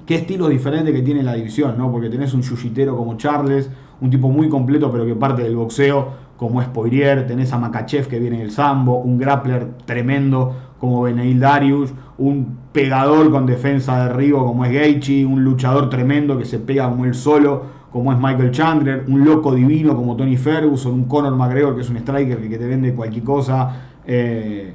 qué 0.07 0.15
estilo 0.15 0.49
diferente 0.49 0.93
que 0.93 1.03
tiene 1.03 1.23
la 1.23 1.35
división, 1.35 1.77
¿no? 1.77 1.91
Porque 1.91 2.09
tenés 2.09 2.33
un 2.35 2.43
yujitero 2.43 2.97
como 2.97 3.17
Charles, 3.17 3.69
un 4.01 4.11
tipo 4.11 4.29
muy 4.29 4.49
completo 4.49 4.91
pero 4.93 5.05
que 5.05 5.15
parte 5.15 5.43
del 5.43 5.57
boxeo 5.57 6.29
como 6.39 6.63
es 6.63 6.69
Poirier, 6.69 7.27
tenés 7.27 7.53
a 7.53 7.59
Makachev 7.59 8.07
que 8.07 8.21
viene 8.21 8.39
del 8.39 8.53
sambo, 8.53 8.99
un 8.99 9.19
grappler 9.19 9.73
tremendo 9.85 10.55
como 10.79 11.03
Beneil 11.03 11.41
Darius, 11.41 11.93
un 12.19 12.59
pegador 12.73 13.31
con 13.31 13.47
defensa 13.47 14.05
de 14.05 14.15
Rigo 14.15 14.45
como 14.45 14.65
es 14.65 14.73
Gaethje, 14.73 15.25
un 15.25 15.45
luchador 15.45 15.91
tremendo 15.91 16.39
que 16.39 16.45
se 16.45 16.59
pega 16.59 16.89
como 16.89 17.05
él 17.05 17.15
solo 17.15 17.79
como 17.91 18.13
es 18.13 18.19
Michael 18.19 18.51
Chandler, 18.51 19.05
un 19.09 19.25
loco 19.25 19.55
divino 19.55 19.97
como 19.97 20.15
Tony 20.15 20.37
Ferguson, 20.37 20.93
un 20.93 21.05
Conor 21.05 21.35
McGregor 21.35 21.75
que 21.75 21.81
es 21.81 21.91
un 21.91 21.97
striker 21.97 22.49
que, 22.49 22.59
te 22.59 22.67
vende 22.67 22.95
cualquier 22.95 23.25
cosa. 23.25 23.77
Eh, 24.07 24.75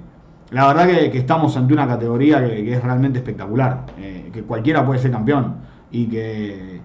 la 0.49 0.67
verdad 0.67 0.87
que, 0.87 1.17
estamos 1.17 1.55
ante 1.55 1.73
una 1.73 1.87
categoría 1.87 2.43
que, 2.43 2.73
es 2.73 2.83
realmente 2.83 3.19
espectacular, 3.19 3.85
eh, 3.99 4.29
que 4.33 4.41
cualquiera 4.41 4.85
puede 4.85 4.99
ser 4.99 5.11
campeón 5.11 5.55
y 5.91 6.07
que 6.07 6.81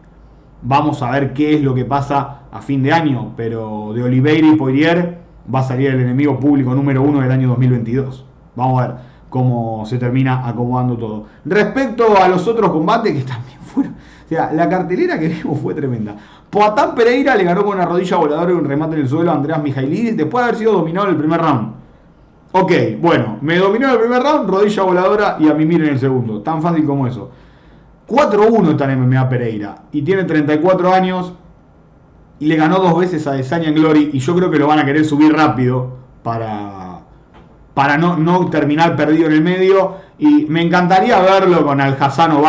Vamos 0.63 1.03
a 1.03 1.11
ver 1.13 1.35
qué 1.35 1.55
es 1.55 1.63
lo 1.63 1.73
que 1.73 1.85
pasa 1.85 2.41
a 2.51 2.61
fin 2.61 2.83
de 2.83 2.93
año, 2.93 3.33
pero 3.37 3.93
de 3.95 4.03
Oliveira 4.03 4.49
y 4.49 4.57
Poirier 4.57 5.19
va 5.53 5.61
a 5.61 5.63
salir 5.63 5.91
el 5.91 6.01
enemigo 6.01 6.41
público 6.41 6.75
número 6.75 7.01
uno 7.01 7.21
del 7.21 7.31
año 7.31 7.49
2022. 7.49 8.27
Vamos 8.59 8.83
a 8.83 8.87
ver 8.87 8.97
cómo 9.31 9.87
se 9.87 9.99
termina 9.99 10.47
acomodando 10.47 10.97
todo. 10.97 11.27
Respecto 11.45 12.21
a 12.21 12.29
los 12.29 12.47
otros 12.49 12.71
combates 12.71 13.13
que 13.13 13.23
también 13.33 13.61
fueron, 13.61 13.93
o 13.95 14.29
sea, 14.29 14.53
la 14.53 14.69
cartelera 14.69 15.19
que 15.19 15.29
vimos 15.29 15.61
fue 15.61 15.75
tremenda. 15.75 16.17
Poatán 16.51 16.95
Pereira 16.95 17.37
le 17.37 17.45
ganó 17.45 17.65
con 17.65 17.77
una 17.77 17.87
rodilla 17.87 18.17
voladora 18.17 18.51
y 18.51 18.55
un 18.55 18.65
remate 18.65 18.97
en 18.97 19.03
el 19.03 19.09
suelo 19.09 19.31
a 19.31 19.35
Andreas 19.35 19.63
Mijailidis 19.63 20.17
después 20.17 20.43
de 20.43 20.49
haber 20.49 20.59
sido 20.59 20.73
dominado 20.73 21.07
en 21.07 21.13
el 21.13 21.19
primer 21.19 21.41
round. 21.41 21.73
Ok, 22.53 22.73
bueno, 23.01 23.37
me 23.43 23.59
dominó 23.59 23.87
en 23.89 23.93
el 23.93 24.01
primer 24.01 24.23
round, 24.23 24.51
rodilla 24.51 24.83
voladora 24.83 25.37
y 25.39 25.49
a 25.49 25.55
mimir 25.55 25.85
en 25.85 25.91
el 25.91 25.99
segundo. 25.99 26.41
Tan 26.41 26.61
fácil 26.61 26.85
como 26.85 27.07
eso. 27.07 27.31
4-1 28.09 28.71
está 28.71 28.91
en 28.91 29.07
MMA 29.07 29.29
Pereira 29.29 29.83
y 29.93 30.03
tiene 30.03 30.25
34 30.25 30.93
años 30.93 31.35
y 32.41 32.47
le 32.47 32.57
ganó 32.57 32.79
dos 32.79 32.99
veces 32.99 33.27
a 33.27 33.33
Desanya 33.33 33.71
Glory 33.71 34.11
y 34.15 34.19
yo 34.19 34.35
creo 34.35 34.51
que 34.51 34.59
lo 34.59 34.67
van 34.67 34.79
a 34.79 34.87
querer 34.87 35.05
subir 35.05 35.33
rápido 35.33 35.99
para, 36.23 36.88
para 37.79 37.97
no, 37.97 38.17
no 38.17 38.51
terminar 38.51 38.97
perdido 38.97 39.29
en 39.29 39.35
el 39.35 39.41
medio 39.41 39.99
y 40.19 40.47
me 40.47 40.63
encantaría 40.63 41.21
verlo 41.21 41.65
con 41.65 41.81
Al 41.81 41.97
Hassan 41.97 42.33
o 42.33 42.43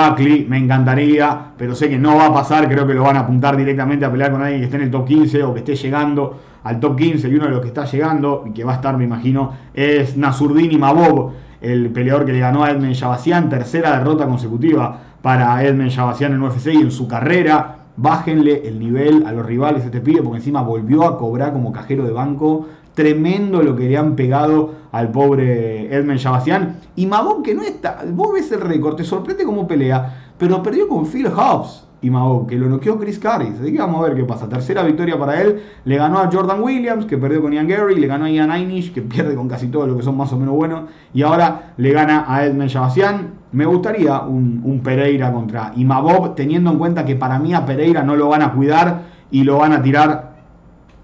me 0.48 0.58
encantaría, 0.58 1.52
pero 1.56 1.76
sé 1.76 1.88
que 1.88 2.00
no 2.00 2.16
va 2.16 2.26
a 2.26 2.34
pasar, 2.34 2.68
creo 2.68 2.88
que 2.88 2.96
lo 2.96 3.04
van 3.04 3.16
a 3.16 3.20
apuntar 3.20 3.56
directamente 3.56 4.06
a 4.06 4.12
pelear 4.12 4.32
con 4.32 4.42
alguien 4.42 4.62
que 4.62 4.66
esté 4.66 4.78
en 4.78 4.84
el 4.86 4.90
top 4.90 5.06
15 5.06 5.44
o 5.44 5.54
que 5.54 5.60
esté 5.60 5.76
llegando 5.76 6.40
al 6.64 6.80
top 6.80 6.98
15 6.98 7.30
y 7.30 7.36
uno 7.36 7.46
de 7.46 7.52
los 7.52 7.62
que 7.62 7.68
está 7.68 7.86
llegando 7.86 8.44
y 8.48 8.54
que 8.54 8.64
va 8.64 8.72
a 8.72 8.76
estar 8.78 8.98
me 8.98 9.04
imagino 9.04 9.54
es 9.72 10.18
Nasurdini 10.18 10.80
Mabov, 10.80 11.34
el 11.62 11.92
peleador 11.92 12.26
que 12.26 12.34
le 12.34 12.40
ganó 12.40 12.64
a 12.64 12.72
Edmund 12.72 12.94
Shabasian, 12.94 13.50
tercera 13.50 14.00
derrota 14.00 14.26
consecutiva 14.26 15.00
para 15.22 15.64
Edmund 15.64 15.92
Shabasian 15.92 16.34
en 16.34 16.42
UFC 16.42 16.74
y 16.74 16.78
en 16.78 16.92
su 16.92 17.08
carrera. 17.08 17.76
Bájenle 17.98 18.68
el 18.68 18.80
nivel 18.80 19.26
a 19.28 19.34
los 19.34 19.46
rivales 19.46 19.84
este 19.86 20.00
pibe 20.00 20.24
porque 20.24 20.38
encima 20.38 20.62
volvió 20.62 21.04
a 21.04 21.18
cobrar 21.18 21.52
como 21.52 21.72
cajero 21.72 22.04
de 22.06 22.14
banco. 22.14 22.66
Tremendo 23.00 23.64
lo 23.64 23.78
que 23.78 23.88
le 23.88 23.96
han 23.96 24.18
pegado 24.18 24.74
al 24.92 25.10
pobre 25.10 25.88
Edmund 25.96 26.20
Shabasian. 26.20 26.76
Y 26.98 27.06
Mabón 27.06 27.44
que 27.44 27.56
no 27.56 27.64
está, 27.64 28.04
vos 28.12 28.34
ves 28.34 28.52
el 28.52 28.60
récord, 28.60 28.98
te 28.98 29.06
sorprende 29.06 29.46
cómo 29.46 29.66
pelea, 29.66 30.34
pero 30.38 30.62
perdió 30.62 30.90
con 30.90 31.06
Phil 31.06 31.28
Hobbs 31.28 31.88
y 32.02 32.10
Mabón, 32.10 32.46
que 32.46 32.58
lo 32.58 32.68
noqueó 32.68 33.00
Chris 33.00 33.18
Carris. 33.18 33.54
Así 33.62 33.72
que 33.72 33.78
vamos 33.78 34.04
a 34.04 34.10
ver 34.10 34.18
qué 34.18 34.26
pasa. 34.26 34.50
Tercera 34.50 34.84
victoria 34.84 35.18
para 35.18 35.42
él. 35.42 35.62
Le 35.86 35.96
ganó 35.96 36.20
a 36.20 36.30
Jordan 36.30 36.62
Williams, 36.62 37.06
que 37.06 37.18
perdió 37.18 37.42
con 37.42 37.54
Ian 37.54 37.70
Gary. 37.70 37.96
Le 37.96 38.08
ganó 38.08 38.26
a 38.26 38.30
Ian 38.30 38.52
Einish, 38.52 38.92
que 38.92 39.02
pierde 39.02 39.34
con 39.34 39.48
casi 39.48 39.68
todo 39.68 39.88
lo 39.88 39.96
que 39.96 40.04
son 40.04 40.18
más 40.18 40.34
o 40.34 40.38
menos 40.38 40.56
buenos. 40.56 40.90
Y 41.14 41.22
ahora 41.22 41.72
le 41.78 41.94
gana 41.94 42.26
a 42.28 42.46
Edmund 42.46 42.70
Shabasian. 42.70 43.34
Me 43.54 43.66
gustaría 43.66 44.20
un, 44.24 44.82
Pereira 44.84 45.32
contra 45.32 45.72
Imabob, 45.78 46.36
teniendo 46.36 46.70
en 46.70 46.78
cuenta 46.78 47.06
que 47.06 47.16
para 47.16 47.40
mí 47.40 47.54
a 47.54 47.66
Pereira 47.66 48.04
no 48.04 48.18
lo 48.18 48.28
van 48.28 48.42
a 48.42 48.52
cuidar 48.52 49.04
y 49.32 49.46
lo 49.46 49.60
van 49.60 49.72
a 49.72 49.82
tirar 49.82 50.29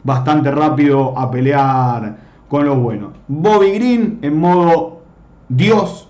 bastante 0.06 0.52
rápido 0.52 1.18
a 1.18 1.30
pelear 1.30 2.18
con 2.48 2.66
los 2.66 2.78
buenos. 2.80 3.10
Bobby 3.28 3.72
Green 3.72 4.20
en 4.22 4.40
modo 4.40 5.02
Dios 5.50 6.08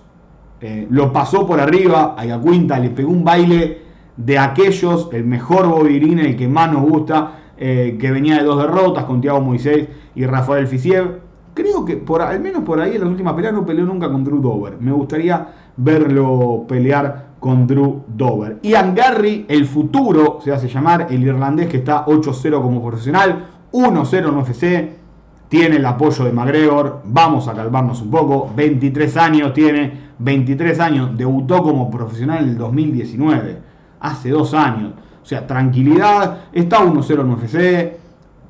eh, 0.61 0.85
lo 0.89 1.11
pasó 1.11 1.47
por 1.47 1.59
arriba 1.59 2.13
a 2.17 2.25
Yacuinta, 2.25 2.77
le 2.77 2.89
pegó 2.89 3.11
un 3.11 3.23
baile 3.23 3.81
de 4.17 4.37
aquellos, 4.37 5.09
el 5.11 5.25
mejor 5.25 5.67
Bobby 5.67 5.99
Green, 5.99 6.19
el 6.19 6.35
que 6.35 6.47
más 6.47 6.71
nos 6.71 6.83
gusta, 6.83 7.39
eh, 7.57 7.97
que 7.99 8.11
venía 8.11 8.37
de 8.37 8.43
dos 8.43 8.61
derrotas 8.61 9.05
con 9.05 9.21
Thiago 9.21 9.41
Moisés 9.41 9.87
y 10.13 10.25
Rafael 10.25 10.67
Fisiev. 10.67 11.21
Creo 11.53 11.85
que 11.85 11.95
por, 11.95 12.21
al 12.21 12.41
menos 12.41 12.63
por 12.63 12.81
ahí 12.81 12.95
en 12.95 13.01
las 13.01 13.09
últimas 13.09 13.33
peleas 13.33 13.53
no 13.53 13.65
peleó 13.65 13.85
nunca 13.85 14.11
con 14.11 14.25
Drew 14.25 14.41
Dover. 14.41 14.77
Me 14.79 14.91
gustaría 14.91 15.47
verlo 15.77 16.65
pelear 16.67 17.27
con 17.39 17.65
Drew 17.65 18.03
Dover. 18.07 18.59
Ian 18.63 18.93
Garry, 18.93 19.45
el 19.47 19.65
futuro, 19.65 20.39
se 20.43 20.51
hace 20.51 20.67
llamar, 20.67 21.07
el 21.09 21.23
irlandés 21.23 21.67
que 21.67 21.77
está 21.77 22.05
8-0 22.05 22.61
como 22.61 22.81
profesional, 22.81 23.54
1-0 23.75 24.29
en 24.29 24.37
UFC, 24.37 24.89
tiene 25.49 25.75
el 25.75 25.85
apoyo 25.85 26.23
de 26.23 26.31
McGregor, 26.31 27.01
vamos 27.03 27.47
a 27.49 27.53
calmarnos 27.53 28.01
un 28.01 28.09
poco, 28.09 28.49
23 28.55 29.17
años 29.17 29.53
tiene, 29.53 30.05
23 30.17 30.79
años, 30.79 31.17
debutó 31.17 31.61
como 31.61 31.91
profesional 31.91 32.43
en 32.43 32.49
el 32.51 32.57
2019. 32.57 33.57
hace 33.99 34.29
dos 34.29 34.53
años. 34.53 34.93
O 35.21 35.25
sea, 35.25 35.45
tranquilidad, 35.45 36.37
está 36.53 36.79
1-0 36.79 37.21
en 37.21 37.31
UFC. 37.31 37.97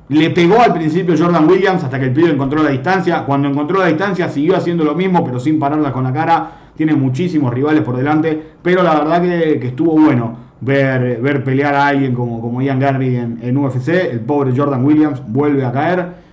Le 0.08 0.30
pegó 0.30 0.60
al 0.60 0.74
principio 0.74 1.14
Jordan 1.18 1.48
Williams 1.48 1.82
hasta 1.82 1.98
que 1.98 2.06
el 2.06 2.12
pibe 2.12 2.30
encontró 2.30 2.62
la 2.62 2.70
distancia. 2.70 3.24
Cuando 3.24 3.48
encontró 3.48 3.80
la 3.80 3.86
distancia 3.86 4.28
siguió 4.28 4.56
haciendo 4.56 4.84
lo 4.84 4.94
mismo, 4.94 5.24
pero 5.24 5.40
sin 5.40 5.58
pararla 5.58 5.90
con 5.92 6.04
la 6.04 6.12
cara. 6.12 6.50
Tiene 6.76 6.94
muchísimos 6.94 7.52
rivales 7.54 7.80
por 7.80 7.96
delante, 7.96 8.40
pero 8.62 8.82
la 8.82 8.94
verdad 8.96 9.22
que, 9.22 9.66
estuvo 9.66 9.92
bueno 9.92 10.45
ver, 10.60 11.20
ver 11.20 11.44
pelear 11.44 11.74
a 11.74 11.88
alguien 11.88 12.14
como, 12.14 12.40
como 12.40 12.62
Ian 12.62 12.78
Gary 12.78 13.16
en, 13.16 13.56
UFC. 13.56 13.88
El 13.88 14.20
pobre 14.20 14.52
Jordan 14.56 14.84
Williams 14.84 15.22
vuelve 15.26 15.64
a 15.64 15.72
caer. 15.72 16.26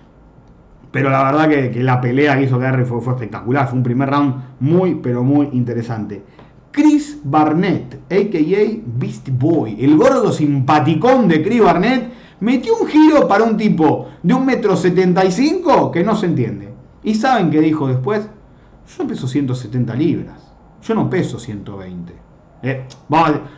Pero 0.91 1.09
la 1.09 1.23
verdad 1.23 1.49
que, 1.49 1.83
la 1.83 1.99
pelea 1.99 2.37
que 2.37 2.43
hizo 2.43 2.59
Gary 2.59 2.85
fue, 2.85 3.01
fue 3.01 3.13
espectacular. 3.13 3.67
Fue 3.67 3.77
un 3.77 3.83
primer 3.83 4.09
round 4.09 4.35
muy, 4.59 4.95
pero 4.95 5.23
muy 5.23 5.49
interesante. 5.53 6.23
Chris 6.71 7.19
Barnett, 7.23 7.95
a.k.a. 8.09 8.81
Beast 8.97 9.29
Boy, 9.31 9.77
el 9.79 9.95
gordo 9.95 10.31
simpaticón 10.31 11.27
de 11.27 11.43
Chris 11.43 11.61
Barnett, 11.61 12.11
metió 12.39 12.75
un 12.75 12.87
giro 12.87 13.27
para 13.27 13.43
un 13.43 13.57
tipo 13.57 14.07
de 14.23 14.33
un 14.33 14.45
metro 14.45 14.75
setenta 14.75 15.23
y 15.23 15.31
cinco 15.31 15.91
que 15.91 16.03
no 16.03 16.15
se 16.15 16.25
entiende. 16.25 16.69
¿Y 17.03 17.15
saben 17.15 17.51
qué 17.51 17.61
dijo 17.61 17.87
después? 17.87 18.27
Yo 18.97 19.07
peso 19.07 19.27
170 19.27 19.93
libras, 19.95 20.51
yo 20.81 20.95
no 20.95 21.09
peso 21.09 21.39
120. 21.39 22.22
Eh, 22.65 22.85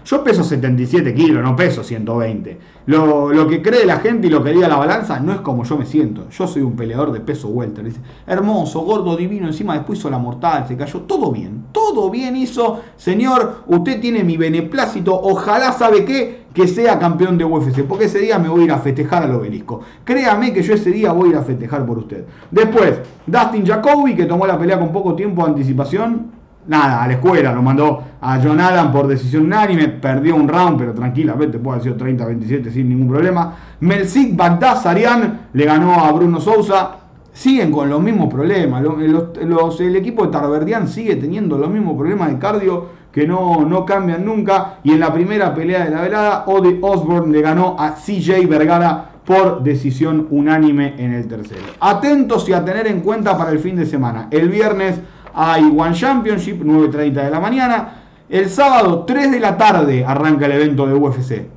yo 0.04 0.24
peso 0.24 0.44
77 0.44 1.14
kilos, 1.14 1.44
no 1.44 1.56
peso 1.56 1.84
120. 1.84 2.58
Lo, 2.88 3.32
lo, 3.32 3.48
que 3.48 3.62
cree 3.62 3.86
la 3.86 3.98
gente 3.98 4.26
y 4.26 4.30
lo 4.32 4.44
que 4.44 4.52
diga 4.52 4.68
la 4.68 4.78
balanza 4.78 5.20
no 5.20 5.32
es 5.32 5.42
como 5.42 5.64
yo 5.64 5.78
me 5.78 5.86
siento. 5.86 6.28
Yo 6.32 6.48
soy 6.48 6.64
un 6.64 6.76
peleador 6.76 7.12
de 7.12 7.20
peso 7.20 7.50
welter. 7.50 7.86
Dice, 7.86 8.00
hermoso, 8.26 8.82
gordo, 8.82 9.16
divino, 9.16 9.46
encima 9.46 9.76
después 9.76 10.00
hizo 10.00 10.10
la 10.10 10.18
mortal, 10.18 10.66
se 10.68 10.76
cayó. 10.76 11.02
Todo 11.02 11.32
bien, 11.32 11.66
todo 11.72 12.10
bien 12.10 12.36
hizo. 12.36 12.82
Señor, 12.98 13.64
usted 13.68 14.02
tiene 14.02 14.24
mi 14.24 14.38
beneplácito. 14.38 15.14
Ojalá 15.14 15.72
sabe 15.72 16.04
qué, 16.04 16.46
que 16.56 16.68
sea 16.68 16.98
campeón 16.98 17.38
de 17.38 17.46
UFC. 17.46 17.84
Porque 17.84 18.06
ese 18.06 18.18
día 18.20 18.40
me 18.40 18.50
voy 18.50 18.62
a 18.62 18.66
ir 18.66 18.72
a 18.72 18.80
festejar 18.80 19.22
al 19.22 19.36
obelisco. 19.36 19.82
Créame 20.04 20.52
que 20.52 20.64
yo 20.64 20.74
ese 20.74 20.92
día 20.92 21.12
voy 21.12 21.30
a 21.30 21.32
ir 21.34 21.38
a 21.38 21.44
festejar 21.44 21.86
por 21.86 22.00
usted. 22.00 22.26
Después, 22.50 23.02
Dustin 23.28 23.68
Jacoby, 23.68 24.16
que 24.16 24.26
tomó 24.26 24.48
la 24.48 24.58
pelea 24.58 24.80
con 24.80 24.92
poco 24.92 25.16
tiempo 25.16 25.44
de 25.44 25.50
anticipación 25.50 26.45
nada, 26.68 27.04
a 27.04 27.08
la 27.08 27.14
escuela, 27.14 27.54
lo 27.54 27.62
mandó 27.62 28.04
a 28.22 28.40
John 28.42 28.60
Adam 28.60 28.92
por 28.92 29.08
decisión 29.08 29.44
unánime, 29.46 29.88
perdió 29.88 30.36
un 30.36 30.48
round, 30.48 30.78
pero 30.80 30.94
tranquilamente 30.94 31.60
puede 31.60 31.80
haber 31.80 31.94
sido 31.94 32.06
30-27 32.06 32.72
sin 32.72 32.90
ningún 32.90 33.10
problema. 33.10 33.56
Melzik 33.80 34.36
Bagdad 34.36 34.82
Sarian 34.82 35.48
le 35.54 35.66
ganó 35.66 36.04
a 36.04 36.12
Bruno 36.12 36.40
Sousa. 36.40 36.98
Siguen 37.34 37.70
con 37.70 37.90
los 37.90 38.02
mismos 38.02 38.34
problemas. 38.34 38.82
el 38.82 39.96
equipo 39.98 40.26
de 40.26 40.32
Tarverdian 40.32 40.88
sigue 40.88 41.18
teniendo 41.18 41.58
los 41.58 41.70
mismos 41.70 41.98
problemas 41.98 42.30
de 42.30 42.40
cardio 42.40 42.86
que 43.12 43.28
no, 43.28 43.66
no 43.66 43.86
cambian 43.86 44.24
nunca. 44.24 44.80
Y 44.84 44.94
en 44.94 45.02
la 45.02 45.14
primera 45.14 45.54
pelea 45.54 45.84
de 45.84 45.92
la 45.92 46.02
velada, 46.02 46.44
Ode 46.48 46.80
Osborne 46.82 47.34
le 47.34 47.42
ganó 47.42 47.76
a 47.78 47.96
CJ 47.96 48.48
Vergara 48.48 49.10
por 49.26 49.64
decisión 49.64 50.28
unánime 50.30 50.96
en 50.98 51.14
el 51.14 51.28
tercero. 51.28 51.64
Atentos 51.80 52.48
y 52.48 52.54
a 52.54 52.64
tener 52.64 52.88
en 52.88 53.02
cuenta 53.02 53.38
para 53.38 53.52
el 53.52 53.60
fin 53.60 53.76
de 53.76 53.86
semana. 53.86 54.28
El 54.32 54.50
viernes 54.50 55.00
hay 55.36 55.64
One 55.64 55.94
Championship, 55.94 56.64
9.30 56.64 57.14
de 57.14 57.30
la 57.30 57.40
mañana. 57.40 57.90
El 58.30 58.50
sábado, 58.50 59.04
3 59.06 59.32
de 59.32 59.40
la 59.40 59.58
tarde, 59.58 60.06
arranca 60.06 60.46
el 60.46 60.54
evento 60.54 60.88
de 60.88 60.94
UFC. 60.94 61.48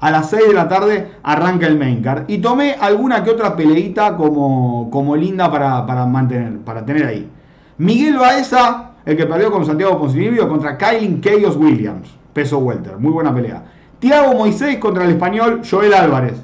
A 0.00 0.10
las 0.10 0.28
6 0.28 0.48
de 0.48 0.54
la 0.54 0.68
tarde 0.68 1.12
arranca 1.22 1.66
el 1.66 1.78
main 1.78 2.02
card. 2.02 2.24
Y 2.26 2.38
tomé 2.38 2.74
alguna 2.78 3.22
que 3.22 3.30
otra 3.30 3.56
peleita 3.56 4.16
como, 4.16 4.90
como 4.90 5.16
linda 5.16 5.50
para, 5.50 5.86
para, 5.86 6.04
mantener, 6.04 6.58
para 6.58 6.84
tener 6.84 7.06
ahí. 7.06 7.30
Miguel 7.78 8.18
Baeza, 8.18 8.90
el 9.04 9.16
que 9.16 9.24
perdió 9.24 9.50
con 9.50 9.64
Santiago 9.64 9.98
Ponzinibbio 9.98 10.48
contra 10.48 10.76
Kylie 10.76 11.20
Chaos 11.20 11.56
Williams, 11.56 12.10
peso 12.32 12.58
welter, 12.58 12.98
muy 12.98 13.12
buena 13.12 13.32
pelea. 13.32 13.62
Tiago 14.00 14.34
Moisés 14.34 14.78
contra 14.78 15.04
el 15.04 15.10
español 15.10 15.62
Joel 15.68 15.94
Álvarez. 15.94 16.42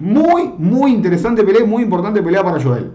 Muy, 0.00 0.54
muy 0.58 0.92
interesante 0.92 1.44
pelea, 1.44 1.64
muy 1.64 1.82
importante 1.82 2.22
pelea 2.22 2.42
para 2.42 2.60
Joel. 2.60 2.90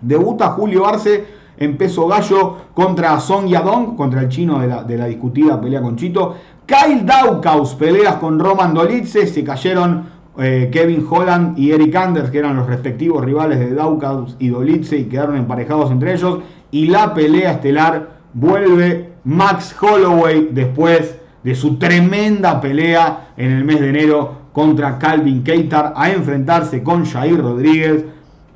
Debuta 0.00 0.48
Julio 0.48 0.86
Arce 0.86 1.24
en 1.56 1.76
peso 1.76 2.06
gallo 2.06 2.56
contra 2.74 3.18
Song 3.20 3.46
Yadong, 3.46 3.96
contra 3.96 4.22
el 4.22 4.28
chino 4.28 4.60
de 4.60 4.96
la, 4.96 5.06
discutida 5.06 5.60
pelea 5.60 5.80
con 5.80 5.96
Chito. 5.96 6.36
Kyle 6.66 7.04
Daukaus, 7.04 7.74
peleas 7.74 8.16
con 8.16 8.38
Roman 8.38 8.74
Dolitze, 8.74 9.26
se 9.26 9.44
cayeron 9.44 10.06
eh, 10.38 10.70
Kevin 10.72 11.06
Holland 11.08 11.58
y 11.58 11.70
Eric 11.70 11.94
Anders, 11.94 12.30
que 12.30 12.38
eran 12.38 12.56
los 12.56 12.66
respectivos 12.66 13.24
rivales 13.24 13.58
de 13.58 13.74
Daukaus 13.74 14.36
y 14.38 14.48
Dolitze, 14.48 14.98
y 14.98 15.04
quedaron 15.04 15.36
emparejados 15.36 15.90
entre 15.90 16.14
ellos. 16.14 16.38
Y 16.70 16.86
la 16.86 17.14
pelea 17.14 17.52
estelar 17.52 18.14
vuelve 18.32 19.12
Max 19.24 19.74
Holloway 19.80 20.48
después 20.52 21.18
de 21.44 21.54
su 21.54 21.76
tremenda 21.76 22.60
pelea 22.60 23.28
en 23.36 23.52
el 23.52 23.64
mes 23.64 23.80
de 23.80 23.90
enero 23.90 24.44
contra 24.52 24.98
Calvin 24.98 25.44
Keitar 25.44 25.92
a 25.96 26.10
enfrentarse 26.10 26.82
con 26.82 27.04
Jair 27.04 27.40
Rodríguez. 27.40 28.04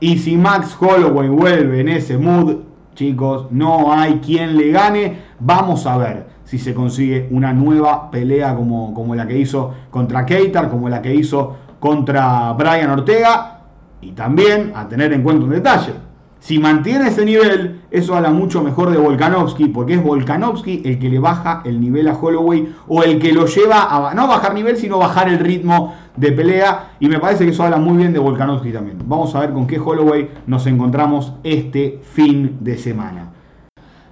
Y 0.01 0.19
si 0.19 0.37
Max 0.37 0.77
Holloway 0.81 1.29
vuelve 1.29 1.81
en 1.81 1.89
ese 1.89 2.17
mood, 2.17 2.68
Chicos, 2.99 3.47
no 3.53 3.93
hay 3.93 4.15
quien 4.15 4.57
le 4.57 4.73
gane. 4.73 5.19
Vamos 5.39 5.87
a 5.87 5.97
ver 5.97 6.27
si 6.43 6.59
se 6.59 6.75
consigue 6.75 7.29
una 7.31 7.53
nueva 7.53 8.11
pelea 8.11 8.57
como, 8.57 8.93
como 8.93 9.15
la 9.15 9.25
que 9.25 9.39
hizo 9.39 9.73
contra 9.89 10.27
Keitar, 10.27 10.69
como 10.69 10.89
la 10.89 11.01
que 11.01 11.15
hizo 11.15 11.55
contra 11.79 12.53
Brian 12.55 12.91
Ortega. 12.91 13.61
Y 14.01 14.11
también 14.11 14.73
a 14.75 14.89
tener 14.89 15.13
en 15.13 15.23
cuenta 15.23 15.45
un 15.45 15.51
detalle. 15.51 15.93
Si 16.41 16.59
mantiene 16.59 17.09
ese 17.09 17.25
nivel, 17.25 17.81
eso 17.91 18.15
habla 18.15 18.31
mucho 18.31 18.63
mejor 18.63 18.91
de 18.91 18.99
Volkanovski, 18.99 19.67
porque 19.67 19.95
es 19.95 20.03
Volkanovski 20.03 20.83
el 20.85 20.99
que 20.99 21.09
le 21.09 21.19
baja 21.19 21.63
el 21.65 21.81
nivel 21.81 22.07
a 22.09 22.15
Holloway 22.15 22.73
o 22.87 23.03
el 23.03 23.19
que 23.19 23.33
lo 23.33 23.47
lleva 23.47 24.09
a 24.09 24.15
no 24.15 24.29
bajar 24.29 24.55
nivel, 24.55 24.77
sino 24.77 24.99
bajar 24.99 25.29
el 25.29 25.41
ritmo 25.41 25.95
de 26.17 26.33
pelea. 26.33 26.93
Y 27.01 27.09
me 27.09 27.19
parece 27.19 27.45
que 27.45 27.51
eso 27.51 27.65
habla 27.65 27.79
muy 27.79 27.97
bien 27.97 28.13
de 28.13 28.21
Volkanovski 28.21 28.73
también. 28.73 28.99
Vamos 29.05 29.35
a 29.35 29.41
ver 29.41 29.53
con 29.53 29.67
qué 29.67 29.79
Holloway 29.79 30.31
nos 30.47 30.67
encontramos 30.67 31.33
este 31.43 32.01
fin 32.03 32.59
de 32.61 32.79
semana. 32.79 33.33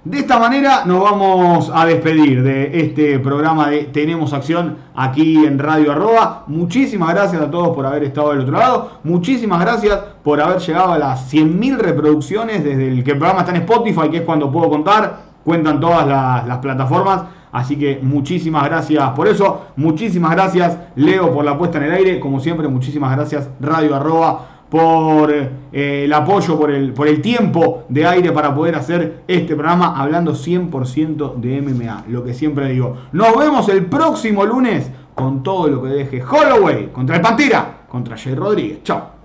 De 0.03 0.19
esta 0.19 0.39
manera 0.39 0.85
nos 0.85 1.03
vamos 1.03 1.71
a 1.73 1.85
despedir 1.85 2.41
de 2.41 2.79
este 2.81 3.19
programa 3.19 3.69
de 3.69 3.85
Tenemos 3.85 4.31
Acción 4.31 4.77
aquí 4.95 5.45
en 5.45 5.59
Radio 5.59 5.91
Arroba. 5.91 6.43
Muchísimas 6.47 7.13
gracias 7.13 7.41
a 7.41 7.51
todos 7.51 7.75
por 7.75 7.85
haber 7.85 8.03
estado 8.03 8.29
del 8.29 8.41
otro 8.41 8.57
lado. 8.57 8.91
Muchísimas 9.03 9.59
gracias 9.59 9.99
por 10.23 10.39
haber 10.39 10.59
llegado 10.59 10.93
a 10.93 10.97
las 10.97 11.33
100.000 11.33 11.77
reproducciones 11.77 12.63
desde 12.63 12.87
el 12.87 13.03
que 13.03 13.11
el 13.11 13.17
programa 13.17 13.41
está 13.41 13.53
en 13.53 13.63
Spotify, 13.63 14.09
que 14.09 14.17
es 14.17 14.23
cuando 14.23 14.51
puedo 14.51 14.69
contar. 14.69 15.23
Cuentan 15.43 15.79
todas 15.79 16.07
las, 16.07 16.57
plataformas. 16.59 17.23
Así 17.51 17.75
que 17.77 17.99
muchísimas 18.01 18.63
gracias 18.65 19.09
por 19.11 19.27
eso. 19.27 19.65
Muchísimas 19.75 20.31
gracias 20.31 20.77
Leo 20.95 21.33
por 21.33 21.43
la 21.43 21.57
puesta 21.57 21.79
en 21.79 21.85
el 21.85 21.91
aire. 21.91 22.19
Como 22.19 22.39
siempre, 22.39 22.67
muchísimas 22.67 23.13
gracias 23.15 23.49
Radio 23.59 23.95
Arroba 23.95 24.56
por 24.69 25.31
eh, 25.31 26.03
el 26.05 26.13
apoyo, 26.13 26.57
por 26.57 26.71
el, 26.71 26.93
por 26.93 27.07
el 27.07 27.21
tiempo 27.21 27.83
de 27.89 28.05
aire 28.05 28.31
para 28.31 28.53
poder 28.53 28.75
hacer 28.75 29.23
este 29.27 29.55
programa 29.55 29.99
hablando 29.99 30.33
100% 30.33 31.35
de 31.35 31.61
MMA. 31.61 32.05
Lo 32.09 32.23
que 32.23 32.33
siempre 32.33 32.69
digo. 32.69 32.97
Nos 33.11 33.37
vemos 33.37 33.69
el 33.69 33.85
próximo 33.85 34.45
lunes 34.45 34.91
con 35.15 35.41
todo 35.43 35.67
lo 35.67 35.83
que 35.83 35.89
deje 35.89 36.23
Holloway 36.23 36.87
contra 36.87 37.15
el 37.15 37.21
Pantera, 37.21 37.85
contra 37.89 38.17
Jay 38.17 38.35
Rodríguez. 38.35 38.83
Chao. 38.83 39.16